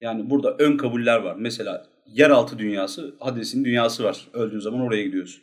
Yani 0.00 0.30
burada 0.30 0.56
ön 0.58 0.76
kabuller 0.76 1.16
var. 1.16 1.36
Mesela 1.38 1.86
yeraltı 2.06 2.58
dünyası, 2.58 3.14
Hades'in 3.20 3.64
dünyası 3.64 4.04
var. 4.04 4.28
Öldüğün 4.32 4.58
zaman 4.58 4.80
oraya 4.80 5.02
gidiyorsun. 5.02 5.42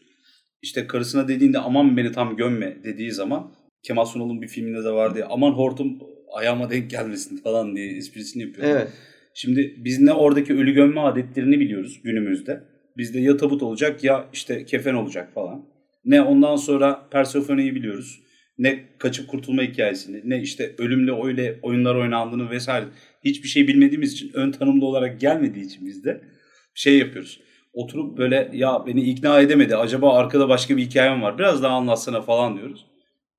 İşte 0.62 0.88
karısına 0.88 1.28
dediğinde 1.28 1.60
aman 1.60 1.98
beni 1.98 2.12
tam 2.12 2.36
gömme 2.36 2.78
dediği 2.84 3.12
zaman 3.12 3.52
Kemal 3.84 4.06
Sunal'ın 4.06 4.42
bir 4.42 4.48
filminde 4.48 4.84
de 4.84 4.92
vardı 4.92 5.20
ya 5.20 5.28
aman 5.30 5.52
hortum 5.52 6.00
ayağıma 6.34 6.70
denk 6.70 6.90
gelmesin 6.90 7.38
falan 7.38 7.76
diye 7.76 7.98
esprisini 7.98 8.44
yapıyor. 8.44 8.68
Evet. 8.68 8.88
Şimdi 9.34 9.76
biz 9.78 10.00
ne 10.00 10.14
oradaki 10.14 10.54
ölü 10.54 10.74
gömme 10.74 11.02
adetlerini 11.02 11.60
biliyoruz 11.60 12.02
günümüzde. 12.04 12.64
Bizde 12.98 13.20
ya 13.20 13.38
tabut 13.38 13.64
olacak 13.64 14.04
ya 14.04 14.30
işte 14.34 14.66
kefen 14.66 14.94
olacak 14.94 15.34
falan. 15.34 15.66
Ne 16.06 16.22
ondan 16.22 16.56
sonra 16.56 17.10
Persephone'yi 17.12 17.76
biliyoruz. 17.76 18.25
Ne 18.58 18.84
kaçıp 18.98 19.28
kurtulma 19.28 19.62
hikayesini, 19.62 20.22
ne 20.24 20.42
işte 20.42 20.76
ölümle 20.78 21.26
öyle 21.26 21.60
oyunlar 21.62 21.96
oynandığını 21.96 22.50
vesaire. 22.50 22.86
Hiçbir 23.26 23.48
şey 23.48 23.68
bilmediğimiz 23.68 24.14
için, 24.14 24.32
ön 24.34 24.52
tanımlı 24.52 24.86
olarak 24.86 25.20
gelmediği 25.20 25.66
için 25.66 25.88
bizde 25.88 26.22
şey 26.74 26.98
yapıyoruz. 26.98 27.40
Oturup 27.74 28.18
böyle 28.18 28.50
ya 28.54 28.84
beni 28.88 29.02
ikna 29.02 29.40
edemedi. 29.42 29.76
Acaba 29.76 30.18
arkada 30.18 30.50
başka 30.50 30.78
bir 30.78 30.82
hikayem 30.82 31.22
var. 31.22 31.38
Biraz 31.38 31.64
daha 31.64 31.76
anlatsana 31.76 32.22
falan 32.22 32.58
diyoruz. 32.58 32.86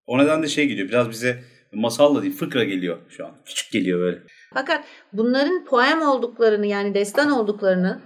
O 0.07 0.19
nedenle 0.19 0.49
şey 0.49 0.67
geliyor. 0.67 0.89
Biraz 0.89 1.11
bize 1.11 1.43
masalla 1.73 2.23
değil 2.23 2.35
fıkra 2.35 2.65
geliyor 2.65 2.99
şu 3.09 3.27
an. 3.27 3.33
Küçük 3.45 3.73
geliyor 3.73 4.01
böyle. 4.01 4.19
Fakat 4.55 4.85
bunların 5.13 5.65
poem 5.65 6.03
olduklarını 6.03 6.67
yani 6.67 6.95
destan 6.95 7.31
olduklarını 7.31 8.01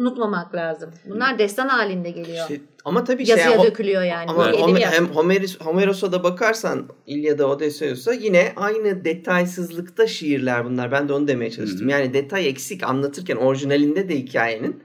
unutmamak 0.00 0.54
lazım. 0.54 0.90
Bunlar 1.06 1.38
destan 1.38 1.68
halinde 1.68 2.10
geliyor. 2.10 2.50
İşte, 2.50 2.60
ama 2.84 3.04
tabii 3.04 3.26
şey 3.26 3.36
Yazıya 3.36 3.60
o- 3.60 3.64
dökülüyor 3.64 4.02
yani. 4.02 4.30
Ama 4.30 4.50
Homer- 4.52 4.80
hem 4.90 5.06
Homeros, 5.06 5.60
Homeros'a 5.60 6.12
da 6.12 6.22
bakarsan 6.22 6.88
İlyada 7.06 7.46
Odysseus'a 7.46 8.12
yine 8.12 8.52
aynı 8.56 9.04
detaysızlıkta 9.04 10.06
şiirler 10.06 10.64
bunlar. 10.64 10.92
Ben 10.92 11.08
de 11.08 11.12
onu 11.12 11.28
demeye 11.28 11.50
çalıştım. 11.50 11.80
Hı 11.80 11.84
hı. 11.84 11.90
Yani 11.90 12.14
detay 12.14 12.48
eksik 12.48 12.82
anlatırken 12.82 13.36
orijinalinde 13.36 14.08
de 14.08 14.16
hikayenin 14.16 14.82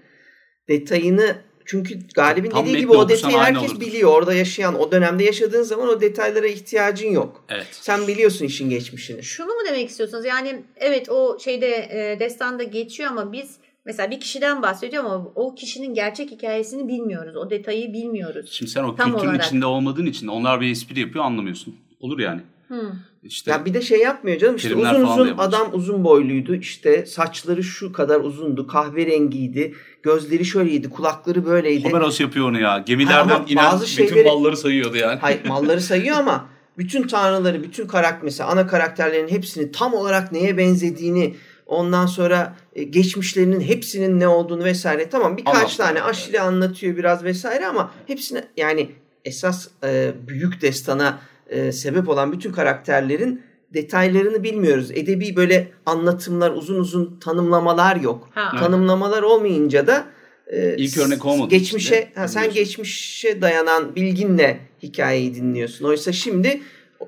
detayını 0.70 1.36
çünkü 1.68 2.00
Galip'in 2.16 2.50
Tam 2.50 2.66
dediği 2.66 2.78
gibi 2.78 2.92
o 2.92 3.10
detayı 3.10 3.38
herkes 3.38 3.72
olurdu. 3.72 3.82
biliyor. 3.82 4.12
Orada 4.12 4.34
yaşayan, 4.34 4.80
o 4.80 4.92
dönemde 4.92 5.24
yaşadığın 5.24 5.64
zaman 5.64 5.88
o 5.90 6.02
detaylara 6.02 6.48
ihtiyacın 6.48 7.10
yok. 7.12 7.46
Evet. 7.50 7.68
Sen 7.72 8.08
biliyorsun 8.08 8.46
işin 8.46 8.70
geçmişini. 8.70 9.24
Şunu 9.24 9.48
mu 9.48 9.60
demek 9.70 9.90
istiyorsunuz? 9.90 10.26
Yani 10.26 10.64
evet 10.76 11.10
o 11.10 11.40
şeyde 11.40 11.68
e, 11.92 12.20
destanda 12.20 12.64
geçiyor 12.64 13.12
ama 13.12 13.32
biz 13.32 13.56
mesela 13.86 14.12
bir 14.12 14.20
kişiden 14.20 14.62
bahsediyor 14.62 15.04
ama 15.04 15.28
o 15.36 15.56
kişinin 15.56 15.94
gerçek 15.94 16.32
hikayesini 16.32 16.88
bilmiyoruz. 16.88 17.36
O 17.36 17.50
detayı 17.50 17.94
bilmiyoruz. 17.94 18.50
Şimdi 18.52 18.72
sen 18.72 18.84
o 18.84 18.96
Tam 18.96 19.12
kültürün 19.12 19.30
olarak. 19.30 19.46
içinde 19.46 19.66
olmadığın 19.66 20.06
için 20.06 20.28
onlar 20.28 20.62
bir 20.62 20.72
espri 20.72 21.00
yapıyor 21.00 21.26
anlamıyorsun. 21.26 21.76
Olur 22.00 22.20
yani. 22.20 22.42
Hı. 22.68 22.92
İşte 23.24 23.52
Ya 23.52 23.66
bir 23.66 23.74
de 23.74 23.82
şey 23.82 24.00
yapmıyor 24.00 24.38
canım 24.40 24.56
işte 24.56 24.76
uzun 24.76 25.02
uzun 25.06 25.38
adam 25.38 25.68
uzun 25.74 26.04
boyluydu 26.04 26.56
işte 26.56 27.06
saçları 27.06 27.64
şu 27.64 27.92
kadar 27.94 28.20
uzundu 28.20 28.68
kahverengiydi 28.68 29.74
gözleri 30.04 30.46
şöyleydi 30.46 30.90
kulakları 30.90 31.46
böyleydi. 31.46 31.84
Homeros 31.90 32.20
yapıyor 32.20 32.50
onu 32.50 32.60
ya. 32.60 32.84
Gemilerden 32.86 33.36
Ama 33.36 33.46
inen 33.48 33.66
bazı 33.66 33.86
bütün 33.86 34.08
şeyleri- 34.08 34.28
malları 34.28 34.58
sayıyordu 34.58 34.98
yani. 34.98 35.20
Hayır 35.20 35.40
malları 35.48 35.82
sayıyor 35.82 36.18
ama 36.18 36.50
bütün 36.78 37.08
tanrıları, 37.08 37.64
bütün 37.64 37.88
karakter 37.88 38.24
mesela 38.24 38.50
ana 38.50 38.68
karakterlerin 38.68 39.28
hepsini 39.28 39.72
tam 39.72 39.94
olarak 39.94 40.32
neye 40.32 40.58
benzediğini 40.58 41.36
ondan 41.66 42.06
sonra 42.06 42.56
e, 42.76 42.84
geçmişlerinin 42.84 43.62
hepsinin 43.62 44.20
ne 44.20 44.28
olduğunu 44.28 44.64
vesaire 44.64 45.10
tamam 45.10 45.38
birkaç 45.38 45.56
Anlattı. 45.56 45.78
tane 45.78 46.02
aşile 46.02 46.42
anlatıyor 46.42 46.98
biraz 46.98 47.24
vesaire 47.24 47.68
ama 47.68 47.92
hepsine 48.08 48.44
yani 48.58 48.90
esas 49.26 49.68
e, 49.84 50.14
büyük 50.28 50.62
destana 50.62 51.20
e, 51.50 51.72
sebep 51.72 52.10
olan 52.10 52.32
bütün 52.32 52.52
karakterlerin 52.52 53.42
detaylarını 53.74 54.44
bilmiyoruz. 54.44 54.92
Edebi 54.92 55.36
böyle 55.36 55.72
anlatımlar, 55.86 56.52
uzun 56.52 56.76
uzun 56.76 57.20
tanımlamalar 57.20 57.96
yok. 57.96 58.30
Ha. 58.34 58.60
Tanımlamalar 58.60 59.24
olmayınca 59.24 59.88
da 59.88 60.06
e, 60.48 60.76
İlk 60.78 60.98
örnek 60.98 61.26
olmadığı 61.26 61.56
için 61.56 61.60
geçmişe 61.60 61.96
de 61.96 62.12
ha, 62.16 62.28
sen 62.28 62.52
geçmişe 62.52 63.42
dayanan 63.42 63.96
bilginle 63.96 64.60
hikayeyi 64.84 65.36
dinliyorsun. 65.36 65.86
Oysa 65.86 66.12
şimdi 66.12 66.62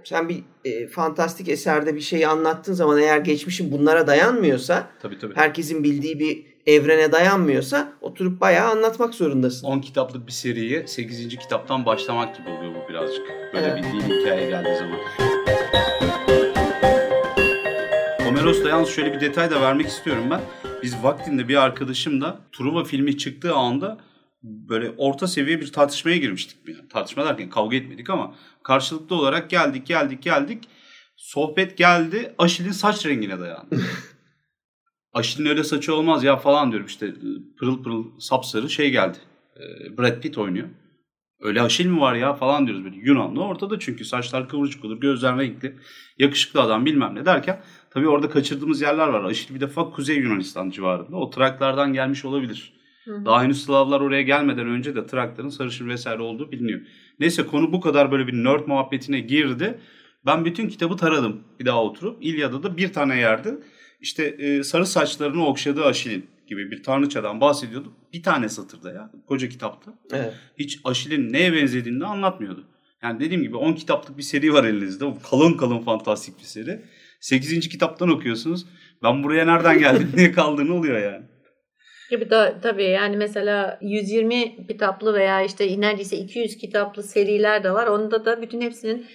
sen 0.04 0.30
bir 0.30 0.44
e, 0.66 0.88
fantastik 0.88 1.50
eserde 1.50 1.96
bir 1.96 2.02
şeyi 2.02 2.28
anlattığın 2.28 2.74
zaman 2.74 2.98
eğer 3.02 3.18
geçmişin 3.18 3.72
bunlara 3.72 4.08
dayanmıyorsa 4.08 4.88
Tabii 5.02 5.20
tabii. 5.20 5.36
herkesin 5.36 5.84
bildiği 5.84 6.20
bir 6.20 6.46
evrene 6.66 7.12
dayanmıyorsa 7.12 7.92
oturup 8.02 8.42
bayağı 8.42 8.72
anlatmak 8.72 9.14
zorundasın. 9.16 9.68
10 9.68 9.80
kitaplık 9.80 10.28
bir 10.28 10.32
seriye 10.32 10.88
8. 10.88 11.30
kitaptan 11.38 11.86
başlamak 11.86 12.38
gibi 12.38 12.50
oluyor 12.50 12.74
bu 12.76 12.90
birazcık. 12.90 13.28
Böyle 13.54 13.68
Evet. 13.68 13.78
bir 13.78 13.84
dini 13.84 14.20
hikaye 14.22 14.50
geldiği 14.50 14.76
zaman. 14.78 15.00
Homeros'ta 18.26 18.70
yalnız 18.70 18.90
şöyle 18.90 19.14
bir 19.14 19.20
detay 19.20 19.52
da 19.52 19.62
vermek 19.62 19.88
istiyorum 19.88 20.24
ben. 20.32 20.42
Biz 20.84 21.04
vaktinde 21.04 21.48
bir 21.48 21.56
arkadaşımla 21.56 22.40
Truva 22.52 22.84
filmi 22.84 23.18
çıktığı 23.18 23.54
anda 23.54 23.98
böyle 24.70 24.94
orta 24.98 25.28
seviye 25.28 25.62
bir 25.62 25.72
tartışmaya 25.72 26.18
girmiştik. 26.18 26.58
Yani 26.68 26.88
tartışma 26.90 27.26
derken 27.26 27.50
kavga 27.50 27.78
etmedik 27.78 28.10
ama 28.10 28.36
karşılıklı 28.64 29.16
olarak 29.16 29.50
geldik 29.50 29.88
geldik 29.88 30.24
geldik. 30.24 30.64
Sohbet 31.16 31.78
geldi 31.78 32.36
Aşil'in 32.38 32.72
saç 32.72 33.06
rengine 33.06 33.40
dayandı. 33.40 33.76
Aşil'in 35.14 35.46
öyle 35.46 35.64
saçı 35.64 35.96
olmaz 35.96 36.24
ya 36.24 36.38
falan 36.38 36.72
diyorum 36.72 36.88
işte 36.88 37.14
pırıl 37.60 37.84
pırıl 37.84 38.20
sapsarı 38.20 38.70
şey 38.70 38.92
geldi. 38.92 39.18
Ee, 39.58 39.98
Brad 39.98 40.22
Pitt 40.22 40.38
oynuyor. 40.38 40.68
Öyle 41.40 41.62
Aşil 41.62 41.86
mi 41.86 42.02
var 42.02 42.16
ya 42.16 42.34
falan 42.34 42.68
diyoruz 42.68 42.86
böyle 42.86 42.96
Yunanlı 42.96 43.44
ortada 43.44 43.80
çünkü 43.80 44.06
saçlar 44.06 44.50
kıvırcık 44.50 44.86
olur 44.86 45.00
gözler 45.00 45.38
renkli 45.38 45.76
yakışıklı 46.18 46.62
adam 46.62 46.86
bilmem 46.86 47.16
ne 47.16 47.26
derken 47.26 47.62
tabii 47.90 48.08
orada 48.08 48.30
kaçırdığımız 48.30 48.82
yerler 48.82 49.08
var. 49.08 49.24
Aşil 49.24 49.56
bir 49.56 49.62
defa 49.62 49.90
Kuzey 49.90 50.18
Yunanistan 50.18 50.70
civarında 50.70 51.18
o 51.18 51.30
Traklardan 51.30 51.94
gelmiş 51.94 52.26
olabilir. 52.26 52.74
Hı 53.08 53.16
hı. 53.16 53.26
Daha 53.26 53.44
henüz 53.44 53.64
Slavlar 53.64 54.02
oraya 54.02 54.22
gelmeden 54.22 54.68
önce 54.68 54.96
de 54.96 55.06
Trakların 55.06 55.50
sarışın 55.50 55.90
vesaire 55.90 56.22
olduğu 56.22 56.52
biliniyor. 56.52 56.82
Neyse 57.20 57.46
konu 57.46 57.74
bu 57.74 57.82
kadar 57.82 58.12
böyle 58.12 58.28
bir 58.28 58.34
nerd 58.34 58.68
muhabbetine 58.68 59.20
girdi. 59.20 59.80
Ben 60.26 60.46
bütün 60.46 60.70
kitabı 60.70 60.98
taradım 60.98 61.44
bir 61.60 61.66
daha 61.66 61.84
oturup. 61.84 62.18
İlyada 62.26 62.64
da 62.64 62.78
bir 62.78 62.94
tane 62.94 63.18
yerde 63.18 63.58
işte 64.02 64.24
e, 64.26 64.64
sarı 64.64 64.86
saçlarını 64.86 65.46
okşadığı 65.46 65.86
Aşil'in 65.86 66.26
gibi 66.48 66.72
bir 66.72 66.84
tanrıçadan 66.84 67.42
bahsediyordu. 67.42 67.94
Bir 68.14 68.24
tane 68.24 68.50
satırda 68.50 68.92
ya 68.92 69.12
koca 69.28 69.50
kitapta. 69.50 69.94
Evet. 70.12 70.34
Hiç 70.60 70.80
Aşil'in 70.84 71.34
neye 71.34 71.54
benzediğini 71.54 72.00
de 72.00 72.06
anlatmıyordu. 72.06 72.64
Yani 73.04 73.20
dediğim 73.20 73.44
gibi 73.44 73.56
10 73.56 73.74
kitaplık 73.74 74.18
bir 74.18 74.24
seri 74.24 74.54
var 74.54 74.64
elinizde. 74.64 75.06
O 75.06 75.18
kalın 75.30 75.54
kalın 75.54 75.80
fantastik 75.80 76.40
bir 76.40 76.44
seri. 76.44 76.82
8. 77.20 77.70
kitaptan 77.70 78.10
okuyorsunuz. 78.10 78.66
Ben 79.04 79.24
buraya 79.24 79.46
nereden 79.46 79.80
geldim 79.80 80.12
diye 80.18 80.32
kaldığını 80.32 80.74
oluyor 80.74 81.00
yani. 81.00 81.26
Gibi 82.10 82.30
da 82.30 82.60
tabii 82.62 82.84
yani 82.84 83.18
mesela 83.18 83.78
120 83.82 84.68
kitaplı 84.68 85.14
veya 85.14 85.42
işte 85.42 85.82
neredeyse 85.82 86.18
200 86.18 86.58
kitaplı 86.58 87.04
seriler 87.04 87.64
de 87.64 87.72
var. 87.72 87.88
Onda 87.88 88.26
da 88.26 88.42
bütün 88.42 88.62
hepsinin 88.62 89.06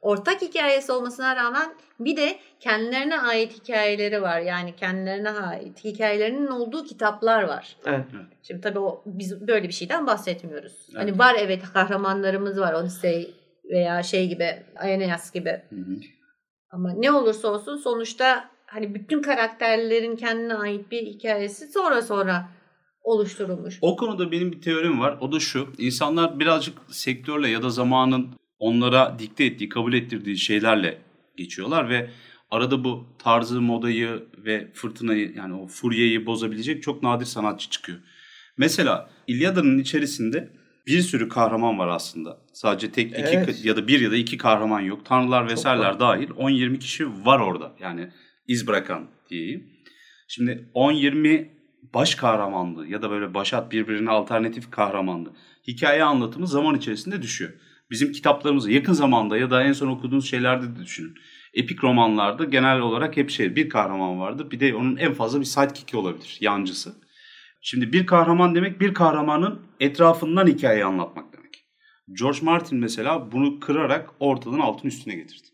ortak 0.00 0.42
hikayesi 0.42 0.92
olmasına 0.92 1.36
rağmen 1.36 1.74
bir 2.00 2.16
de 2.16 2.36
kendilerine 2.60 3.20
ait 3.20 3.60
hikayeleri 3.60 4.22
var. 4.22 4.40
Yani 4.40 4.76
kendilerine 4.76 5.30
ait 5.30 5.84
hikayelerinin 5.84 6.46
olduğu 6.46 6.84
kitaplar 6.84 7.42
var. 7.42 7.76
Evet. 7.86 8.04
Şimdi 8.42 8.60
tabii 8.60 8.78
o 8.78 9.02
biz 9.06 9.48
böyle 9.48 9.68
bir 9.68 9.72
şeyden 9.72 10.06
bahsetmiyoruz. 10.06 10.86
Evet. 10.90 10.98
Hani 11.00 11.18
var 11.18 11.36
evet 11.38 11.62
kahramanlarımız 11.72 12.60
var. 12.60 12.72
Odyssey 12.72 13.34
veya 13.70 14.02
şey 14.02 14.28
gibi 14.28 14.62
Aeneas 14.76 15.32
gibi. 15.32 15.62
Hı 15.70 15.76
hı. 15.76 15.96
Ama 16.70 16.92
ne 16.96 17.12
olursa 17.12 17.48
olsun 17.48 17.76
sonuçta 17.76 18.50
hani 18.66 18.94
bütün 18.94 19.22
karakterlerin 19.22 20.16
kendine 20.16 20.54
ait 20.54 20.90
bir 20.90 21.02
hikayesi 21.06 21.66
sonra 21.66 22.02
sonra 22.02 22.48
oluşturulmuş. 23.02 23.78
O 23.80 23.96
konuda 23.96 24.32
benim 24.32 24.52
bir 24.52 24.60
teorim 24.60 25.00
var. 25.00 25.18
O 25.20 25.32
da 25.32 25.40
şu. 25.40 25.68
İnsanlar 25.78 26.40
birazcık 26.40 26.78
sektörle 26.88 27.48
ya 27.48 27.62
da 27.62 27.70
zamanın 27.70 28.28
onlara 28.58 29.18
dikte 29.18 29.44
ettiği, 29.44 29.68
kabul 29.68 29.92
ettirdiği 29.92 30.38
şeylerle 30.38 30.98
geçiyorlar 31.36 31.88
ve 31.88 32.10
arada 32.50 32.84
bu 32.84 33.06
tarzı, 33.18 33.60
modayı 33.60 34.24
ve 34.38 34.70
fırtınayı 34.74 35.32
yani 35.36 35.54
o 35.54 35.66
furyayı 35.66 36.26
bozabilecek 36.26 36.82
çok 36.82 37.02
nadir 37.02 37.26
sanatçı 37.26 37.70
çıkıyor. 37.70 37.98
Mesela 38.56 39.10
İlyada'nın 39.26 39.78
içerisinde 39.78 40.50
bir 40.86 41.00
sürü 41.00 41.28
kahraman 41.28 41.78
var 41.78 41.88
aslında. 41.88 42.38
Sadece 42.52 42.92
tek 42.92 43.10
iki 43.10 43.22
Evet. 43.22 43.64
ya 43.64 43.76
da 43.76 43.88
bir 43.88 44.00
ya 44.00 44.10
da 44.10 44.16
iki 44.16 44.38
kahraman 44.38 44.80
yok. 44.80 45.04
Tanrılar 45.04 45.48
vesaireler 45.48 46.00
dahil 46.00 46.28
10-20 46.28 46.78
kişi 46.78 47.08
var 47.26 47.40
orada. 47.40 47.72
Yani 47.80 48.10
iz 48.48 48.66
bırakan 48.66 49.06
diyeyim. 49.30 49.70
Şimdi 50.28 50.70
10-20 50.74 51.48
baş 51.94 52.14
kahramanlığı 52.14 52.86
ya 52.86 53.02
da 53.02 53.10
böyle 53.10 53.34
başat 53.34 53.72
birbirine 53.72 54.10
alternatif 54.10 54.70
kahramanlığı 54.70 55.32
hikaye 55.66 56.04
anlatımı 56.04 56.46
zaman 56.46 56.74
içerisinde 56.74 57.22
düşüyor. 57.22 57.52
Bizim 57.90 58.12
kitaplarımızda 58.12 58.70
yakın 58.70 58.92
zamanda 58.92 59.36
ya 59.36 59.50
da 59.50 59.62
en 59.62 59.72
son 59.72 59.88
okuduğunuz 59.88 60.30
şeylerde 60.30 60.76
de 60.76 60.82
düşünün. 60.82 61.14
Epik 61.54 61.84
romanlarda 61.84 62.44
genel 62.44 62.80
olarak 62.80 63.16
hep 63.16 63.30
şey 63.30 63.56
bir 63.56 63.68
kahraman 63.68 64.20
vardır. 64.20 64.50
Bir 64.50 64.60
de 64.60 64.74
onun 64.74 64.96
en 64.96 65.14
fazla 65.14 65.40
bir 65.40 65.44
sidekick'i 65.44 65.96
olabilir, 65.96 66.38
yancısı. 66.40 66.94
Şimdi 67.62 67.92
bir 67.92 68.06
kahraman 68.06 68.54
demek 68.54 68.80
bir 68.80 68.94
kahramanın 68.94 69.60
etrafından 69.80 70.46
hikayeyi 70.46 70.84
anlatmak 70.84 71.32
demek. 71.32 71.64
George 72.12 72.38
Martin 72.42 72.78
mesela 72.78 73.32
bunu 73.32 73.60
kırarak 73.60 74.10
ortadan 74.20 74.60
altın 74.60 74.88
üstüne 74.88 75.14
getirdi. 75.14 75.48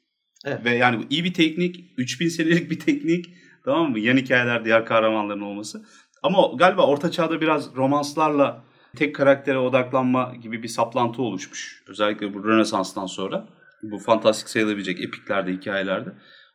Evet. 0.47 0.64
Ve 0.64 0.70
yani 0.70 0.99
bu 0.99 1.03
iyi 1.11 1.24
bir 1.24 1.34
teknik, 1.34 1.84
3000 1.97 2.28
senelik 2.28 2.70
bir 2.70 2.80
teknik 2.80 3.26
tamam 3.64 3.90
mı? 3.90 3.99
Yan 3.99 4.16
hikayeler 4.16 4.64
diğer 4.64 4.86
kahramanların 4.86 5.40
olması. 5.40 5.84
Ama 6.22 6.51
galiba 6.57 6.86
orta 6.86 7.11
çağda 7.11 7.40
biraz 7.40 7.76
romanslarla 7.76 8.64
tek 8.97 9.14
karaktere 9.14 9.59
odaklanma 9.59 10.34
gibi 10.43 10.62
bir 10.62 10.68
saplantı 10.68 11.22
oluşmuş. 11.22 11.84
Özellikle 11.88 12.34
bu 12.34 12.45
Rönesans'tan 12.45 13.07
sonra. 13.07 13.49
Bu 13.82 13.99
fantastik 13.99 14.49
sayılabilecek 14.49 15.01
epiklerde, 15.01 15.53
hikayelerde. 15.53 16.11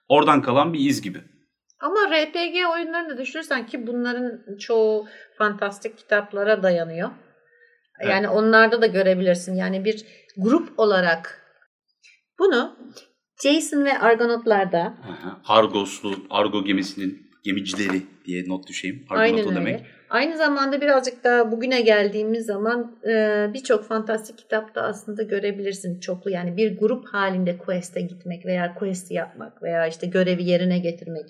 Oradan 0.08 0.42
kalan 0.42 0.74
bir 0.74 0.80
iz 0.80 1.02
gibi. 1.02 1.22
Ama 1.80 2.00
RPG 2.12 2.56
oyunlarını 2.74 3.10
da 3.10 3.18
düşünürsen 3.18 3.66
ki 3.66 3.88
bunların 3.88 4.58
çoğu 4.58 5.08
fantastik 5.38 5.98
kitaplara 5.98 6.64
dayanıyor. 6.64 7.10
Evet. 8.00 8.12
Yani 8.12 8.30
onlarda 8.30 8.82
da 8.82 8.86
görebilirsin. 8.86 9.56
Yani 9.56 9.86
bir 9.86 10.06
grup 10.38 10.80
olarak 10.80 11.42
bunu 12.40 12.78
Jason 13.44 13.86
ve 13.86 14.00
Argonaut'larda 14.00 14.80
Aha. 14.80 15.42
Argoslu, 15.48 16.16
Argo 16.30 16.64
gemisinin 16.64 17.28
gemicileri 17.44 18.02
diye 18.26 18.50
not 18.50 18.68
düşeyim. 18.68 19.06
Aynen 19.10 19.44
o 19.44 19.50
öyle. 19.50 19.56
demek. 19.56 19.86
Aynı 20.10 20.38
zamanda 20.38 20.82
birazcık 20.82 21.24
daha 21.24 21.52
bugüne 21.52 21.82
geldiğimiz 21.82 22.46
zaman 22.46 22.96
e, 23.08 23.46
birçok 23.54 23.84
fantastik 23.84 24.38
kitapta 24.38 24.82
aslında 24.82 25.24
görebilirsin 25.24 26.00
çoklu. 26.00 26.32
Yani 26.32 26.58
bir 26.58 26.78
grup 26.78 27.06
halinde 27.06 27.58
quest'e 27.58 28.02
gitmek 28.02 28.46
veya 28.46 28.76
quest'i 28.76 29.14
yapmak 29.14 29.64
veya 29.64 29.88
işte 29.88 30.08
görevi 30.08 30.44
yerine 30.44 30.80
getirmek. 30.80 31.26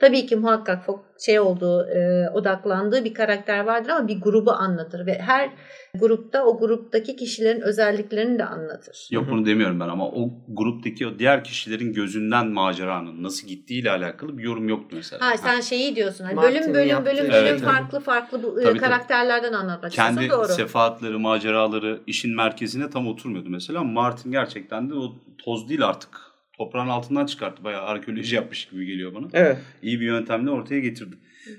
Tabii 0.00 0.26
ki 0.26 0.36
muhakkak 0.36 0.86
fo- 0.86 1.00
şey 1.24 1.40
olduğu, 1.40 1.86
e, 1.86 2.30
odaklandığı 2.30 3.04
bir 3.04 3.14
karakter 3.14 3.64
vardır 3.64 3.90
ama 3.90 4.08
bir 4.08 4.20
grubu 4.20 4.50
anlatır 4.52 5.06
ve 5.06 5.18
her 5.18 5.50
grupta 5.94 6.44
o 6.44 6.58
gruptaki 6.58 7.16
kişilerin 7.16 7.60
özelliklerini 7.60 8.38
de 8.38 8.44
anlatır. 8.44 9.08
Yok 9.10 9.26
bunu 9.30 9.46
demiyorum 9.46 9.80
ben 9.80 9.88
ama 9.88 10.08
o 10.08 10.30
gruptaki 10.48 11.06
o 11.06 11.18
diğer 11.18 11.44
kişilerin 11.44 11.92
gözünden 11.92 12.48
maceranın 12.48 13.22
nasıl 13.22 13.48
gittiğiyle 13.48 13.90
alakalı 13.90 14.38
bir 14.38 14.42
yorum 14.42 14.68
yoktu 14.68 14.96
mesela. 14.96 15.26
Ha 15.26 15.36
sen 15.36 15.60
şeyi 15.60 15.96
diyorsun. 15.96 16.24
Hani 16.24 16.36
bölüm 16.36 16.74
bölüm 16.74 16.74
bölüm 16.74 17.04
bölüm 17.04 17.30
Evet, 17.30 17.60
farklı 17.60 18.00
farklı 18.00 18.42
bu, 18.42 18.48
e, 18.48 18.54
Tabii, 18.54 18.64
tabii. 18.64 18.78
karakterlerden 18.78 19.52
anlatmak 19.52 19.92
kendi. 19.92 20.30
Doğru. 20.30 20.48
sefahatleri, 20.48 21.16
maceraları 21.18 22.00
işin 22.06 22.36
merkezine 22.36 22.90
tam 22.90 23.08
oturmuyordu 23.08 23.50
mesela. 23.50 23.84
Martin 23.84 24.32
gerçekten 24.32 24.90
de 24.90 24.94
o 24.94 25.14
toz 25.38 25.68
değil 25.68 25.86
artık. 25.86 26.29
Toprağın 26.60 26.88
altından 26.88 27.26
çıkarttı. 27.26 27.64
Bayağı 27.64 27.82
arkeoloji 27.82 28.36
yapmış 28.36 28.68
gibi 28.68 28.86
geliyor 28.86 29.14
bana. 29.14 29.28
Evet. 29.32 29.58
İyi 29.82 30.00
bir 30.00 30.06
yöntemle 30.06 30.50
ortaya 30.50 30.80
getirdi. 30.80 31.16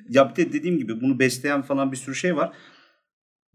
Ya 0.10 0.30
bir 0.30 0.36
de 0.36 0.54
dediğim 0.54 0.78
gibi 0.78 1.02
bunu 1.02 1.20
besleyen 1.20 1.62
falan 1.62 1.92
bir 1.92 1.98
sürü 1.98 2.16
şey 2.16 2.36
var. 2.36 2.54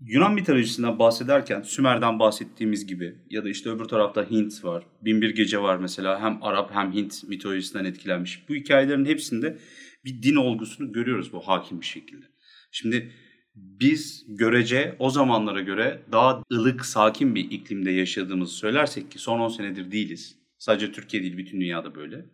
Yunan 0.00 0.34
mitolojisinden 0.34 0.98
bahsederken 0.98 1.62
Sümer'den 1.62 2.18
bahsettiğimiz 2.18 2.86
gibi 2.86 3.14
ya 3.30 3.44
da 3.44 3.48
işte 3.48 3.70
öbür 3.70 3.84
tarafta 3.84 4.30
Hint 4.30 4.64
var. 4.64 4.84
Binbir 5.02 5.34
Gece 5.34 5.62
var 5.62 5.76
mesela 5.76 6.20
hem 6.20 6.38
Arap 6.42 6.74
hem 6.74 6.92
Hint 6.92 7.28
mitolojisinden 7.28 7.84
etkilenmiş. 7.84 8.48
Bu 8.48 8.54
hikayelerin 8.54 9.04
hepsinde 9.04 9.58
bir 10.04 10.22
din 10.22 10.36
olgusunu 10.36 10.92
görüyoruz 10.92 11.32
bu 11.32 11.40
hakim 11.40 11.80
bir 11.80 11.86
şekilde. 11.86 12.26
Şimdi 12.70 13.12
biz 13.54 14.24
görece 14.28 14.96
o 14.98 15.10
zamanlara 15.10 15.60
göre 15.60 16.02
daha 16.12 16.42
ılık, 16.52 16.86
sakin 16.86 17.34
bir 17.34 17.50
iklimde 17.50 17.90
yaşadığımızı 17.90 18.54
söylersek 18.54 19.10
ki 19.10 19.18
son 19.18 19.40
10 19.40 19.48
senedir 19.48 19.90
değiliz. 19.90 20.45
Sadece 20.66 20.92
Türkiye 20.92 21.22
değil 21.22 21.36
bütün 21.36 21.60
dünyada 21.60 21.94
böyle. 21.94 22.26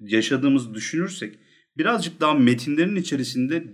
Yaşadığımızı 0.00 0.74
düşünürsek 0.74 1.38
birazcık 1.76 2.20
daha 2.20 2.34
metinlerin 2.34 2.96
içerisinde 2.96 3.64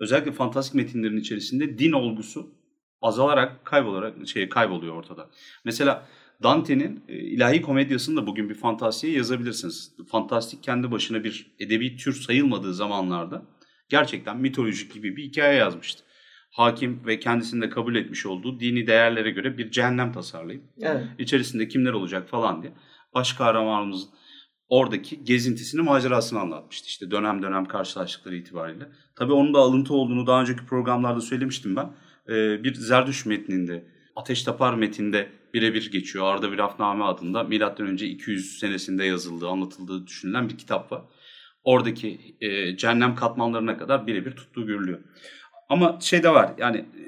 özellikle 0.00 0.32
fantastik 0.32 0.74
metinlerin 0.74 1.16
içerisinde 1.16 1.78
din 1.78 1.92
olgusu 1.92 2.54
azalarak 3.02 3.64
kaybolarak 3.64 4.28
şey 4.28 4.48
kayboluyor 4.48 4.94
ortada. 4.94 5.30
Mesela 5.64 6.08
Dante'nin 6.42 7.04
e, 7.08 7.18
ilahi 7.18 7.62
komedyasını 7.62 8.16
da 8.16 8.26
bugün 8.26 8.50
bir 8.50 8.54
fantastiğe 8.54 9.12
yazabilirsiniz. 9.12 9.92
Fantastik 10.10 10.62
kendi 10.62 10.90
başına 10.90 11.24
bir 11.24 11.46
edebi 11.58 11.96
tür 11.96 12.12
sayılmadığı 12.12 12.74
zamanlarda 12.74 13.42
gerçekten 13.88 14.36
mitolojik 14.36 14.94
gibi 14.94 15.16
bir 15.16 15.22
hikaye 15.24 15.58
yazmıştı. 15.58 16.04
Hakim 16.50 17.06
ve 17.06 17.20
kendisinde 17.20 17.70
kabul 17.70 17.94
etmiş 17.94 18.26
olduğu 18.26 18.60
dini 18.60 18.86
değerlere 18.86 19.30
göre 19.30 19.58
bir 19.58 19.70
cehennem 19.70 20.12
tasarlayıp 20.12 20.62
Evet. 20.80 21.04
içerisinde 21.18 21.68
kimler 21.68 21.92
olacak 21.92 22.28
falan 22.28 22.62
diye 22.62 22.72
baş 23.14 23.32
kahramanımız 23.32 24.08
oradaki 24.68 25.24
gezintisini, 25.24 25.82
macerasını 25.82 26.40
anlatmıştı. 26.40 26.86
İşte 26.86 27.10
dönem 27.10 27.42
dönem 27.42 27.64
karşılaştıkları 27.64 28.36
itibariyle. 28.36 28.88
Tabii 29.16 29.32
onun 29.32 29.54
da 29.54 29.58
alıntı 29.58 29.94
olduğunu 29.94 30.26
daha 30.26 30.40
önceki 30.40 30.66
programlarda 30.66 31.20
söylemiştim 31.20 31.76
ben. 31.76 31.94
Ee, 32.28 32.64
bir 32.64 32.74
Zerdüş 32.74 33.26
metninde, 33.26 33.84
Ateş 34.16 34.42
Tapar 34.42 34.74
metninde 34.74 35.28
birebir 35.54 35.90
geçiyor. 35.90 36.34
Arda 36.34 36.52
bir 36.52 36.58
Rafname 36.58 37.04
adında 37.04 37.50
önce 37.84 38.06
200 38.06 38.58
senesinde 38.58 39.04
yazıldığı, 39.04 39.48
anlatıldığı 39.48 40.06
düşünülen 40.06 40.48
bir 40.48 40.58
kitap 40.58 40.92
var. 40.92 41.02
Oradaki 41.64 42.36
e, 42.40 42.76
cehennem 42.76 43.14
katmanlarına 43.14 43.78
kadar 43.78 44.06
birebir 44.06 44.30
tuttuğu 44.30 44.66
görülüyor. 44.66 44.98
Ama 45.68 45.98
şey 46.00 46.22
de 46.22 46.30
var 46.30 46.54
yani 46.58 46.76
e, 46.76 47.04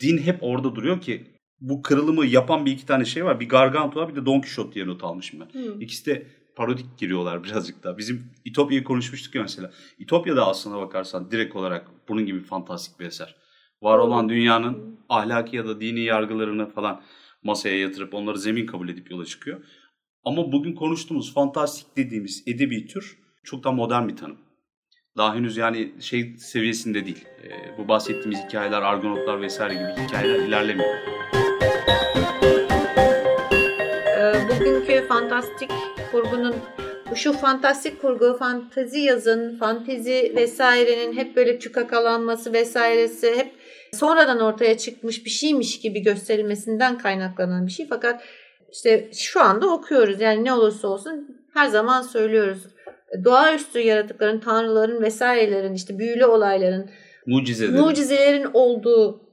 din 0.00 0.18
hep 0.18 0.38
orada 0.40 0.74
duruyor 0.74 1.00
ki 1.00 1.33
bu 1.60 1.82
kırılımı 1.82 2.26
yapan 2.26 2.66
bir 2.66 2.72
iki 2.72 2.86
tane 2.86 3.04
şey 3.04 3.24
var. 3.24 3.40
Bir 3.40 3.48
Gargantua 3.48 4.08
bir 4.08 4.16
de 4.16 4.26
Don 4.26 4.40
Quixote 4.40 4.74
diye 4.74 4.86
not 4.86 5.04
almışım 5.04 5.40
ben. 5.40 5.60
Hmm. 5.60 5.80
İkisi 5.80 6.06
de 6.06 6.26
parodik 6.56 6.98
giriyorlar 6.98 7.44
birazcık 7.44 7.84
daha. 7.84 7.98
Bizim 7.98 8.32
İtopya'yı 8.44 8.84
konuşmuştuk 8.84 9.34
ya 9.34 9.42
mesela. 9.42 9.70
İtopya'da 9.98 10.46
aslına 10.46 10.80
bakarsan 10.80 11.30
direkt 11.30 11.56
olarak 11.56 11.90
bunun 12.08 12.26
gibi 12.26 12.40
fantastik 12.40 13.00
bir 13.00 13.06
eser. 13.06 13.36
Var 13.82 13.98
olan 13.98 14.28
dünyanın 14.28 15.00
ahlaki 15.08 15.56
ya 15.56 15.66
da 15.66 15.80
dini 15.80 16.00
yargılarını 16.00 16.70
falan 16.70 17.02
masaya 17.42 17.78
yatırıp 17.78 18.14
onları 18.14 18.38
zemin 18.38 18.66
kabul 18.66 18.88
edip 18.88 19.10
yola 19.10 19.24
çıkıyor. 19.24 19.64
Ama 20.24 20.52
bugün 20.52 20.74
konuştuğumuz 20.74 21.34
fantastik 21.34 21.96
dediğimiz 21.96 22.42
edebi 22.46 22.86
tür 22.86 23.18
çok 23.44 23.64
daha 23.64 23.72
modern 23.72 24.08
bir 24.08 24.16
tanım. 24.16 24.38
Daha 25.16 25.34
henüz 25.34 25.56
yani 25.56 25.92
şey 26.00 26.36
seviyesinde 26.36 27.06
değil. 27.06 27.24
E, 27.42 27.78
bu 27.78 27.88
bahsettiğimiz 27.88 28.44
hikayeler, 28.44 28.82
argonotlar 28.82 29.40
vesaire 29.40 29.74
gibi 29.74 30.06
hikayeler 30.06 30.48
ilerlemiyor. 30.48 30.94
Ee, 34.18 34.32
bugünkü 34.48 35.06
fantastik 35.08 35.70
kurgunun 36.12 36.54
şu 37.14 37.32
fantastik 37.32 38.00
kurgu, 38.00 38.36
fantazi 38.38 39.00
yazın, 39.00 39.56
fantezi 39.58 40.32
vesairenin 40.36 41.16
hep 41.16 41.36
böyle 41.36 41.58
tükakalanması 41.58 42.52
vesairesi 42.52 43.36
hep 43.36 43.52
sonradan 43.92 44.40
ortaya 44.40 44.78
çıkmış 44.78 45.24
bir 45.24 45.30
şeymiş 45.30 45.80
gibi 45.80 46.02
gösterilmesinden 46.02 46.98
kaynaklanan 46.98 47.66
bir 47.66 47.72
şey. 47.72 47.86
Fakat 47.88 48.22
işte 48.72 49.10
şu 49.12 49.40
anda 49.40 49.66
okuyoruz 49.72 50.20
yani 50.20 50.44
ne 50.44 50.52
olursa 50.52 50.88
olsun 50.88 51.28
her 51.54 51.66
zaman 51.66 52.02
söylüyoruz. 52.02 52.66
Doğaüstü 53.24 53.80
yaratıkların, 53.80 54.40
tanrıların 54.40 55.02
vesairelerin 55.02 55.74
işte 55.74 55.98
büyülü 55.98 56.24
olayların, 56.24 56.90
mucizelerin, 57.26 57.80
mucizelerin 57.80 58.50
olduğu 58.52 59.23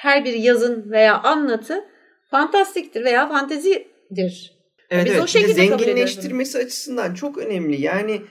her 0.00 0.24
bir 0.24 0.32
yazın 0.32 0.90
veya 0.90 1.22
anlatı 1.22 1.84
fantastiktir 2.30 3.04
veya 3.04 3.28
fantezidir. 3.28 4.52
Evet, 4.90 5.06
Biz 5.06 5.12
evet. 5.12 5.22
o 5.22 5.26
şekilde 5.26 5.52
zenginleştirmesi 5.52 6.58
açısından 6.58 7.14
çok 7.14 7.38
önemli. 7.38 7.80
Yani 7.80 8.22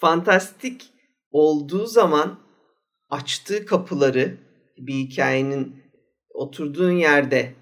fantastik 0.00 0.82
olduğu 1.30 1.86
zaman 1.86 2.38
açtığı 3.10 3.66
kapıları 3.66 4.36
bir 4.78 4.94
hikayenin 4.94 5.76
oturduğun 6.34 6.92
yerde 6.92 7.52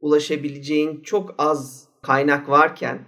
ulaşabileceğin 0.00 1.02
çok 1.02 1.34
az 1.38 1.88
kaynak 2.02 2.48
varken 2.48 2.98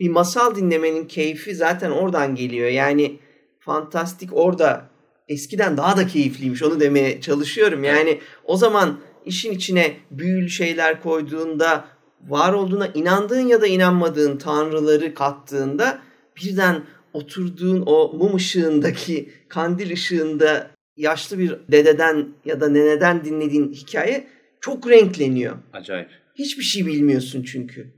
bir 0.00 0.08
masal 0.08 0.54
dinlemenin 0.54 1.04
keyfi 1.04 1.54
zaten 1.54 1.90
oradan 1.90 2.34
geliyor. 2.34 2.68
Yani 2.68 3.18
fantastik 3.60 4.30
orada 4.32 4.90
eskiden 5.28 5.76
daha 5.76 5.96
da 5.96 6.06
keyifliymiş 6.06 6.62
onu 6.62 6.80
demeye 6.80 7.20
çalışıyorum. 7.20 7.84
Yani 7.84 8.20
o 8.44 8.56
zaman 8.56 9.00
işin 9.28 9.52
içine 9.52 9.96
büyülü 10.10 10.50
şeyler 10.50 11.02
koyduğunda 11.02 11.84
var 12.28 12.52
olduğuna 12.52 12.86
inandığın 12.86 13.48
ya 13.48 13.60
da 13.60 13.66
inanmadığın 13.66 14.36
tanrıları 14.36 15.14
kattığında 15.14 15.98
birden 16.36 16.82
oturduğun 17.12 17.82
o 17.86 18.12
mum 18.12 18.34
ışığındaki 18.34 19.30
kandil 19.48 19.92
ışığında 19.92 20.70
yaşlı 20.96 21.38
bir 21.38 21.56
dededen 21.70 22.28
ya 22.44 22.60
da 22.60 22.68
neneden 22.68 23.24
dinlediğin 23.24 23.72
hikaye 23.72 24.26
çok 24.60 24.90
renkleniyor. 24.90 25.56
Acayip. 25.72 26.08
Hiçbir 26.34 26.62
şey 26.62 26.86
bilmiyorsun 26.86 27.42
çünkü. 27.42 27.94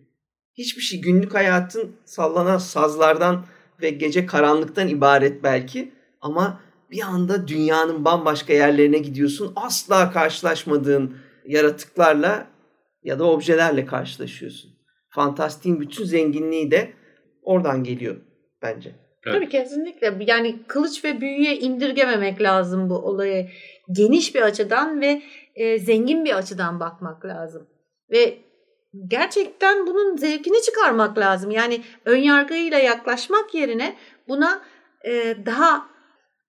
Hiçbir 0.59 0.83
şey 0.83 1.01
günlük 1.01 1.35
hayatın 1.35 1.93
sallanan 2.05 2.59
sazlardan 2.59 3.47
ve 3.83 3.91
gece 3.91 4.27
karanlıktan 4.27 4.89
ibaret 4.89 5.43
belki 5.43 5.93
ama 6.21 6.61
bir 6.91 7.03
anda 7.03 7.49
dünyanın 7.49 8.05
bambaşka 8.05 8.53
yerlerine 8.53 8.99
gidiyorsun. 8.99 9.53
Asla 9.57 10.13
karşılaşmadığın 10.13 11.17
yaratıklarla 11.47 12.47
ya 13.03 13.19
da 13.19 13.25
objelerle 13.25 13.87
karşılaşıyorsun. 13.87 14.71
Fantastiğin 15.09 15.81
bütün 15.81 16.05
zenginliği 16.05 16.71
de 16.71 16.93
oradan 17.43 17.85
geliyor 17.85 18.17
bence. 18.63 18.91
Evet. 19.27 19.37
Tabii 19.37 19.49
kesinlikle. 19.49 20.17
Yani 20.21 20.57
kılıç 20.67 21.05
ve 21.05 21.21
büyüye 21.21 21.59
indirgememek 21.59 22.43
lazım 22.43 22.91
bu 22.91 22.95
olayı. 22.95 23.49
Geniş 23.93 24.35
bir 24.35 24.43
açıdan 24.43 25.01
ve 25.01 25.23
e, 25.55 25.79
zengin 25.79 26.25
bir 26.25 26.37
açıdan 26.37 26.81
bakmak 26.81 27.25
lazım. 27.25 27.67
Ve 28.11 28.39
gerçekten 29.07 29.87
bunun 29.87 30.17
zevkini 30.17 30.63
çıkarmak 30.63 31.19
lazım. 31.19 31.51
Yani 31.51 31.81
ön 32.05 32.17
yargıyla 32.17 32.79
yaklaşmak 32.79 33.55
yerine 33.55 33.97
buna 34.29 34.63
e, 35.05 35.37
daha 35.47 35.90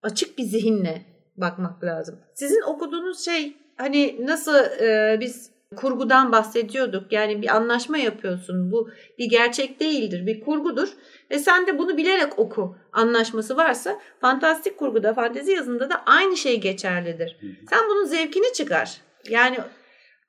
açık 0.03 0.37
bir 0.37 0.43
zihinle 0.43 1.05
bakmak 1.37 1.83
lazım. 1.83 2.19
Sizin 2.33 2.61
okuduğunuz 2.61 3.25
şey 3.25 3.57
hani 3.77 4.25
nasıl 4.25 4.55
e, 4.55 5.17
biz 5.19 5.51
kurgudan 5.75 6.31
bahsediyorduk. 6.31 7.11
Yani 7.11 7.41
bir 7.41 7.55
anlaşma 7.55 7.97
yapıyorsun. 7.97 8.71
Bu 8.71 8.89
bir 9.17 9.25
gerçek 9.25 9.79
değildir, 9.79 10.25
bir 10.25 10.41
kurgudur. 10.41 10.89
Ve 11.31 11.39
sen 11.39 11.67
de 11.67 11.77
bunu 11.77 11.97
bilerek 11.97 12.39
oku 12.39 12.75
anlaşması 12.93 13.57
varsa 13.57 13.99
fantastik 14.21 14.77
kurguda, 14.77 15.13
fantezi 15.13 15.51
yazında 15.51 15.89
da 15.89 16.03
aynı 16.05 16.37
şey 16.37 16.61
geçerlidir. 16.61 17.37
Sen 17.69 17.79
bunun 17.89 18.05
zevkini 18.05 18.53
çıkar. 18.53 18.97
Yani 19.29 19.57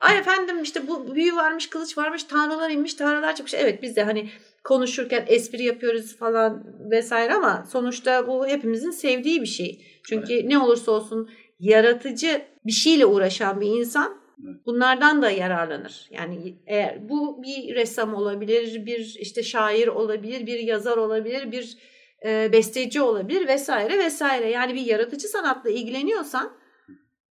ay 0.00 0.18
efendim 0.18 0.62
işte 0.62 0.88
bu 0.88 1.14
büyü 1.14 1.36
varmış, 1.36 1.70
kılıç 1.70 1.98
varmış, 1.98 2.24
tanrılar 2.24 2.70
inmiş, 2.70 2.94
tanrılar 2.94 3.36
çıkmış. 3.36 3.54
Evet 3.54 3.82
biz 3.82 3.96
de 3.96 4.02
hani 4.02 4.30
konuşurken 4.64 5.24
espri 5.26 5.64
yapıyoruz 5.64 6.16
falan 6.16 6.64
vesaire 6.90 7.34
ama 7.34 7.64
sonuçta 7.72 8.26
bu 8.26 8.46
hepimizin 8.46 8.90
sevdiği 8.90 9.40
bir 9.42 9.46
şey. 9.46 9.84
Çünkü 10.08 10.34
evet. 10.34 10.44
ne 10.44 10.58
olursa 10.58 10.92
olsun 10.92 11.30
yaratıcı 11.58 12.42
bir 12.66 12.72
şeyle 12.72 13.06
uğraşan 13.06 13.60
bir 13.60 13.66
insan 13.66 14.22
Bunlardan 14.66 15.22
da 15.22 15.30
yararlanır. 15.30 16.08
Yani 16.10 16.58
eğer 16.66 17.08
bu 17.08 17.42
bir 17.42 17.74
ressam 17.74 18.14
olabilir, 18.14 18.86
bir 18.86 19.16
işte 19.20 19.42
şair 19.42 19.88
olabilir, 19.88 20.46
bir 20.46 20.58
yazar 20.58 20.96
olabilir, 20.96 21.52
bir 21.52 21.78
e, 22.26 22.52
besteci 22.52 23.02
olabilir 23.02 23.48
vesaire 23.48 23.98
vesaire. 23.98 24.50
Yani 24.50 24.74
bir 24.74 24.80
yaratıcı 24.80 25.28
sanatla 25.28 25.70
ilgileniyorsan 25.70 26.52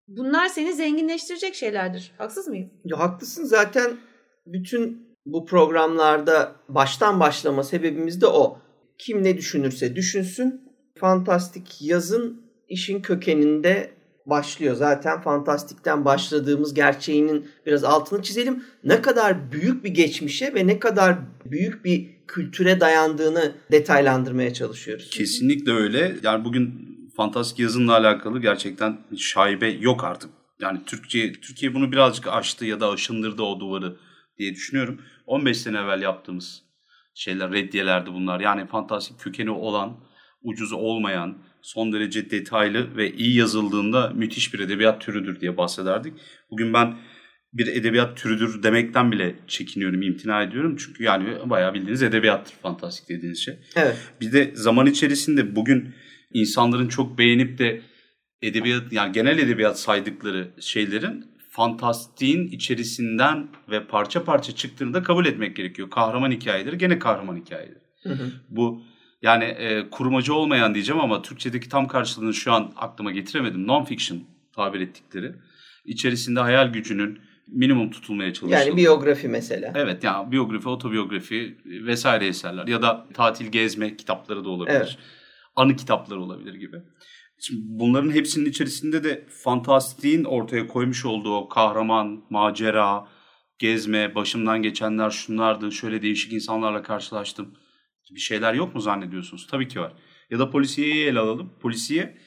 bunlar 0.07 0.47
seni 0.47 0.73
zenginleştirecek 0.73 1.55
şeylerdir. 1.55 2.11
Haksız 2.17 2.47
mıyım? 2.47 2.69
Ya 2.85 2.99
haklısın 2.99 3.43
zaten 3.43 3.97
bütün 4.45 5.08
bu 5.33 5.45
programlarda 5.45 6.55
baştan 6.69 7.19
başlama 7.19 7.63
sebebimiz 7.63 8.21
de 8.21 8.27
o. 8.27 8.57
Kim 8.97 9.23
ne 9.23 9.37
düşünürse 9.37 9.95
düşünsün 9.95 10.61
fantastik 10.95 11.81
yazın 11.81 12.41
işin 12.67 13.01
kökeninde 13.01 13.91
başlıyor. 14.25 14.75
Zaten 14.75 15.21
fantastikten 15.21 16.05
başladığımız 16.05 16.73
gerçeğinin 16.73 17.47
biraz 17.65 17.83
altını 17.83 18.21
çizelim. 18.21 18.63
Ne 18.83 19.01
kadar 19.01 19.51
büyük 19.51 19.83
bir 19.83 19.89
geçmişe 19.89 20.53
ve 20.53 20.67
ne 20.67 20.79
kadar 20.79 21.17
büyük 21.45 21.85
bir 21.85 22.19
kültüre 22.27 22.79
dayandığını 22.79 23.55
detaylandırmaya 23.71 24.53
çalışıyoruz. 24.53 25.09
Kesinlikle 25.09 25.71
öyle. 25.71 26.15
Yani 26.23 26.45
bugün 26.45 26.89
fantastik 27.17 27.59
yazınla 27.59 27.97
alakalı 27.97 28.41
gerçekten 28.41 28.97
şaibe 29.17 29.69
yok 29.69 30.03
artık. 30.03 30.29
Yani 30.61 30.79
Türkçe 30.85 31.31
Türkiye 31.33 31.73
bunu 31.73 31.91
birazcık 31.91 32.27
aştı 32.27 32.65
ya 32.65 32.79
da 32.79 32.89
aşındırdı 32.89 33.43
o 33.43 33.59
duvarı 33.59 33.95
diye 34.37 34.53
düşünüyorum. 34.53 35.01
15 35.29 35.57
sene 35.57 35.77
evvel 35.77 36.01
yaptığımız 36.01 36.61
şeyler 37.13 37.51
reddiyelerdi 37.51 38.13
bunlar. 38.13 38.39
Yani 38.39 38.67
fantastik 38.67 39.19
kökeni 39.19 39.49
olan, 39.49 39.97
ucuz 40.43 40.73
olmayan, 40.73 41.37
son 41.61 41.93
derece 41.93 42.31
detaylı 42.31 42.97
ve 42.97 43.13
iyi 43.13 43.37
yazıldığında 43.37 44.09
müthiş 44.09 44.53
bir 44.53 44.59
edebiyat 44.59 45.01
türüdür 45.01 45.39
diye 45.41 45.57
bahsederdik. 45.57 46.13
Bugün 46.51 46.73
ben 46.73 46.97
bir 47.53 47.67
edebiyat 47.67 48.17
türüdür 48.17 48.63
demekten 48.63 49.11
bile 49.11 49.35
çekiniyorum, 49.47 50.01
imtina 50.01 50.41
ediyorum. 50.41 50.75
Çünkü 50.79 51.03
yani 51.03 51.49
bayağı 51.49 51.73
bildiğiniz 51.73 52.03
edebiyattır 52.03 52.53
fantastik 52.53 53.09
dediğiniz 53.09 53.39
şey. 53.39 53.55
Evet. 53.75 53.97
Bir 54.21 54.31
de 54.31 54.51
zaman 54.55 54.85
içerisinde 54.85 55.55
bugün 55.55 55.93
insanların 56.33 56.87
çok 56.87 57.17
beğenip 57.17 57.57
de 57.57 57.81
edebiyat 58.41 58.93
yani 58.93 59.11
genel 59.11 59.37
edebiyat 59.37 59.79
saydıkları 59.79 60.51
şeylerin 60.59 61.28
fantastiğin 61.49 62.47
içerisinden 62.47 63.47
ve 63.69 63.87
parça 63.87 64.23
parça 64.23 64.55
çıktığını 64.55 64.93
da 64.93 65.03
kabul 65.03 65.25
etmek 65.25 65.55
gerekiyor. 65.55 65.89
Kahraman 65.89 66.31
hikayeleri 66.31 66.77
gene 66.77 66.99
kahraman 66.99 67.35
hikayeleri. 67.35 67.79
Hı 68.03 68.09
hı. 68.09 68.31
Bu 68.49 68.81
yani 69.21 69.43
e, 69.43 69.89
kurmacı 69.89 70.33
olmayan 70.33 70.73
diyeceğim 70.73 71.01
ama 71.01 71.21
Türkçedeki 71.21 71.69
tam 71.69 71.87
karşılığını 71.87 72.33
şu 72.33 72.53
an 72.53 72.71
aklıma 72.75 73.11
getiremedim. 73.11 73.65
Non-fiction 73.67 74.19
tabir 74.55 74.81
ettikleri. 74.81 75.35
İçerisinde 75.85 76.39
hayal 76.39 76.67
gücünün, 76.67 77.19
minimum 77.47 77.91
tutulmaya 77.91 78.33
çalışıldı. 78.33 78.65
Yani 78.65 78.77
biyografi 78.77 79.27
mesela. 79.27 79.73
Evet 79.75 80.03
yani 80.03 80.31
biyografi, 80.31 80.69
otobiyografi 80.69 81.57
vesaire 81.65 82.27
eserler 82.27 82.67
ya 82.67 82.81
da 82.81 83.07
tatil 83.13 83.45
gezme 83.45 83.97
kitapları 83.97 84.45
da 84.45 84.49
olabilir. 84.49 84.75
Evet. 84.75 84.97
Anı 85.55 85.75
kitapları 85.75 86.21
olabilir 86.21 86.53
gibi. 86.53 86.77
Şimdi 87.39 87.61
bunların 87.65 88.11
hepsinin 88.11 88.49
içerisinde 88.49 89.03
de 89.03 89.25
fantastiğin 89.43 90.23
ortaya 90.23 90.67
koymuş 90.67 91.05
olduğu 91.05 91.49
kahraman, 91.49 92.23
macera, 92.29 93.07
gezme, 93.59 94.15
başımdan 94.15 94.61
geçenler 94.61 95.09
şunlardı, 95.09 95.71
şöyle 95.71 96.01
değişik 96.01 96.33
insanlarla 96.33 96.83
karşılaştım 96.83 97.55
bir 98.11 98.19
şeyler 98.19 98.53
yok 98.53 98.75
mu 98.75 98.81
zannediyorsunuz? 98.81 99.47
Tabii 99.47 99.67
ki 99.67 99.79
var. 99.79 99.93
Ya 100.29 100.39
da 100.39 100.49
polisiyeyi 100.49 101.05
ele 101.05 101.19
alalım. 101.19 101.53
Polisiye 101.59 102.17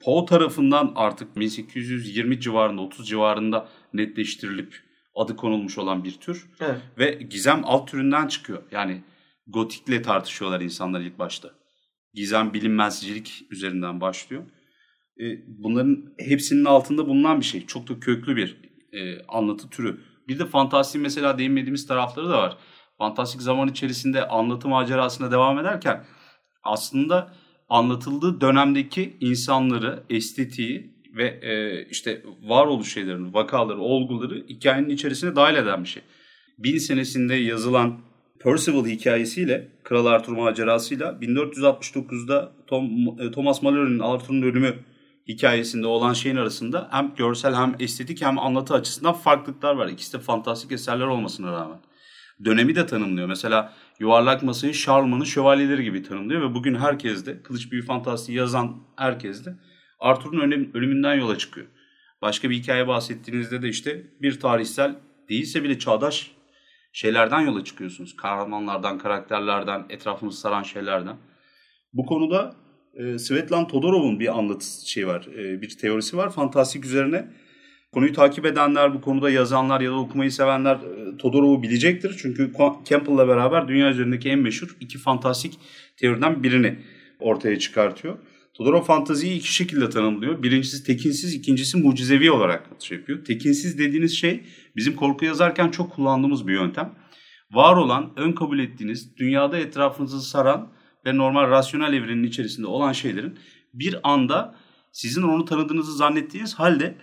Poe 0.00 0.24
tarafından 0.24 0.92
artık 0.96 1.36
1820 1.36 2.40
civarında 2.40 2.82
30 2.82 3.08
civarında 3.08 3.68
netleştirilip 3.94 4.80
adı 5.14 5.36
konulmuş 5.36 5.78
olan 5.78 6.04
bir 6.04 6.12
tür. 6.12 6.50
Evet. 6.60 6.80
Ve 6.98 7.10
gizem 7.30 7.62
alt 7.64 7.90
türünden 7.90 8.26
çıkıyor. 8.28 8.62
Yani 8.70 9.02
gotikle 9.46 10.02
tartışıyorlar 10.02 10.60
insanlar 10.60 11.00
ilk 11.00 11.18
başta. 11.18 11.50
Gizem 12.14 12.54
bilinmezcilik 12.54 13.46
üzerinden 13.50 14.00
başlıyor. 14.00 14.42
E, 15.20 15.24
bunların 15.46 16.14
hepsinin 16.18 16.64
altında 16.64 17.06
bulunan 17.06 17.40
bir 17.40 17.44
şey. 17.44 17.66
Çok 17.66 17.88
da 17.88 18.00
köklü 18.00 18.36
bir 18.36 18.56
e, 18.92 19.22
anlatı 19.28 19.68
türü. 19.68 20.00
Bir 20.28 20.38
de 20.38 20.46
fantastik 20.46 21.02
mesela 21.02 21.38
değinmediğimiz 21.38 21.86
tarafları 21.86 22.28
da 22.28 22.38
var. 22.38 22.56
Fantastik 22.98 23.42
zaman 23.42 23.68
içerisinde 23.68 24.28
anlatı 24.28 24.68
macerasına 24.68 25.30
devam 25.30 25.58
ederken 25.58 26.04
aslında 26.62 27.34
anlatıldığı 27.68 28.40
dönemdeki 28.40 29.16
insanları, 29.20 30.02
estetiği 30.10 30.92
ve 31.16 31.40
e, 31.42 31.86
işte 31.90 32.22
varoluş 32.42 32.92
şeylerini, 32.92 33.34
vakaları, 33.34 33.80
olguları 33.80 34.44
hikayenin 34.48 34.88
içerisine 34.88 35.36
dahil 35.36 35.56
eden 35.56 35.84
bir 35.84 35.88
şey. 35.88 36.02
Bin 36.58 36.78
senesinde 36.78 37.34
yazılan 37.34 38.00
Percival 38.40 38.86
hikayesiyle, 38.86 39.68
Kral 39.82 40.06
Arthur 40.06 40.32
macerasıyla 40.32 41.18
1469'da 41.20 42.52
Tom, 42.66 42.84
e, 43.20 43.30
Thomas 43.30 43.62
Malory'nin 43.62 43.98
Arthur'un 43.98 44.42
ölümü 44.42 44.74
hikayesinde 45.28 45.86
olan 45.86 46.12
şeyin 46.12 46.36
arasında 46.36 46.88
hem 46.90 47.14
görsel 47.16 47.54
hem 47.54 47.74
estetik 47.78 48.22
hem 48.22 48.38
anlatı 48.38 48.74
açısından 48.74 49.12
farklılıklar 49.12 49.74
var. 49.74 49.88
İkisi 49.88 50.12
de 50.12 50.18
fantastik 50.18 50.72
eserler 50.72 51.06
olmasına 51.06 51.52
rağmen. 51.52 51.78
Dönemi 52.44 52.74
de 52.74 52.86
tanımlıyor. 52.86 53.28
Mesela 53.28 53.72
yuvarlak 53.98 54.42
masayı 54.42 54.72
Charlemagne'ın 54.72 55.24
şövalyeleri 55.24 55.84
gibi 55.84 56.02
tanımlıyor 56.02 56.50
ve 56.50 56.54
bugün 56.54 56.74
herkes 56.74 57.26
de 57.26 57.42
Kılıç 57.42 57.72
Büyü 57.72 57.82
Fantastiği 57.82 58.38
yazan 58.38 58.76
herkes 58.96 59.44
de 59.44 59.56
Arthur'un 60.00 60.40
ölümünden 60.74 61.14
yola 61.14 61.38
çıkıyor. 61.38 61.66
Başka 62.22 62.50
bir 62.50 62.54
hikaye 62.56 62.88
bahsettiğinizde 62.88 63.62
de 63.62 63.68
işte 63.68 64.06
bir 64.22 64.40
tarihsel 64.40 64.96
değilse 65.28 65.62
bile 65.62 65.78
çağdaş 65.78 66.30
şeylerden 66.92 67.40
yola 67.40 67.64
çıkıyorsunuz. 67.64 68.16
Kahramanlardan, 68.16 68.98
karakterlerden, 68.98 69.86
etrafımızı 69.88 70.40
saran 70.40 70.62
şeylerden. 70.62 71.16
Bu 71.92 72.06
konuda 72.06 72.54
e, 72.94 73.18
Svetlan 73.18 73.68
Todorov'un 73.68 74.20
bir 74.20 74.38
anlatı 74.38 74.90
şey 74.90 75.06
var, 75.06 75.28
e, 75.38 75.62
bir 75.62 75.68
teorisi 75.68 76.16
var 76.16 76.32
fantastik 76.32 76.84
üzerine. 76.84 77.28
Konuyu 77.92 78.12
takip 78.12 78.46
edenler, 78.46 78.94
bu 78.94 79.00
konuda 79.00 79.30
yazanlar 79.30 79.80
ya 79.80 79.90
da 79.90 79.94
okumayı 79.94 80.32
sevenler 80.32 80.76
e, 80.76 81.16
Todorov'u 81.16 81.62
bilecektir. 81.62 82.16
Çünkü 82.22 82.52
Campbell'la 82.84 83.28
beraber 83.28 83.68
dünya 83.68 83.90
üzerindeki 83.90 84.28
en 84.28 84.38
meşhur 84.38 84.76
iki 84.80 84.98
fantastik 84.98 85.58
teoriden 85.96 86.42
birini 86.42 86.78
ortaya 87.20 87.58
çıkartıyor. 87.58 88.18
Todorov 88.54 88.82
fantaziyi 88.82 89.36
iki 89.36 89.54
şekilde 89.54 89.90
tanımlıyor. 89.90 90.42
Birincisi 90.42 90.84
tekinsiz, 90.84 91.34
ikincisi 91.34 91.76
mucizevi 91.76 92.30
olarak 92.30 92.70
şey 92.78 92.98
yapıyor. 92.98 93.24
Tekinsiz 93.24 93.78
dediğiniz 93.78 94.16
şey 94.16 94.40
bizim 94.76 94.96
korku 94.96 95.24
yazarken 95.24 95.68
çok 95.68 95.92
kullandığımız 95.92 96.48
bir 96.48 96.52
yöntem. 96.52 96.94
Var 97.50 97.76
olan, 97.76 98.12
ön 98.16 98.32
kabul 98.32 98.58
ettiğiniz, 98.58 99.16
dünyada 99.16 99.58
etrafınızı 99.58 100.20
saran 100.20 100.72
ve 101.06 101.16
normal 101.16 101.50
rasyonel 101.50 101.92
evrenin 101.92 102.24
içerisinde 102.24 102.66
olan 102.66 102.92
şeylerin 102.92 103.38
bir 103.74 103.96
anda 104.02 104.54
sizin 104.92 105.22
onu 105.22 105.44
tanıdığınızı 105.44 105.96
zannettiğiniz 105.96 106.54
halde 106.54 106.94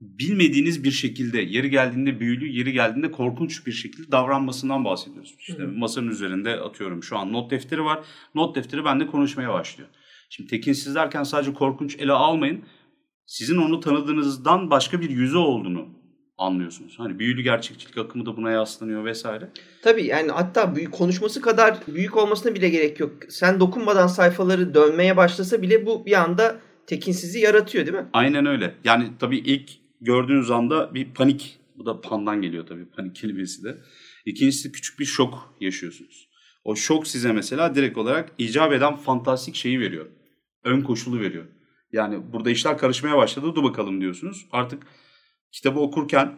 bilmediğiniz 0.00 0.84
bir 0.84 0.90
şekilde 0.90 1.40
yeri 1.40 1.70
geldiğinde 1.70 2.20
büyülü, 2.20 2.48
yeri 2.48 2.72
geldiğinde 2.72 3.10
korkunç 3.10 3.66
bir 3.66 3.72
şekilde 3.72 4.12
davranmasından 4.12 4.84
bahsediyoruz. 4.84 5.34
İşte 5.38 5.62
Hı. 5.62 5.68
masanın 5.68 6.08
üzerinde 6.08 6.60
atıyorum 6.60 7.02
şu 7.02 7.18
an 7.18 7.32
not 7.32 7.50
defteri 7.50 7.84
var. 7.84 8.04
Not 8.34 8.56
defteri 8.56 8.84
bende 8.84 9.06
konuşmaya 9.06 9.52
başlıyor. 9.52 9.88
Şimdi 10.30 10.50
tekinsiz 10.50 10.94
derken 10.94 11.22
sadece 11.22 11.52
korkunç 11.54 11.96
ele 11.96 12.12
almayın. 12.12 12.64
Sizin 13.26 13.56
onu 13.56 13.80
tanıdığınızdan 13.80 14.70
başka 14.70 15.00
bir 15.00 15.10
yüzü 15.10 15.36
olduğunu 15.36 15.88
anlıyorsunuz. 16.38 16.98
Hani 16.98 17.18
büyülü 17.18 17.42
gerçekçilik 17.42 17.98
akımı 17.98 18.26
da 18.26 18.36
buna 18.36 18.50
yaslanıyor 18.50 19.04
vesaire. 19.04 19.48
Tabii 19.82 20.06
yani 20.06 20.30
hatta 20.30 20.76
büyük 20.76 20.92
konuşması 20.92 21.40
kadar 21.40 21.78
büyük 21.88 22.16
olmasına 22.16 22.54
bile 22.54 22.68
gerek 22.68 23.00
yok. 23.00 23.12
Sen 23.28 23.60
dokunmadan 23.60 24.06
sayfaları 24.06 24.74
dönmeye 24.74 25.16
başlasa 25.16 25.62
bile 25.62 25.86
bu 25.86 26.06
bir 26.06 26.22
anda 26.22 26.60
tekinsizliği 26.86 27.44
yaratıyor 27.44 27.86
değil 27.86 27.96
mi? 27.96 28.06
Aynen 28.12 28.46
öyle. 28.46 28.74
Yani 28.84 29.10
tabii 29.18 29.38
ilk 29.38 29.70
gördüğünüz 30.00 30.50
anda 30.50 30.94
bir 30.94 31.14
panik. 31.14 31.58
Bu 31.76 31.86
da 31.86 32.00
pandan 32.00 32.42
geliyor 32.42 32.66
tabii 32.66 32.84
panik 32.84 33.16
kelimesi 33.16 33.64
de. 33.64 33.78
İkincisi 34.26 34.72
küçük 34.72 34.98
bir 34.98 35.04
şok 35.04 35.56
yaşıyorsunuz. 35.60 36.28
O 36.64 36.76
şok 36.76 37.06
size 37.06 37.32
mesela 37.32 37.74
direkt 37.74 37.98
olarak 37.98 38.32
icap 38.38 38.72
eden 38.72 38.96
fantastik 38.96 39.54
şeyi 39.54 39.80
veriyor. 39.80 40.06
Ön 40.64 40.82
koşulu 40.82 41.20
veriyor. 41.20 41.44
Yani 41.92 42.32
burada 42.32 42.50
işler 42.50 42.78
karışmaya 42.78 43.16
başladı 43.16 43.46
dur 43.54 43.64
bakalım 43.64 44.00
diyorsunuz. 44.00 44.46
Artık 44.52 44.82
kitabı 45.56 45.80
okurken 45.80 46.34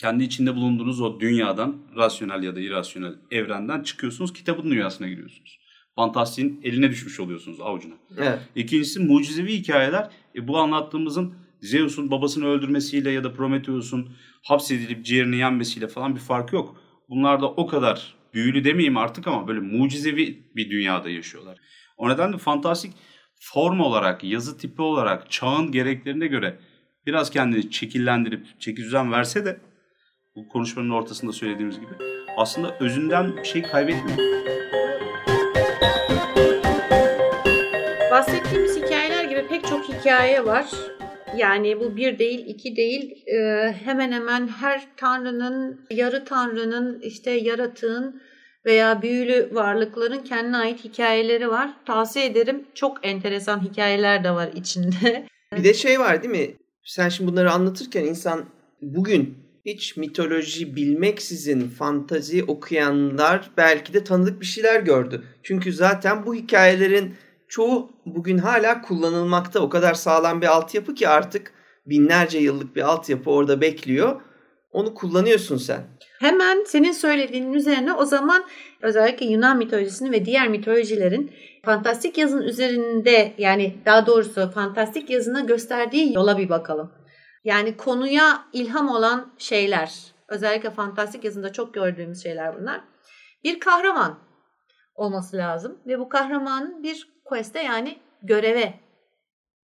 kendi 0.00 0.24
içinde 0.24 0.54
bulunduğunuz 0.54 1.00
o 1.00 1.20
dünyadan, 1.20 1.76
rasyonel 1.96 2.42
ya 2.42 2.56
da 2.56 2.60
irrasyonel 2.60 3.14
evrenden 3.30 3.82
çıkıyorsunuz, 3.82 4.32
kitabın 4.32 4.70
dünyasına 4.70 5.08
giriyorsunuz. 5.08 5.58
Fantastiğin 5.96 6.60
eline 6.64 6.90
düşmüş 6.90 7.20
oluyorsunuz 7.20 7.60
avucuna. 7.60 7.94
Evet. 8.18 8.38
İkincisi 8.56 9.00
mucizevi 9.00 9.52
hikayeler. 9.52 10.10
E, 10.34 10.48
bu 10.48 10.58
anlattığımızın 10.58 11.34
Zeus'un 11.60 12.10
babasını 12.10 12.46
öldürmesiyle 12.46 13.10
ya 13.10 13.24
da 13.24 13.32
Prometheus'un 13.32 14.08
hapsedilip 14.42 15.04
ciğerini 15.04 15.36
yenmesiyle 15.36 15.88
falan 15.88 16.14
bir 16.14 16.20
farkı 16.20 16.56
yok. 16.56 16.76
Bunlar 17.08 17.40
da 17.40 17.50
o 17.50 17.66
kadar 17.66 18.14
büyülü 18.34 18.64
demeyeyim 18.64 18.96
artık 18.96 19.26
ama 19.26 19.48
böyle 19.48 19.60
mucizevi 19.60 20.50
bir 20.56 20.70
dünyada 20.70 21.10
yaşıyorlar. 21.10 21.58
O 21.96 22.08
nedenle 22.08 22.38
fantastik 22.38 22.92
form 23.40 23.80
olarak, 23.80 24.24
yazı 24.24 24.58
tipi 24.58 24.82
olarak, 24.82 25.30
çağın 25.30 25.72
gereklerine 25.72 26.26
göre 26.26 26.58
biraz 27.06 27.30
kendini 27.30 27.70
çekillendirip 27.70 28.60
çeki 28.60 28.82
düzen 28.82 29.12
verse 29.12 29.44
de 29.44 29.56
bu 30.36 30.48
konuşmanın 30.48 30.90
ortasında 30.90 31.32
söylediğimiz 31.32 31.80
gibi 31.80 31.94
aslında 32.36 32.76
özünden 32.80 33.36
bir 33.36 33.44
şey 33.44 33.62
kaybetmiyor. 33.62 34.18
Bahsettiğimiz 38.10 38.76
hikayeler 38.76 39.24
gibi 39.24 39.46
pek 39.48 39.66
çok 39.66 39.88
hikaye 39.88 40.44
var. 40.44 40.66
Yani 41.36 41.80
bu 41.80 41.96
bir 41.96 42.18
değil, 42.18 42.46
iki 42.46 42.76
değil. 42.76 43.24
Ee, 43.26 43.74
hemen 43.84 44.12
hemen 44.12 44.48
her 44.48 44.86
tanrının, 44.96 45.86
yarı 45.90 46.24
tanrının, 46.24 47.00
işte 47.00 47.30
yaratığın 47.30 48.22
veya 48.66 49.02
büyülü 49.02 49.48
varlıkların 49.52 50.18
kendine 50.18 50.56
ait 50.56 50.84
hikayeleri 50.84 51.48
var. 51.48 51.70
Tavsiye 51.86 52.26
ederim. 52.26 52.66
Çok 52.74 53.06
enteresan 53.06 53.60
hikayeler 53.60 54.24
de 54.24 54.30
var 54.30 54.50
içinde. 54.54 55.26
Bir 55.56 55.64
de 55.64 55.74
şey 55.74 56.00
var 56.00 56.22
değil 56.22 56.48
mi? 56.48 56.56
Sen 56.84 57.08
şimdi 57.08 57.30
bunları 57.32 57.52
anlatırken 57.52 58.04
insan 58.04 58.44
bugün 58.82 59.38
hiç 59.66 59.96
mitoloji 59.96 60.76
bilmeksizin 60.76 61.68
fantazi 61.68 62.44
okuyanlar 62.44 63.50
belki 63.56 63.94
de 63.94 64.04
tanıdık 64.04 64.40
bir 64.40 64.46
şeyler 64.46 64.80
gördü. 64.80 65.24
Çünkü 65.42 65.72
zaten 65.72 66.26
bu 66.26 66.34
hikayelerin 66.34 67.14
çoğu 67.48 67.90
bugün 68.06 68.38
hala 68.38 68.82
kullanılmakta. 68.82 69.60
O 69.60 69.68
kadar 69.68 69.94
sağlam 69.94 70.40
bir 70.40 70.46
altyapı 70.46 70.94
ki 70.94 71.08
artık 71.08 71.52
binlerce 71.86 72.38
yıllık 72.38 72.76
bir 72.76 72.82
altyapı 72.82 73.30
orada 73.30 73.60
bekliyor. 73.60 74.20
Onu 74.70 74.94
kullanıyorsun 74.94 75.56
sen. 75.56 75.80
Hemen 76.18 76.64
senin 76.66 76.92
söylediğinin 76.92 77.52
üzerine 77.52 77.92
o 77.92 78.04
zaman 78.04 78.44
özellikle 78.82 79.26
Yunan 79.26 79.58
mitolojisini 79.58 80.12
ve 80.12 80.24
diğer 80.24 80.48
mitolojilerin 80.48 81.30
fantastik 81.64 82.18
yazın 82.18 82.42
üzerinde 82.42 83.34
yani 83.38 83.76
daha 83.86 84.06
doğrusu 84.06 84.50
fantastik 84.50 85.10
yazına 85.10 85.40
gösterdiği 85.40 86.14
yola 86.14 86.38
bir 86.38 86.48
bakalım. 86.48 86.92
Yani 87.44 87.76
konuya 87.76 88.44
ilham 88.52 88.88
olan 88.88 89.32
şeyler, 89.38 89.92
özellikle 90.28 90.70
fantastik 90.70 91.24
yazında 91.24 91.52
çok 91.52 91.74
gördüğümüz 91.74 92.22
şeyler 92.22 92.60
bunlar. 92.60 92.80
Bir 93.44 93.60
kahraman 93.60 94.18
olması 94.94 95.36
lazım 95.36 95.78
ve 95.86 95.98
bu 95.98 96.08
kahramanın 96.08 96.82
bir 96.82 97.08
quest'e 97.24 97.62
yani 97.62 97.98
göreve 98.22 98.74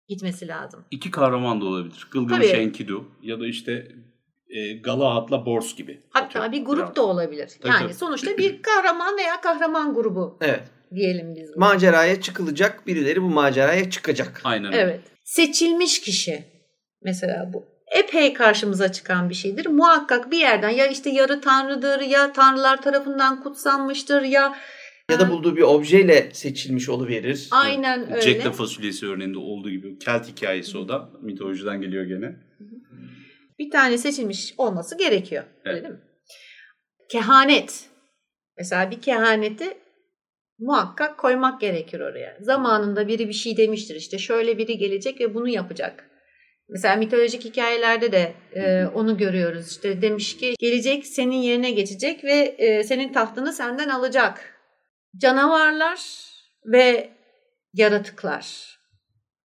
gitmesi 0.09 0.49
lazım. 0.49 0.85
İki 0.91 1.11
kahraman 1.11 1.61
da 1.61 1.65
olabilir. 1.65 2.09
Gılgamış 2.11 2.55
Enkidu 2.55 3.05
ya 3.23 3.41
da 3.41 3.47
işte 3.47 3.89
e, 4.49 4.73
Galahad'la 4.73 5.47
Bors 5.47 5.77
gibi. 5.77 6.03
Hatta 6.11 6.53
bir 6.53 6.65
grup 6.65 6.97
da 6.97 7.03
olabilir. 7.07 7.51
Tabii, 7.61 7.73
yani 7.73 7.83
tabii. 7.83 7.95
sonuçta 7.95 8.39
bir 8.39 8.63
kahraman 8.63 9.17
veya 9.17 9.41
kahraman 9.41 9.95
grubu 9.95 10.39
evet. 10.41 10.63
Diyelim 10.95 11.35
biz. 11.35 11.49
Bunu. 11.49 11.59
Maceraya 11.61 12.21
çıkılacak 12.21 12.87
birileri 12.87 13.23
bu 13.23 13.29
maceraya 13.29 13.91
çıkacak. 13.91 14.41
Aynen 14.45 14.73
Evet. 14.73 15.01
Seçilmiş 15.25 16.01
kişi 16.01 16.45
mesela 17.03 17.51
bu. 17.55 17.65
epey 17.99 18.33
karşımıza 18.33 18.93
çıkan 18.93 19.31
bir 19.31 19.35
şeydir. 19.35 19.67
Muhakkak 19.67 20.31
bir 20.31 20.39
yerden 20.39 20.71
ya 20.71 20.87
işte 20.87 21.11
yarı 21.11 21.41
tanrıdır 21.41 22.01
ya 22.01 22.33
tanrılar 22.33 22.83
tarafından 22.83 23.43
kutsanmıştır 23.43 24.23
ya 24.23 24.55
Ya 25.11 25.21
da 25.21 25.31
bulduğu 25.31 25.57
bir 25.57 25.63
objeyle 25.63 26.31
seçilmiş 26.33 26.89
oluverir. 26.89 27.49
aynen 27.51 28.13
öyle. 28.13 28.21
Jack 28.23 28.43
the 28.43 28.53
fasulyesi 28.53 29.07
örneğinde 29.07 29.39
olduğu 29.39 29.71
gibi 29.71 29.99
Kelt 29.99 30.29
hikayesi 30.29 30.79
o 30.79 30.89
da 30.89 31.11
mitolojiden 31.23 31.81
geliyor 31.81 32.05
gene. 32.05 32.37
bir 33.59 33.71
tane 33.71 33.99
seçilmiş 33.99 34.55
olması 34.59 34.99
gerekiyor. 34.99 35.45
Öyle 35.65 35.79
Evet. 35.79 35.83
değil 35.85 35.95
mi? 35.95 36.01
Kehanet. 37.11 37.85
Mesela 38.59 38.91
bir 38.91 39.01
kehaneti 39.01 39.79
muhakkak 40.59 41.19
koymak 41.19 41.61
gerekir 41.61 42.01
oraya. 42.01 42.37
Zamanında 42.41 43.09
biri 43.09 43.29
bir 43.29 43.33
şey 43.33 43.57
demiştir 43.57 43.95
işte 43.95 44.19
şöyle 44.19 44.59
biri 44.59 44.79
gelecek 44.79 45.21
ve 45.21 45.35
bunu 45.35 45.49
yapacak. 45.49 46.05
Mesela 46.69 46.97
mitolojik 46.97 47.45
hikayelerde 47.45 48.13
de 48.13 48.33
e, 48.55 48.87
onu 48.95 49.17
görüyoruz. 49.17 49.71
İşte 49.71 50.03
demiş 50.03 50.37
ki 50.37 50.55
gelecek 50.59 51.07
senin 51.07 51.37
yerine 51.37 51.71
geçecek 51.71 52.25
ve 52.25 52.35
e, 52.59 52.85
senin 52.85 53.13
tahtını 53.13 53.53
senden 53.53 53.89
alacak. 53.89 54.55
Canavarlar 55.17 56.01
ve 56.65 57.11
yaratıklar. 57.75 58.79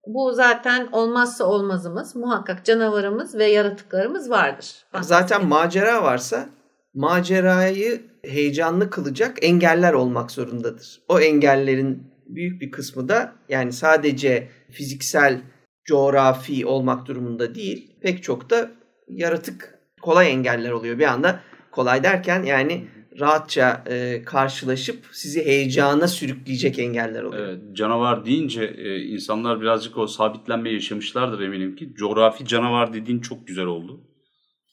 Bu 0.08 0.34
zaten 0.34 0.88
olmazsa 0.92 1.46
olmazımız. 1.46 2.16
Muhakkak 2.16 2.66
canavarımız 2.66 3.36
ve 3.36 3.46
yaratıklarımız 3.46 4.30
vardır. 4.30 4.86
Zaten 5.02 5.46
macera 5.46 6.04
varsa 6.04 6.50
macerayı 6.94 8.02
heyecanlı 8.26 8.90
kılacak 8.90 9.38
engeller 9.42 9.94
olmak 9.94 10.32
zorundadır. 10.32 11.02
O 11.08 11.20
engellerin 11.20 12.04
büyük 12.28 12.62
bir 12.62 12.72
kısmı 12.72 13.10
da 13.10 13.36
yani 13.50 13.74
sadece 13.74 14.48
fiziksel, 14.72 15.42
coğrafi 15.86 16.66
olmak 16.66 17.08
durumunda 17.08 17.56
değil. 17.56 17.92
Pek 18.02 18.24
çok 18.24 18.50
da 18.50 18.72
yaratık 19.10 19.80
kolay 20.02 20.32
engeller 20.32 20.72
oluyor. 20.72 21.00
Bir 21.00 21.06
anda 21.06 21.40
kolay 21.72 22.04
derken 22.04 22.44
yani 22.44 22.88
rahatça 23.20 23.84
e, 23.90 24.22
karşılaşıp 24.26 25.06
sizi 25.12 25.46
heyecana 25.46 26.08
sürükleyecek 26.08 26.80
engeller 26.80 27.24
oluyor. 27.24 27.48
Evet, 27.48 27.60
canavar 27.74 28.26
deyince 28.26 28.64
e, 28.64 29.00
insanlar 29.00 29.62
birazcık 29.62 29.98
o 29.98 30.08
sabitlenme 30.08 30.70
yaşamışlardır 30.70 31.40
eminim 31.40 31.76
ki. 31.76 31.94
Coğrafi 31.94 32.46
canavar 32.46 32.94
dediğin 32.94 33.20
çok 33.20 33.48
güzel 33.48 33.66
oldu. 33.66 34.02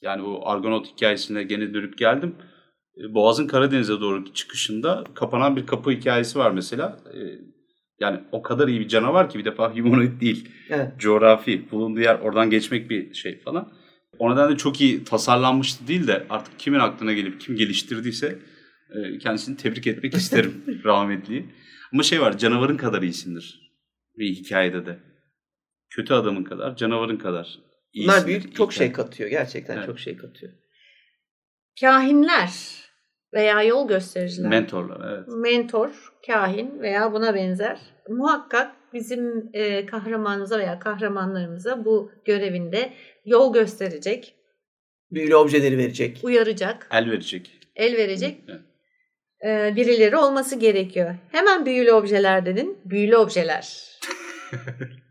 Yani 0.01 0.23
bu 0.23 0.49
Argonaut 0.49 0.87
hikayesine 0.87 1.43
gene 1.43 1.73
dönüp 1.73 1.97
geldim. 1.97 2.35
E, 2.97 3.13
Boğaz'ın 3.13 3.47
Karadeniz'e 3.47 3.99
doğru 4.01 4.33
çıkışında 4.33 5.03
kapanan 5.13 5.55
bir 5.55 5.65
kapı 5.65 5.91
hikayesi 5.91 6.39
var 6.39 6.51
mesela. 6.51 6.99
E, 7.13 7.19
yani 7.99 8.19
o 8.31 8.41
kadar 8.41 8.67
iyi 8.67 8.79
bir 8.79 8.87
canavar 8.87 9.29
ki 9.29 9.39
bir 9.39 9.45
defa 9.45 9.71
humanoid 9.75 10.21
değil. 10.21 10.49
Evet. 10.69 10.91
Coğrafi, 10.99 11.71
bulunduğu 11.71 11.99
yer 11.99 12.19
oradan 12.19 12.49
geçmek 12.49 12.89
bir 12.89 13.13
şey 13.13 13.39
falan. 13.39 13.73
O 14.19 14.33
nedenle 14.33 14.57
çok 14.57 14.81
iyi 14.81 15.03
tasarlanmıştı 15.03 15.87
değil 15.87 16.07
de 16.07 16.25
artık 16.29 16.59
kimin 16.59 16.79
aklına 16.79 17.13
gelip 17.13 17.41
kim 17.41 17.55
geliştirdiyse 17.55 18.39
e, 18.95 19.17
kendisini 19.17 19.57
tebrik 19.57 19.87
etmek 19.87 20.13
isterim 20.17 20.81
rahmetliyi. 20.85 21.45
Ama 21.93 22.03
şey 22.03 22.21
var 22.21 22.37
canavarın 22.37 22.77
kadar 22.77 23.01
iyisindir 23.01 23.61
bir 24.17 24.35
hikayede 24.35 24.85
de. 24.85 24.99
Kötü 25.89 26.13
adamın 26.13 26.43
kadar, 26.43 26.75
canavarın 26.75 27.17
kadar. 27.17 27.59
Bunlar 27.95 28.27
büyük 28.27 28.55
çok 28.55 28.73
şey 28.73 28.91
katıyor. 28.91 29.29
Gerçekten 29.29 29.77
Evet. 29.77 29.85
çok 29.85 29.99
şey 29.99 30.17
katıyor. 30.17 30.51
Kahinler 31.81 32.51
veya 33.33 33.63
yol 33.63 33.87
göstericiler. 33.87 34.49
Mentorlar 34.49 35.13
evet. 35.13 35.27
mentor, 35.27 36.13
kahin 36.27 36.79
veya 36.81 37.13
buna 37.13 37.35
benzer 37.35 37.79
muhakkak 38.09 38.75
bizim 38.93 39.49
e, 39.53 39.85
kahramanımıza 39.85 40.59
veya 40.59 40.79
kahramanlarımıza 40.79 41.85
bu 41.85 42.11
görevinde 42.25 42.93
yol 43.25 43.53
gösterecek, 43.53 44.35
Büyülü 45.11 45.35
objeleri 45.35 45.77
verecek. 45.77 46.19
uyaracak, 46.23 46.87
El 46.91 47.11
verecek. 47.11 47.51
el 47.75 47.97
verecek 47.97 48.37
Evet. 48.47 48.61
e, 49.45 49.75
birileri 49.75 50.17
olması 50.17 50.59
gerekiyor. 50.59 51.15
Hemen 51.31 51.65
büyülü 51.65 51.91
objeler 51.91 52.45
dedin. 52.45 52.77
Büyülü 52.85 53.17
objeler. 53.17 53.91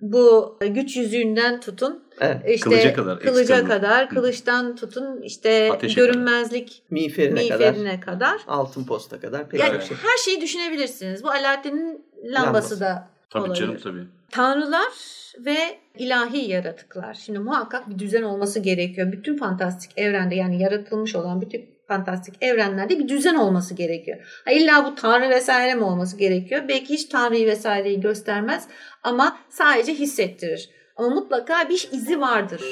Bu 0.01 0.59
güç 0.69 0.97
yüzüğünden 0.97 1.61
tutun 1.61 2.05
Evet. 2.21 2.43
işte 2.49 2.65
Kılıca 2.71 2.93
kadar, 2.95 3.21
kılıca 3.21 3.41
Excalibur. 3.41 3.69
kadar, 3.69 4.09
kılıçtan 4.09 4.77
tutun 4.77 5.23
işte 5.23 5.73
Ateşe 5.73 5.95
görünmezlik 6.01 6.83
Miğferine, 6.91 7.49
kadar. 7.49 7.71
miğferine 7.73 8.01
kadar. 8.01 8.41
Altın 8.47 8.85
posta 8.85 9.21
kadar. 9.21 9.49
Pek 9.49 9.61
Yani 9.61 9.83
şey. 9.83 9.97
her 9.97 10.17
şeyi 10.25 10.41
düşünebilirsiniz. 10.41 11.25
Bu 11.25 11.31
Alaaddin'in 11.31 12.05
lambası, 12.25 12.45
Lambası. 12.47 12.81
da 12.81 13.09
Tabii 13.31 13.43
olabilir. 13.43 13.61
canım 13.61 13.77
tabii. 13.83 14.05
Tanrılar 14.31 14.93
ve 15.39 15.57
ilahi 15.99 16.51
yaratıklar. 16.51 17.15
Şimdi 17.15 17.39
muhakkak 17.39 17.91
bir 17.91 17.99
düzen 17.99 18.23
olması 18.23 18.61
gerekiyor. 18.61 19.13
Bütün 19.13 19.37
fantastik 19.37 19.91
evrende 19.99 20.35
yani 20.35 20.63
yaratılmış 20.63 21.15
olan 21.17 21.41
bütün 21.41 21.71
fantastik 21.95 22.35
evrenlerde 22.41 22.99
bir 22.99 23.09
düzen 23.09 23.35
olması 23.35 23.75
gerekiyor. 23.75 24.19
Ha, 24.45 24.51
illa 24.53 24.85
bu 24.85 24.95
tanrı 24.95 25.31
vesaire 25.31 25.75
mi 25.75 25.85
olması 25.85 26.17
gerekiyor? 26.17 26.63
Belki 26.69 26.95
hiç 26.95 27.05
tanrıyı 27.05 27.47
vesaireyi 27.47 28.01
göstermez 28.01 28.69
ama 29.03 29.37
sadece 29.49 29.95
hissettirir. 29.95 30.71
Ama 30.97 31.09
mutlaka 31.09 31.69
bir 31.69 31.89
izi 31.93 32.21
vardır. 32.21 32.63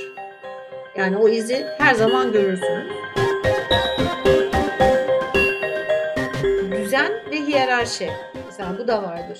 Yani 0.98 1.16
o 1.16 1.28
izi 1.28 1.66
her 1.78 1.94
zaman 1.94 2.32
görürsünüz. 2.32 2.92
Düzen 6.72 7.12
ve 7.30 7.36
hiyerarşi. 7.46 8.10
Mesela 8.46 8.78
bu 8.78 8.88
da 8.88 9.02
vardır. 9.02 9.38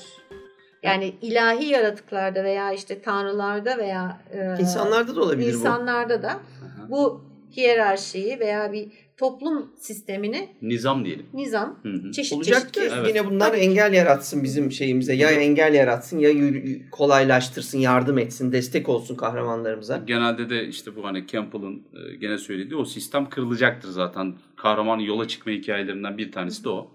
Yani 0.82 1.14
ilahi 1.22 1.64
yaratıklarda 1.66 2.44
veya 2.44 2.72
işte 2.72 3.02
tanrılarda 3.02 3.78
veya 3.78 4.20
e, 4.32 4.60
İnsanlarda 4.62 5.16
da 5.16 5.20
olabilir 5.22 5.52
bu. 5.54 5.58
insanlarda 5.58 6.22
da 6.22 6.36
bu 6.88 7.24
hiyerarşiyi 7.56 8.40
veya 8.40 8.72
bir 8.72 9.07
toplum 9.18 9.70
sistemini 9.78 10.48
Nizam 10.62 11.04
diyelim. 11.04 11.26
nizam 11.34 11.78
Hı 11.82 11.88
hı. 11.88 12.10
çeşit 12.12 12.32
Olacak 12.32 12.58
çeşit 12.60 12.72
ki 12.72 12.80
Evet. 12.98 13.08
yine 13.08 13.30
bunlar 13.30 13.54
engel 13.54 13.92
yaratsın 13.92 14.44
bizim 14.44 14.72
şeyimize. 14.72 15.14
Ya 15.14 15.30
engel 15.30 15.74
yaratsın 15.74 16.18
ya 16.18 16.30
yürü- 16.30 16.90
kolaylaştırsın, 16.90 17.78
yardım 17.78 18.18
etsin, 18.18 18.52
destek 18.52 18.88
olsun 18.88 19.16
kahramanlarımıza. 19.16 19.96
Genelde 20.06 20.50
de 20.50 20.66
işte 20.68 20.96
bu 20.96 21.04
hani 21.04 21.26
Campbell'ın 21.26 21.76
e, 21.76 22.16
gene 22.16 22.38
söylediği 22.38 22.76
o 22.80 22.84
sistem 22.84 23.28
kırılacaktır 23.28 23.88
zaten. 23.88 24.34
Kahramanın 24.56 25.02
yola 25.02 25.28
çıkma 25.28 25.52
hikayelerinden 25.52 26.18
bir 26.18 26.32
tanesi 26.32 26.64
de 26.64 26.68
o. 26.68 26.90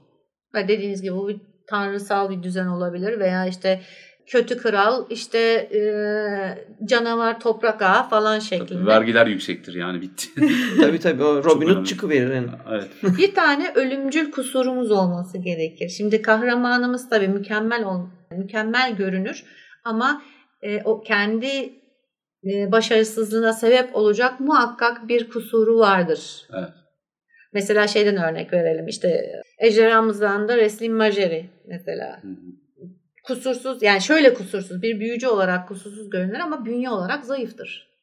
Ve 0.56 0.68
dediğiniz 0.68 1.02
gibi 1.02 1.14
bu 1.16 1.28
bir 1.28 1.42
tanrısal 1.70 2.30
bir 2.30 2.44
düzen 2.44 2.68
olabilir 2.68 3.20
veya 3.20 3.46
işte 3.48 3.82
kötü 4.28 4.58
kral 4.58 5.06
işte 5.10 5.40
e, 5.74 5.82
canavar 6.86 7.40
toprak 7.40 7.82
ağa 7.82 8.04
falan 8.04 8.40
Tabii, 8.40 8.48
şeklinde. 8.50 8.86
vergiler 8.86 9.28
yüksektir 9.28 9.74
yani 9.74 10.02
bitti. 10.02 10.28
tabii 10.82 11.00
tabii 11.00 11.24
o 11.24 11.44
Robin. 11.44 11.70
Hood 11.70 11.86
çıkıverir. 11.86 12.34
Yani. 12.34 12.48
evet. 12.72 13.18
bir 13.18 13.36
tane 13.36 13.72
ölümcül 13.76 14.32
kusurumuz 14.32 14.92
olması 14.92 15.38
gerekir. 15.38 15.90
Şimdi 15.90 16.22
kahramanımız 16.22 17.10
tabii 17.10 17.28
mükemmel 17.28 17.84
ol, 17.84 18.08
mükemmel 18.32 18.96
görünür 18.96 19.44
ama 19.84 20.22
e, 20.62 20.82
o 20.84 21.02
kendi 21.02 21.74
e, 22.46 22.72
başarısızlığına 22.72 23.54
sebep 23.54 23.96
olacak 23.96 24.40
muhakkak 24.40 25.08
bir 25.08 25.30
kusuru 25.30 25.80
vardır. 25.80 26.48
Evet. 26.58 26.70
Mesela 27.54 27.88
şeyden 27.88 28.18
örnek 28.18 28.54
verelim 28.54 28.88
işte 28.88 29.32
Ejderhamızdan 29.60 30.48
da 30.48 30.58
Reslin 30.58 30.94
Majeri 30.94 31.50
mesela. 31.68 32.20
Hı 32.24 32.28
hı. 32.28 32.63
Kusursuz 33.24 33.84
yani 33.84 34.02
şöyle 34.02 34.34
kusursuz 34.34 34.82
bir 34.82 35.00
büyücü 35.00 35.28
olarak 35.28 35.68
kusursuz 35.68 36.10
görünür 36.10 36.40
ama 36.40 36.66
bünye 36.66 36.90
olarak 36.90 37.26
zayıftır. 37.26 37.94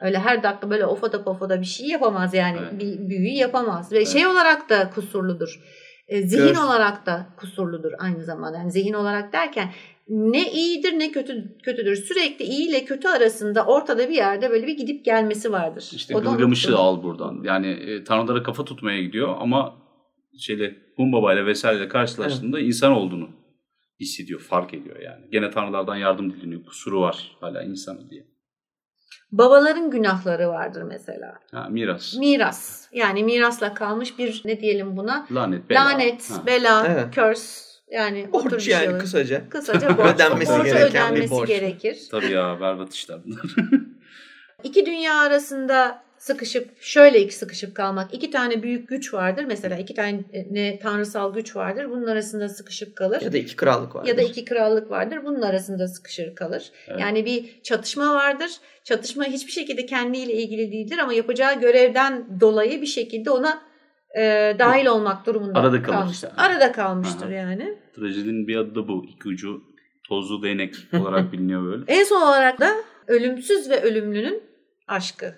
Öyle 0.00 0.18
her 0.18 0.42
dakika 0.42 0.70
böyle 0.70 0.86
ofada 0.86 1.24
pofada 1.24 1.60
bir 1.60 1.66
şey 1.66 1.86
yapamaz 1.86 2.34
yani 2.34 2.58
Evet. 2.60 2.80
bir 2.80 3.08
büyü 3.08 3.32
yapamaz 3.32 3.92
ve 3.92 4.04
şey 4.06 4.26
olarak 4.26 4.70
da 4.70 4.90
kusurludur. 4.90 5.60
E, 6.08 6.22
zihin 6.22 6.54
Gör. 6.54 6.64
olarak 6.64 7.06
da 7.06 7.26
kusurludur 7.36 7.92
aynı 7.98 8.24
zamanda. 8.24 8.58
Yani 8.58 8.72
zihin 8.72 8.92
olarak 8.92 9.32
derken 9.32 9.70
ne 10.08 10.52
iyidir 10.52 10.98
ne 10.98 11.12
kötü 11.12 11.58
kötüdür. 11.62 11.96
Sürekli 11.96 12.44
iyi 12.44 12.68
ile 12.68 12.84
kötü 12.84 13.08
arasında 13.08 13.66
ortada 13.66 14.08
bir 14.08 14.14
yerde 14.14 14.50
böyle 14.50 14.66
bir 14.66 14.76
gidip 14.76 15.04
gelmesi 15.04 15.52
vardır. 15.52 15.90
İşte 15.94 16.14
Gılgamış'ı 16.14 16.76
al 16.76 17.02
buradan. 17.02 17.40
Yani 17.44 17.66
e, 17.66 18.04
tanrılara 18.04 18.42
kafa 18.42 18.64
tutmaya 18.64 19.02
gidiyor 19.02 19.36
ama 19.40 19.74
şeyle 20.38 20.76
Humbaba 20.96 21.34
ile 21.34 21.46
vesaireyle 21.46 21.88
karşılaştığında 21.88 22.60
insan 22.60 22.92
olduğunu 22.92 23.37
hissediyor, 24.00 24.40
fark 24.40 24.74
ediyor 24.74 25.00
yani. 25.00 25.24
Gene 25.30 25.50
tanrılardan 25.50 25.96
yardım 25.96 26.32
dileniyor. 26.32 26.64
Kusuru 26.64 27.00
var 27.00 27.36
hala 27.40 27.62
insan 27.62 28.10
diye. 28.10 28.26
Babaların 29.32 29.90
günahları 29.90 30.48
vardır 30.48 30.82
mesela. 30.82 31.34
Ha, 31.50 31.68
miras. 31.70 32.14
Miras. 32.16 32.88
Yani 32.92 33.24
mirasla 33.24 33.74
kalmış 33.74 34.18
bir 34.18 34.42
ne 34.44 34.60
diyelim 34.60 34.96
buna? 34.96 35.26
Lanet, 35.30 35.70
bela. 35.70 35.84
Lanet, 35.84 36.30
Ha. 36.30 36.46
bela, 36.46 36.86
Evet. 36.88 37.14
curse. 37.14 37.68
Yani 37.90 38.26
bir 38.26 38.32
Borç 38.32 38.62
şey 38.62 38.74
yani 38.74 38.88
olur. 38.90 38.98
kısaca. 38.98 39.48
Kısaca 39.48 39.98
borç. 39.98 40.14
Ödenmesi 40.14 40.52
borcu 40.52 40.64
gereken 40.64 40.90
bir 40.90 40.90
ödenmesi 40.90 41.30
borç. 41.30 41.48
gerekir. 41.48 41.98
Tabii 42.10 42.30
ya 42.32 42.60
berbat 42.60 42.94
işler 42.94 43.18
bunlar. 43.24 43.40
İki 44.64 44.86
dünya 44.86 45.14
arasında 45.20 46.02
sıkışıp 46.18 46.82
şöyle 46.82 47.20
iki 47.20 47.34
sıkışıp 47.34 47.74
kalmak. 47.74 48.14
İki 48.14 48.30
tane 48.30 48.62
büyük 48.62 48.88
güç 48.88 49.14
vardır. 49.14 49.44
Mesela 49.48 49.76
iki 49.76 49.94
tane 49.94 50.20
ne 50.50 50.78
tanrısal 50.78 51.34
güç 51.34 51.56
vardır. 51.56 51.90
Bunun 51.90 52.06
arasında 52.06 52.48
sıkışıp 52.48 52.96
kalır. 52.96 53.20
Ya 53.22 53.32
da 53.32 53.38
iki 53.38 53.56
krallık 53.56 53.94
vardır. 53.94 54.08
Ya 54.08 54.16
da 54.16 54.22
iki 54.22 54.44
krallık 54.44 54.90
vardır. 54.90 55.18
Bunun 55.24 55.42
arasında 55.42 55.88
sıkışır 55.88 56.34
kalır. 56.34 56.70
Evet. 56.88 57.00
Yani 57.00 57.24
bir 57.24 57.62
çatışma 57.62 58.14
vardır. 58.14 58.50
Çatışma 58.84 59.24
hiçbir 59.24 59.52
şekilde 59.52 59.86
kendiyle 59.86 60.32
ilgili 60.32 60.72
değildir 60.72 60.98
ama 60.98 61.12
yapacağı 61.12 61.60
görevden 61.60 62.40
dolayı 62.40 62.80
bir 62.82 62.86
şekilde 62.86 63.30
ona 63.30 63.62
e, 64.18 64.56
dahil 64.58 64.86
olmak 64.86 65.26
durumunda 65.26 65.58
Arada 65.58 65.82
kalır 65.82 65.96
kalmıştır. 65.96 66.28
yani. 66.28 66.40
Arada 66.40 66.72
kalmıştır 66.72 67.26
Aha. 67.26 67.32
yani. 67.32 67.78
Trajedinin 67.96 68.48
bir 68.48 68.56
adı 68.56 68.74
da 68.74 68.88
bu. 68.88 69.06
İki 69.08 69.28
ucu 69.28 69.62
tozlu 70.08 70.42
değnek 70.42 70.74
olarak 71.00 71.32
biliniyor 71.32 71.64
böyle. 71.64 71.84
En 71.88 72.04
son 72.04 72.22
olarak 72.22 72.60
da 72.60 72.74
ölümsüz 73.06 73.70
ve 73.70 73.82
ölümlünün 73.82 74.42
aşkı. 74.88 75.34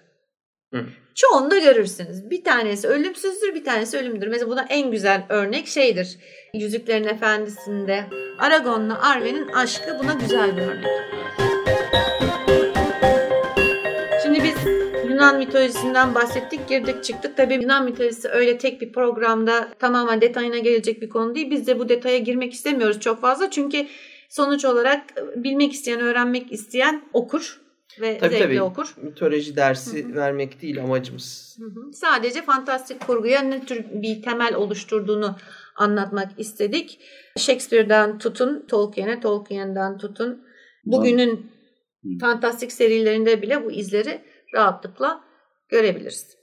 Hı. 0.74 0.86
Çoğunda 1.14 1.58
görürsünüz. 1.58 2.30
Bir 2.30 2.44
tanesi 2.44 2.88
ölümsüzdür, 2.88 3.54
bir 3.54 3.64
tanesi 3.64 3.98
ölümdür. 3.98 4.28
Mesela 4.28 4.50
buna 4.50 4.66
en 4.68 4.90
güzel 4.90 5.26
örnek 5.28 5.66
şeydir. 5.66 6.18
Yüzüklerin 6.54 7.04
Efendisi'nde 7.04 8.04
Aragon'la 8.38 9.02
Arwen'in 9.02 9.48
aşkı 9.48 9.98
buna 10.02 10.12
güzel 10.12 10.56
bir 10.56 10.62
örnek. 10.62 10.86
Şimdi 14.22 14.42
biz 14.42 14.54
Yunan 15.10 15.38
mitolojisinden 15.38 16.14
bahsettik, 16.14 16.68
girdik 16.68 17.04
çıktık. 17.04 17.36
Tabii 17.36 17.54
Yunan 17.54 17.84
mitolojisi 17.84 18.28
öyle 18.28 18.58
tek 18.58 18.80
bir 18.80 18.92
programda 18.92 19.68
tamamen 19.78 20.20
detayına 20.20 20.58
gelecek 20.58 21.02
bir 21.02 21.08
konu 21.08 21.34
değil. 21.34 21.50
Biz 21.50 21.66
de 21.66 21.78
bu 21.78 21.88
detaya 21.88 22.18
girmek 22.18 22.52
istemiyoruz 22.52 23.00
çok 23.00 23.20
fazla. 23.20 23.50
Çünkü 23.50 23.86
sonuç 24.28 24.64
olarak 24.64 25.00
bilmek 25.36 25.72
isteyen, 25.72 26.00
öğrenmek 26.00 26.52
isteyen 26.52 27.02
okur 27.12 27.60
ve 28.00 28.18
Tabii 28.18 28.30
zevkle 28.30 28.44
tabii. 28.46 28.62
okur. 28.62 28.94
Mitoloji 29.02 29.56
dersi 29.56 30.04
Hı 30.04 30.08
hı. 30.08 30.14
vermek 30.14 30.62
değil 30.62 30.82
amacımız. 30.82 31.56
Hı 31.60 31.64
hı. 31.66 31.92
Sadece 31.92 32.42
fantastik 32.42 33.06
kurguya 33.06 33.42
ne 33.42 33.64
tür 33.64 33.84
bir 33.92 34.22
temel 34.22 34.54
oluşturduğunu 34.54 35.36
anlatmak 35.76 36.40
istedik. 36.40 37.00
Shakespeare'den 37.38 38.18
tutun 38.18 38.66
Tolkien'e, 38.68 39.20
Tolkien'den 39.20 39.98
tutun 39.98 40.42
bugünün 40.84 41.50
Hı. 42.02 42.08
fantastik 42.20 42.72
serilerinde 42.72 43.42
bile 43.42 43.64
bu 43.64 43.72
izleri 43.72 44.20
rahatlıkla 44.54 45.24
görebiliriz. 45.68 46.36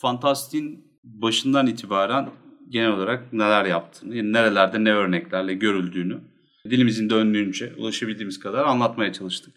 Fantastik'in 0.00 0.84
başından 1.04 1.66
itibaren 1.66 2.30
genel 2.68 2.92
olarak 2.92 3.32
neler 3.32 3.64
yaptığını, 3.64 4.16
yani 4.16 4.32
nerelerde 4.32 4.84
ne 4.84 4.92
örneklerle 4.92 5.54
görüldüğünü 5.54 6.18
dilimizin 6.64 7.10
döndüğünce 7.10 7.72
ulaşabildiğimiz 7.78 8.38
kadar 8.38 8.64
anlatmaya 8.64 9.12
çalıştık. 9.12 9.54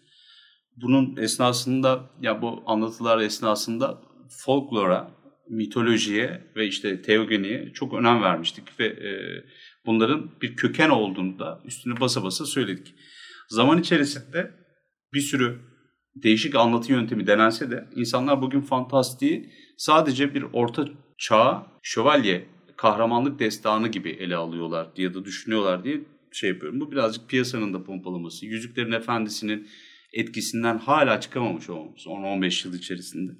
Bunun 0.76 1.16
esnasında 1.16 2.10
ya 2.20 2.42
bu 2.42 2.62
anlatılar 2.66 3.18
esnasında 3.18 4.02
folklora, 4.28 5.10
mitolojiye 5.48 6.52
ve 6.56 6.66
işte 6.66 7.02
teogeniye 7.02 7.72
çok 7.74 7.94
önem 7.94 8.22
vermiştik 8.22 8.80
ve 8.80 8.86
e, 8.86 9.10
bunların 9.86 10.30
bir 10.42 10.56
köken 10.56 10.90
olduğunu 10.90 11.38
da 11.38 11.60
üstüne 11.64 12.00
basa 12.00 12.24
basa 12.24 12.46
söyledik. 12.46 12.94
Zaman 13.48 13.78
içerisinde 13.78 14.50
bir 15.12 15.20
sürü 15.20 15.60
değişik 16.14 16.54
anlatı 16.54 16.92
yöntemi 16.92 17.26
denense 17.26 17.70
de 17.70 17.88
insanlar 17.96 18.42
bugün 18.42 18.60
fantastiği 18.60 19.52
sadece 19.78 20.34
bir 20.34 20.42
orta 20.52 20.88
çağ 21.18 21.66
şövalye 21.82 22.46
kahramanlık 22.76 23.38
destanı 23.38 23.88
gibi 23.88 24.10
ele 24.10 24.36
alıyorlar 24.36 24.96
diye 24.96 25.14
de 25.14 25.24
düşünüyorlar 25.24 25.84
diye 25.84 26.00
şey 26.32 26.50
yapıyorum. 26.50 26.80
Bu 26.80 26.92
birazcık 26.92 27.28
piyasanın 27.28 27.74
da 27.74 27.84
pompalaması. 27.84 28.46
Yüzüklerin 28.46 28.92
Efendisi'nin 28.92 29.68
etkisinden 30.14 30.78
hala 30.78 31.20
çıkamamış 31.20 31.70
olmamız 31.70 32.06
10-15 32.06 32.68
yıl 32.68 32.74
içerisinde. 32.74 33.32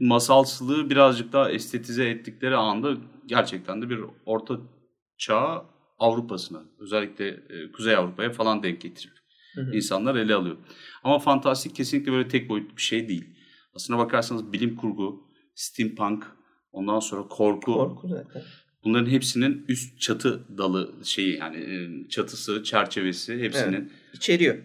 Masalsılığı 0.00 0.90
birazcık 0.90 1.32
daha 1.32 1.50
estetize 1.50 2.08
ettikleri 2.08 2.56
anda 2.56 2.96
gerçekten 3.26 3.82
de 3.82 3.90
bir 3.90 4.00
orta 4.26 4.58
çağ 5.18 5.64
Avrupa'sına 5.98 6.62
özellikle 6.78 7.28
e, 7.28 7.72
Kuzey 7.72 7.96
Avrupa'ya 7.96 8.30
falan 8.30 8.62
denk 8.62 8.80
getirip 8.80 9.12
Hı 9.54 9.60
hı. 9.60 9.76
insanlar 9.76 10.16
ele 10.16 10.34
alıyor. 10.34 10.56
Ama 11.04 11.18
fantastik 11.18 11.76
kesinlikle 11.76 12.12
böyle 12.12 12.28
tek 12.28 12.48
boyutlu 12.48 12.76
bir 12.76 12.82
şey 12.82 13.08
değil. 13.08 13.24
Aslına 13.74 13.98
bakarsanız 13.98 14.52
bilim 14.52 14.76
kurgu, 14.76 15.28
steampunk, 15.54 16.26
ondan 16.72 17.00
sonra 17.00 17.28
korku, 17.28 17.72
Korku 17.72 18.08
zaten. 18.08 18.42
bunların 18.84 19.10
hepsinin 19.10 19.64
üst 19.68 20.00
çatı 20.00 20.58
dalı 20.58 20.94
şeyi 21.04 21.36
yani 21.36 21.56
e, 21.56 22.08
çatısı, 22.08 22.62
çerçevesi 22.62 23.40
hepsinin 23.40 23.92
İçeriyor. 24.14 24.58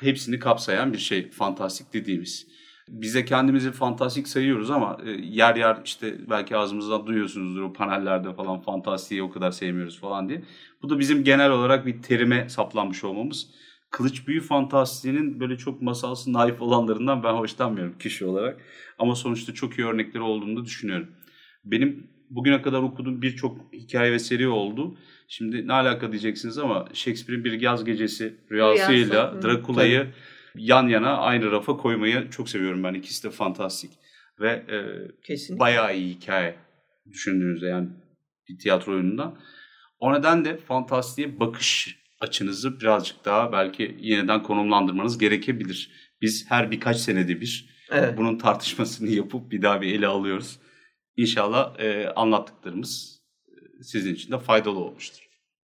Hepsini 0.00 0.38
kapsayan 0.38 0.92
bir 0.92 0.98
şey 0.98 1.30
fantastik 1.30 1.92
dediğimiz. 1.92 2.46
Biz 2.88 3.14
de 3.14 3.24
kendimizi 3.24 3.72
fantastik 3.72 4.28
sayıyoruz 4.28 4.70
ama 4.70 4.98
e, 5.04 5.10
yer 5.10 5.56
yer 5.56 5.78
işte 5.84 6.30
belki 6.30 6.56
ağzımızdan 6.56 7.06
duyuyorsunuzdur 7.06 7.62
o 7.62 7.72
panellerde 7.72 8.34
falan 8.34 8.60
fantastiği 8.60 9.22
o 9.22 9.30
kadar 9.30 9.50
sevmiyoruz 9.50 10.00
falan 10.00 10.28
diye. 10.28 10.42
Bu 10.82 10.90
da 10.90 10.98
bizim 10.98 11.24
genel 11.24 11.50
olarak 11.50 11.86
bir 11.86 12.02
terime 12.02 12.48
saplanmış 12.48 13.04
olmamız. 13.04 13.46
Kılıç 13.90 14.28
büyü 14.28 14.40
fantastiğinin 14.40 15.40
böyle 15.40 15.56
çok 15.56 15.82
masalsı 15.82 16.32
naif 16.32 16.62
olanlarından 16.62 17.22
ben 17.22 17.34
hoşlanmıyorum 17.34 17.98
kişi 17.98 18.24
olarak. 18.26 18.60
Ama 18.98 19.14
sonuçta 19.14 19.54
çok 19.54 19.78
iyi 19.78 19.86
örnekleri 19.86 20.22
olduğunu 20.22 20.64
düşünüyorum. 20.64 21.08
Benim 21.64 22.10
bugüne 22.30 22.62
kadar 22.62 22.82
okuduğum 22.82 23.22
birçok 23.22 23.72
hikaye 23.72 24.12
ve 24.12 24.18
seri 24.18 24.48
oldu. 24.48 24.98
Şimdi 25.28 25.68
ne 25.68 25.72
alaka 25.72 26.12
diyeceksiniz 26.12 26.58
ama 26.58 26.88
Shakespeare'in 26.92 27.44
Bir 27.44 27.60
Yaz 27.60 27.84
Gecesi 27.84 28.34
rüyasıyla 28.50 29.32
Rüyası. 29.32 29.48
Drakula'yı 29.48 30.06
yan 30.54 30.88
yana 30.88 31.16
aynı 31.16 31.50
rafa 31.50 31.76
koymayı 31.76 32.30
çok 32.30 32.48
seviyorum 32.48 32.84
ben. 32.84 32.94
İkisi 32.94 33.24
de 33.24 33.30
fantastik 33.30 33.90
ve 34.40 34.50
e, 34.50 35.58
bayağı 35.58 35.96
iyi 35.96 36.14
hikaye 36.14 36.56
düşündüğünüzde 37.10 37.66
yani 37.66 37.88
bir 38.48 38.58
tiyatro 38.58 38.92
oyunundan. 38.92 39.38
O 39.98 40.14
nedenle 40.14 40.56
fantastiğe 40.56 41.40
bakış 41.40 41.98
açınızı 42.20 42.80
birazcık 42.80 43.24
daha 43.24 43.52
belki 43.52 43.96
yeniden 44.00 44.42
konumlandırmanız 44.42 45.18
gerekebilir. 45.18 45.90
Biz 46.22 46.46
her 46.48 46.70
birkaç 46.70 46.96
senede 46.96 47.40
bir 47.40 47.76
Evet. 47.90 48.18
bunun 48.18 48.38
tartışmasını 48.38 49.10
yapıp 49.10 49.50
bir 49.50 49.62
daha 49.62 49.80
bir 49.80 49.94
ele 49.94 50.06
alıyoruz. 50.06 50.58
İnşallah 51.16 51.80
e, 51.80 52.08
anlattıklarımız 52.08 53.20
e, 53.48 53.82
sizin 53.82 54.14
için 54.14 54.32
de 54.32 54.38
faydalı 54.38 54.78
olmuştur. 54.78 55.28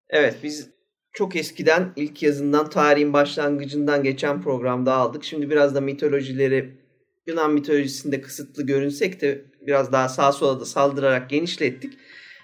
Evet 0.09 0.35
biz 0.43 0.69
çok 1.13 1.35
eskiden 1.35 1.93
ilk 1.95 2.23
yazından 2.23 2.69
tarihin 2.69 3.13
başlangıcından 3.13 4.03
geçen 4.03 4.41
programda 4.41 4.93
aldık. 4.93 5.23
Şimdi 5.23 5.49
biraz 5.49 5.75
da 5.75 5.81
mitolojileri 5.81 6.77
Yunan 7.27 7.53
mitolojisinde 7.53 8.21
kısıtlı 8.21 8.65
görünsek 8.65 9.21
de 9.21 9.45
biraz 9.61 9.91
daha 9.91 10.09
sağa 10.09 10.31
sola 10.31 10.59
da 10.59 10.65
saldırarak 10.65 11.29
genişlettik. 11.29 11.93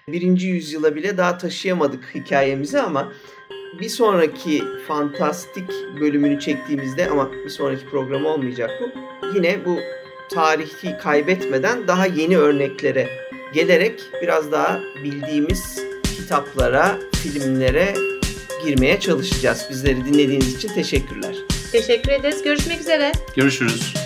Birinci 0.08 0.46
yüzyıla 0.46 0.96
bile 0.96 1.16
daha 1.16 1.38
taşıyamadık 1.38 2.14
hikayemizi 2.14 2.80
ama 2.80 3.12
bir 3.80 3.88
sonraki 3.88 4.62
fantastik 4.88 5.70
bölümünü 6.00 6.40
çektiğimizde 6.40 7.08
ama 7.10 7.32
bir 7.32 7.48
sonraki 7.48 7.86
program 7.86 8.26
olmayacak 8.26 8.70
bu. 8.80 8.90
Yine 9.36 9.64
bu 9.64 9.78
tarihi 10.34 10.98
kaybetmeden 11.02 11.88
daha 11.88 12.06
yeni 12.06 12.38
örneklere 12.38 13.08
gelerek 13.54 14.00
biraz 14.22 14.52
daha 14.52 14.80
bildiğimiz 15.04 15.80
kitaplara, 16.16 16.98
filmlere 17.22 17.94
girmeye 18.64 19.00
çalışacağız. 19.00 19.66
Bizleri 19.70 20.04
dinlediğiniz 20.04 20.54
için 20.54 20.68
teşekkürler. 20.68 21.36
Teşekkür 21.72 22.12
ederiz. 22.12 22.42
Görüşmek 22.42 22.80
üzere. 22.80 23.12
Görüşürüz. 23.36 24.03